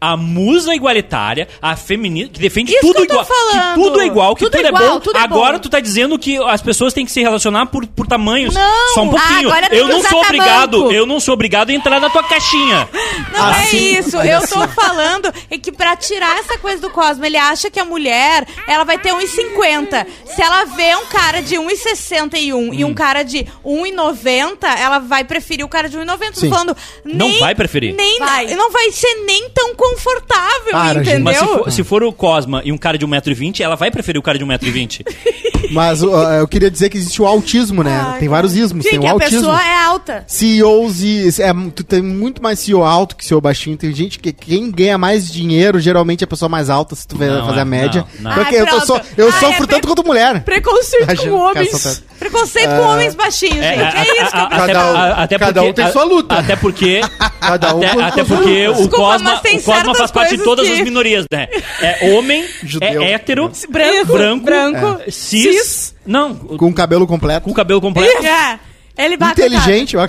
[0.00, 3.24] A musa igualitária, a feminista, que defende Isso tudo que eu tô igual.
[3.26, 3.74] falando.
[3.74, 5.00] Que tudo é igual, que Tudo tudo, é igual, bom.
[5.00, 5.58] tudo é Agora bom.
[5.58, 8.54] tu tá dizendo que as pessoas têm que se relacionar por, por tamanhos.
[8.54, 8.94] Não.
[8.94, 9.48] Só um pouquinho.
[9.48, 10.92] Ah, agora tem eu não sou obrigado, tamanco.
[10.92, 12.88] eu não sou obrigado a entrar na tua caixinha.
[13.32, 14.16] Não Assim, é isso.
[14.16, 17.84] Eu tô falando é que pra tirar essa coisa do Cosmo, ele acha que a
[17.84, 20.06] mulher, ela vai ter 1,50.
[20.26, 25.64] Se ela vê um cara de 1,61 e um cara de 1,90, ela vai preferir
[25.64, 26.32] o cara de 1,90.
[26.34, 26.50] Tô Sim.
[26.50, 27.94] falando, Não vai preferir.
[27.94, 28.46] Nem, Vai.
[28.54, 31.20] Não vai ser nem tão confortável, Para, entendeu?
[31.24, 34.18] Mas se for, se for o Cosma e um cara de 1,20m, ela vai preferir
[34.18, 35.06] o cara de 1,20m.
[35.72, 36.08] Mas uh,
[36.38, 38.16] eu queria dizer que existe o autismo, né?
[38.18, 38.84] tem vários ismos.
[38.84, 39.38] Sim, tem que o a autismo.
[39.40, 40.24] pessoa é alta.
[40.26, 41.28] CEOs e.
[41.42, 43.76] É, tu tem muito mais CEO alto que CEO baixinho.
[43.76, 47.18] Tem gente que quem ganha mais dinheiro, geralmente é a pessoa mais alta, se tu
[47.18, 48.06] Não, fazer é, a média.
[48.20, 48.34] não, não.
[48.38, 48.86] Porque Ai, eu, tô pronto.
[48.86, 50.42] so- eu Ai, sofro é tanto quanto mulher.
[50.44, 52.02] Preconceito Imagina, com homens.
[52.18, 53.80] Preconceito com homens baixinhos, gente.
[53.96, 56.34] É, isso que eu Cada um- até cada porque- um tem a- sua luta.
[56.38, 57.00] Até porque.
[57.40, 60.72] Cada um até, com até porque o Cosma, o Cosma faz parte de todas que-
[60.72, 61.48] as minorias, né?
[61.80, 63.02] É homem, Judeu.
[63.02, 67.48] é hétero, Branco, branco, branco, é, cis, não, com, Com o cabelo completo.
[67.48, 68.24] o cabelo completo.
[68.26, 68.58] É.
[68.98, 70.06] Ele bate Inteligente, ó.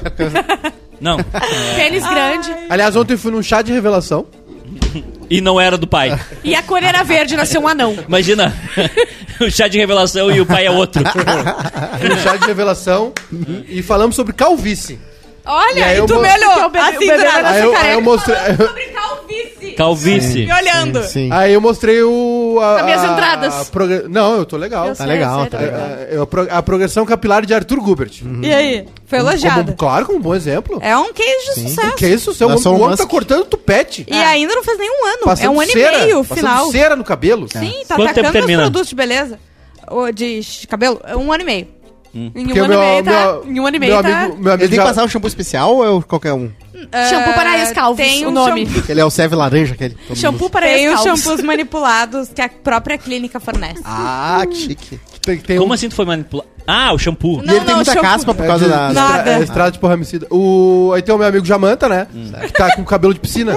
[0.99, 1.18] Não.
[1.76, 2.51] Pênis grande.
[2.70, 4.26] Aliás, ontem eu fui num chá de revelação.
[5.30, 6.20] E não era do pai.
[6.44, 7.96] E a cor era verde, nasceu um anão.
[8.08, 8.54] Imagina
[9.40, 11.04] o chá de revelação e o pai é outro.
[11.04, 13.14] Num chá de revelação
[13.68, 14.96] e falamos sobre calvície.
[14.96, 16.52] E Olha, aí e eu tu mo- me olhou.
[16.52, 18.36] Porque o bebê- assim, o bebê era Aí eu, aí eu mostrei.
[18.56, 19.72] Sobre calvície.
[19.76, 20.46] Calvície.
[20.46, 21.04] Me olhando.
[21.04, 21.30] Sim.
[21.32, 22.10] Aí eu mostrei o.
[22.60, 23.54] A, As minhas a- entradas.
[23.54, 24.88] a progra- Não, eu tô legal.
[24.88, 25.80] Eu Tá sei, legal, sei, tá tô legal.
[25.82, 28.22] É, eu- a pro- a progressão capilar de Arthur Gubert.
[28.41, 28.86] E aí?
[29.06, 29.64] Foi elogiada.
[29.64, 30.80] Como- claro, como um bom exemplo.
[30.82, 31.95] É um case de sucesso.
[31.95, 33.08] Que isso, seu Elon o homem tá Musk.
[33.10, 34.06] cortando tupete.
[34.10, 35.24] E ainda não faz nenhum ano.
[35.26, 36.72] Passando é um ano cera, e meio, passando final.
[36.72, 37.47] cera no cabelo.
[37.52, 38.62] Sim, tá Quanto tempo atacando os termina?
[38.64, 39.39] produtos de beleza.
[39.88, 41.02] Ou de ch- cabelo.
[41.06, 41.68] É Um ano e meio.
[42.14, 43.12] Em Porque um o ano e meu, meio, tá?
[43.12, 44.10] meu, Em um ano e meio, meu tá?
[44.22, 46.50] amigo, meu amigo Ele tem já- que passar um shampoo especial ou é qualquer um?
[47.10, 48.66] Shampoo para ex-calvos, tem o um nome.
[48.66, 49.98] shampoo- Ele é o Seve Laranja, aquele.
[50.16, 53.82] Shampoo para Tem os shampoos manipulados que a própria clínica fornece.
[53.86, 55.00] Ah, que chique.
[55.22, 56.50] tem, tem Como um, assim tu foi manipulado?
[56.66, 57.42] Ah, o shampoo.
[57.42, 58.94] e Não, ele tem não, muita shampoo- caspa por é causa de- da.
[58.94, 59.32] Nada.
[59.32, 60.28] É, estrada de porra homicida.
[60.30, 62.08] O, aí tem o meu amigo Jamanta, né?
[62.46, 63.54] Que tá com cabelo de piscina.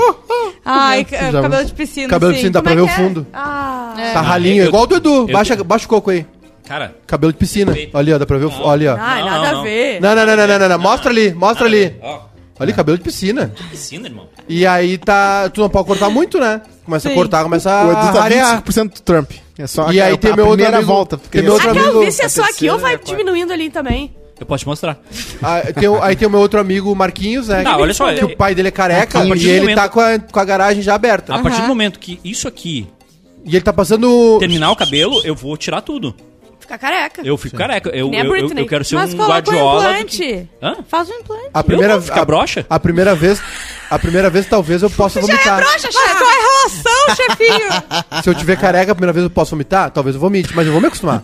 [0.65, 2.09] Ai, Já- ca- cabelo de piscina.
[2.09, 3.05] cabelo de piscina, dá pra Como ver é o que é?
[3.09, 3.27] fundo.
[3.33, 3.95] Ah.
[4.15, 5.15] Tá ralinho, eu- igual o do Edu.
[5.15, 6.25] eu- Baixa, baixa o coco aí.
[6.67, 7.75] Cara, Cabelo de piscina.
[7.93, 8.53] Olha, ó, dá pra ver o.
[8.63, 8.97] Olha, ó.
[8.99, 10.01] Ai, nada a ver.
[10.01, 10.79] Não, não, não, não, não, não, não.
[10.79, 11.97] Mostra ali, mostra ali.
[12.01, 12.21] ó,
[12.63, 13.53] Olha, ali, cabelo de piscina.
[13.71, 14.29] piscina, irmão.
[14.49, 15.49] E aí tá.
[15.51, 16.61] Tu não pode cortar muito, né?
[16.85, 17.17] Começa a Sim.
[17.17, 18.63] cortar, começa O Edu a tá rarear.
[18.63, 19.31] 25% do Trump.
[19.59, 21.17] É só E aí a, tem a meu outro primeira amigo- volta.
[21.19, 23.71] tem meu outro A amigo- calvície é a só aqui ou vai a diminuindo ali
[23.71, 24.15] também?
[24.41, 24.99] Eu posso te mostrar.
[25.43, 27.63] Ah, tem o- aí tem o meu outro amigo, Marquinhos, né?
[27.63, 29.51] Não, que, olha só, Que eu- o pai dele é careca A partir e do
[29.51, 31.35] ele momento- tá com a, com a garagem já aberta.
[31.35, 32.89] A partir do momento que isso aqui
[33.45, 34.39] E ele tá passando.
[34.41, 36.15] terminar o cabelo, eu vou tirar tudo.
[36.63, 37.23] Fica careca.
[37.25, 37.91] Eu fico careca.
[37.91, 38.63] Eu, Nem a eu, eu, Britney.
[38.65, 39.83] eu quero ser Mas um coloca um guardiola.
[39.83, 40.17] do implante.
[40.17, 40.77] que- Hã?
[40.89, 41.51] Faz um implante.
[41.53, 42.67] A primeira, Eu não, fica a, broxa?
[42.71, 43.43] a primeira vez.
[43.95, 45.63] A primeira vez, talvez eu possa vomitar.
[45.63, 48.23] Mas qual é a relação, chefinho?
[48.23, 50.73] Se eu tiver careca a primeira vez eu posso vomitar, talvez eu vomite, mas eu
[50.73, 51.23] vou me acostumar.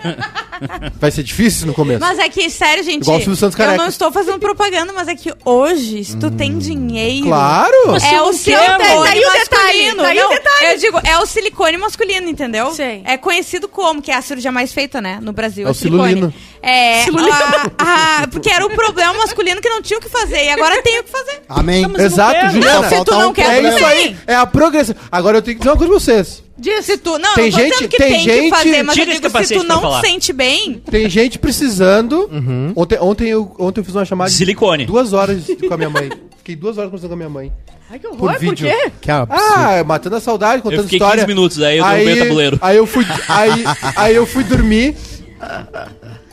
[1.00, 2.00] Vai ser difícil no começo.
[2.00, 3.02] Mas é que, sério, gente.
[3.02, 3.82] Igual o Silvio Santos eu careca.
[3.82, 7.26] não estou fazendo propaganda, mas é que hoje, se tu tem dinheiro.
[7.26, 7.72] Claro!
[8.12, 10.02] É o silicone Daí o detalhe, masculino.
[10.02, 10.62] daí o Não.
[10.68, 12.72] Eu digo, é o silicone masculino, entendeu?
[12.72, 13.02] Sim.
[13.04, 15.66] É conhecido como, que é a cirurgia mais feita, né, no Brasil.
[15.66, 16.08] É o silicone.
[16.14, 16.34] silulino.
[16.60, 17.32] É, Silulino.
[17.78, 20.44] a- a- porque era o problema masculino que não tinha o que fazer.
[20.44, 21.40] E agora tem o que fazer.
[21.48, 21.84] Amém.
[21.84, 22.57] Eu não Exato.
[22.62, 22.80] Juliana.
[22.82, 24.94] Não, se tu não um quer, É isso aí, é a progressão.
[25.10, 26.42] Agora eu tenho que dizer uma coisa pra vocês.
[26.58, 28.94] Diz, se tu, não, Tem não tô gente- que tem tem, gente- que fazer, mas
[28.96, 30.00] Tira eu digo, se tu não falar.
[30.00, 32.28] sente bem, Tem gente precisando.
[32.74, 34.84] Ontem, ontem, eu, ontem eu fiz uma chamada De silicone.
[34.84, 36.10] duas horas com a minha mãe.
[36.38, 37.52] Fiquei duas horas conversando com a minha mãe.
[37.90, 38.68] Ai, que horror, Por por, vídeo.
[38.68, 38.90] quê?
[39.00, 39.42] Que absurdo.
[39.54, 41.24] Ah, matando a saudade, contando Eu fiquei história.
[41.24, 42.58] 15 minutos, aí eu derrubei o tabuleiro.
[42.60, 43.64] Aí eu fui, aí,
[43.96, 44.94] aí eu fui dormir.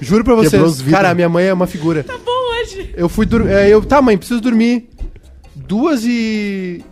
[0.01, 2.05] Juro pra vocês, cara, minha mãe é uma figura.
[2.25, 2.93] Bom, hoje.
[2.97, 3.51] Eu fui dormir.
[3.69, 4.89] eu, tá, mãe, preciso dormir.
[5.67, 6.83] Duas e.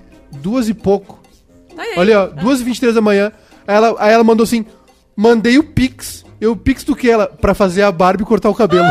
[0.42, 1.20] Duas e pouco.
[1.76, 1.84] Tá.
[1.98, 3.32] Olha, ó, duas e vinte e três da manhã.
[3.68, 4.66] Aí ela, aí ela mandou assim:
[5.16, 6.26] mandei o Pix.
[6.44, 7.28] Eu, o Pix do que ela?
[7.28, 8.84] Pra fazer a Barbie cortar o cabelo.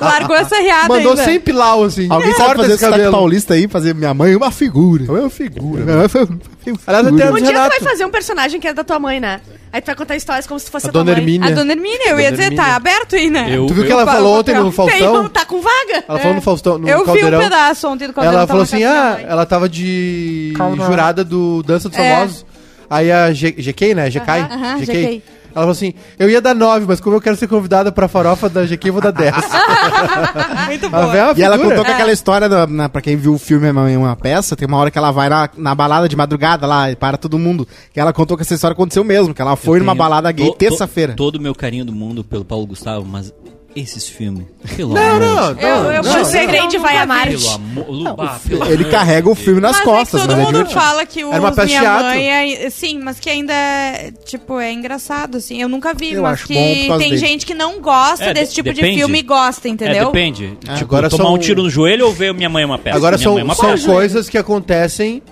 [0.00, 1.24] Largou essa riada Mandou ainda.
[1.24, 2.06] sem pilau, assim.
[2.10, 3.12] Alguém sabe Corta fazer esse cabelo.
[3.12, 5.04] paulista aí, fazer minha mãe uma figura.
[5.06, 6.04] É uma figura.
[6.04, 7.24] É, foi- foi- Aliás, figura.
[7.28, 9.40] até Um dia tu vai fazer um personagem que é da tua mãe, né?
[9.72, 11.20] Aí tu vai contar histórias como se tu fosse A a, tua dona mãe.
[11.20, 11.48] Hermínia.
[11.48, 12.64] A dona Hermínia, eu ia dizer, Hermínia.
[12.64, 13.46] tá aberto aí, né?
[13.56, 15.28] Eu- Tu viu que ela eu- falou eu- ontem no Tem, Faustão?
[15.28, 16.04] tá com vaga.
[16.08, 16.78] Ela falou no Faustão.
[16.78, 17.38] No eu Caldeirão.
[17.38, 18.38] vi um pedaço ontem do Caldeirão.
[18.40, 20.54] Ela falou na assim: ah, minha ela tava de
[20.86, 22.14] jurada do Dança dos É.
[22.16, 22.44] Famosos.
[22.88, 24.08] Aí a GK, né?
[24.08, 24.30] GK.
[24.30, 25.22] aham, GK.
[25.56, 28.46] Ela falou assim: eu ia dar 9, mas como eu quero ser convidada pra farofa
[28.46, 29.32] da GK, eu vou dar 10.
[30.68, 33.66] Muito uma E ela contou que aquela história, da, na, pra quem viu o filme
[33.66, 36.90] é uma peça, tem uma hora que ela vai na, na balada de madrugada lá
[36.90, 37.66] e para todo mundo.
[37.90, 41.14] Que ela contou que essa história aconteceu mesmo, que ela foi numa balada gay terça-feira.
[41.14, 43.32] Todo o meu carinho do mundo pelo Paulo Gustavo, mas
[43.76, 46.24] esses filmes, pelo Não, amor não, de Eu, eu não, não.
[46.24, 47.28] ser Grande vai amar.
[47.28, 48.16] Pelo amor, Lu-
[48.48, 50.46] pelo Ele amor carrega o de filme nas mas costas, é que todo mas é
[50.46, 50.80] mundo divertido.
[50.80, 52.04] fala que o Era uma peça de Minha teatro.
[52.06, 55.60] Mãe é, sim, mas que ainda é, tipo é engraçado assim.
[55.60, 57.16] Eu nunca vi, Eu mas acho bom por que tem dele.
[57.18, 58.96] gente que não gosta É, desse de- tipo de depende.
[58.98, 60.06] filme e gosta, É, entendeu?
[60.06, 60.56] depende.
[60.58, 62.96] tipo, agora tomar são- um tiro no joelho ou ver Minha Mãe é uma peça?
[62.96, 63.86] Agora Minha são, Mãe é uma são peça.
[63.86, 65.22] coisas que acontecem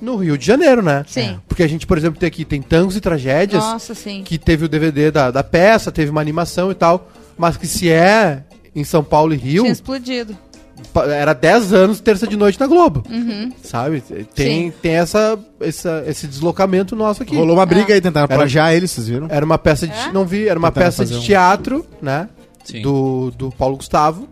[0.00, 1.04] no Rio de Janeiro, né?
[1.06, 1.38] Sim.
[1.46, 4.22] Porque a gente, por exemplo, tem aqui, tem Tangos e Tragédias, Nossa, sim.
[4.24, 7.90] que teve o DVD da, da peça, teve uma animação e tal, mas que se
[7.90, 8.42] é
[8.74, 10.36] em São Paulo e Rio, Tinha explodido.
[11.10, 13.02] era 10 anos terça de noite na Globo.
[13.10, 13.52] Uhum.
[13.62, 14.02] Sabe?
[14.34, 17.36] Tem, tem essa, essa, esse deslocamento nosso aqui.
[17.36, 19.26] Rolou uma briga aí, tentaram Era- plagiar ele, vocês viram?
[19.30, 19.92] Era uma peça de.
[19.92, 20.12] É?
[20.12, 22.28] Não vi, era uma Tentaram peça de um- teatro, né?
[22.64, 22.80] Sim.
[22.82, 24.28] Do, do Paulo Gustavo.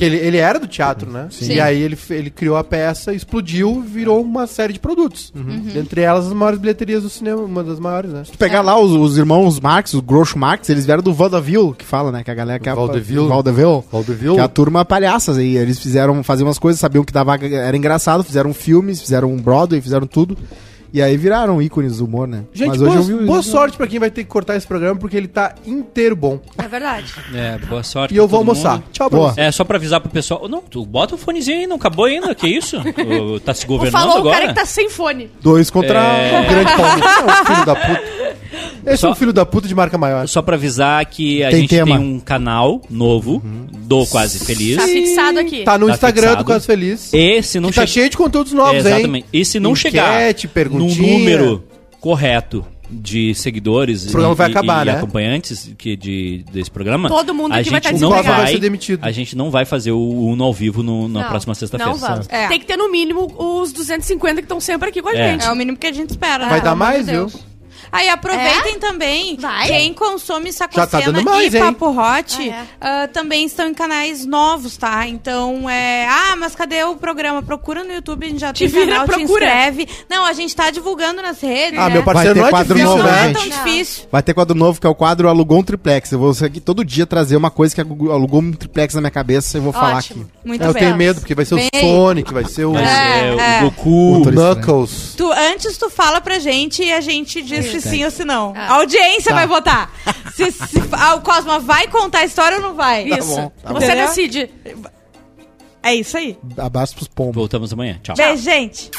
[0.00, 1.26] Que ele, ele era do teatro, né?
[1.30, 1.52] Sim.
[1.52, 5.30] E aí ele, ele criou a peça, explodiu, virou uma série de produtos.
[5.36, 5.60] Uhum.
[5.74, 8.24] Dentre elas, as maiores bilheterias do cinema, uma das maiores, né?
[8.24, 11.74] Se tu pegar lá os, os irmãos Marx, o Groucho Marx, eles vieram do Vaudeville,
[11.74, 12.24] que fala, né?
[12.24, 13.28] Que a galera que é a- Vaudeville.
[13.28, 13.82] Vaudeville.
[13.92, 14.34] Vaudeville.
[14.36, 15.58] Que é a turma palhaças aí.
[15.58, 19.82] Eles fizeram, faziam umas coisas, sabiam que dava, era engraçado, fizeram filmes, fizeram um Broadway,
[19.82, 20.38] fizeram tudo.
[20.92, 22.44] E aí viraram ícones do humor, né?
[22.52, 24.66] Gente, Mas hoje boa, eu vi boa sorte pra quem vai ter que cortar esse
[24.66, 26.40] programa, porque ele tá inteiro bom.
[26.58, 27.12] É verdade.
[27.34, 28.12] É, boa sorte.
[28.14, 28.72] E eu vou todo almoçar.
[28.74, 28.84] mundo.
[28.92, 29.34] Tchau Boa.
[29.36, 30.48] É, só pra avisar pro pessoal.
[30.48, 32.76] Não, tu bota o fonezinho aí, não acabou ainda, que isso?
[33.34, 34.36] Ô, tá se governando Falou o agora?
[34.36, 35.30] cara que tá sem fone.
[35.40, 36.40] Dois contra É.
[36.40, 37.02] Um grande Paulo.
[37.02, 38.20] É um filho da puta.
[38.86, 40.26] Esse Só- é um filho da puta de marca maior.
[40.26, 41.96] Só pra avisar que a Tem gente tema.
[41.98, 44.76] tem um canal novo do Quase Feliz.
[44.76, 45.62] Tá fixado aqui.
[45.64, 46.44] Tá no Tá Instagram fixado.
[46.44, 47.12] do Quase Feliz.
[47.12, 48.92] E se não que tá che- cheio de conteúdos novos, hein?
[48.92, 49.26] Exatamente.
[49.32, 50.48] E se não chegar Enquete,
[50.80, 51.18] no perguntinha.
[51.18, 51.64] número
[52.00, 54.96] correto de seguidores O programa e, vai acabar, e né?
[54.96, 58.46] acompanhantes que de, desse programa, Todo mundo a aqui vai gente estar não vai, Vai
[58.48, 58.98] ser demitido.
[59.04, 61.92] A gente não vai fazer o Uno ao vivo no- na Não, próxima sexta-feira.
[61.92, 62.26] Não vamos.
[62.28, 62.48] É.
[62.48, 65.30] Tem que ter no mínimo os 250 que estão sempre aqui com a É.
[65.32, 65.44] gente.
[65.46, 66.48] É o mínimo que a gente espera.
[66.48, 66.64] Vai né?
[66.64, 67.30] dar mais, de viu?
[67.92, 69.36] Aí aproveitem também.
[69.36, 69.66] Vai?
[69.66, 71.62] Quem consome Já Sacocena tá dando mais, e hein?
[71.64, 72.64] Papo Hot Ah, é.
[72.80, 75.06] ah, também estão em canais novos, tá?
[75.08, 76.06] Então, é...
[76.08, 77.42] Ah, mas cadê o programa?
[77.42, 79.44] Procura no YouTube, a gente já Te tem vira, canal, te procura.
[79.44, 79.88] inscreve.
[80.08, 81.94] Não, a gente tá divulgando nas redes, Ah, né?
[81.94, 83.30] meu parceiro, Vai ter não é quadro difícil, novo, Não né?
[83.30, 83.64] é tão Não.
[83.64, 84.04] difícil.
[84.12, 86.12] Vai ter quadro novo que é o quadro Alugou um Triplex.
[86.12, 89.58] Eu vou aqui todo dia trazer uma coisa que alugou um triplex na minha cabeça
[89.58, 90.22] e vou falar Ótimo.
[90.22, 90.48] aqui.
[90.48, 90.82] Muito É, eu bem.
[90.84, 91.80] tenho medo, porque vai ser Vem o.
[91.80, 93.58] Sonic, vai ser o, É, ser é.
[93.60, 94.16] o Goku.
[94.18, 95.14] o Knuckles.
[95.16, 98.52] Tu, antes tu fala pra gente e a gente diz se sim ou se não.
[98.56, 98.66] Ah.
[98.66, 99.34] A audiência Tá.
[99.36, 99.90] vai votar.
[100.34, 103.04] Se, se- ah, o Cosma vai contar a história ou não vai?
[103.04, 103.34] Isso.
[103.36, 104.06] bom, tá Você Entendeu?
[104.06, 104.50] decide.
[105.82, 106.38] É isso aí.
[106.56, 107.34] Abraço pros pombos.
[107.34, 107.98] Voltamos amanhã.
[108.02, 108.14] Tchau.
[108.16, 108.90] Beijo, gente.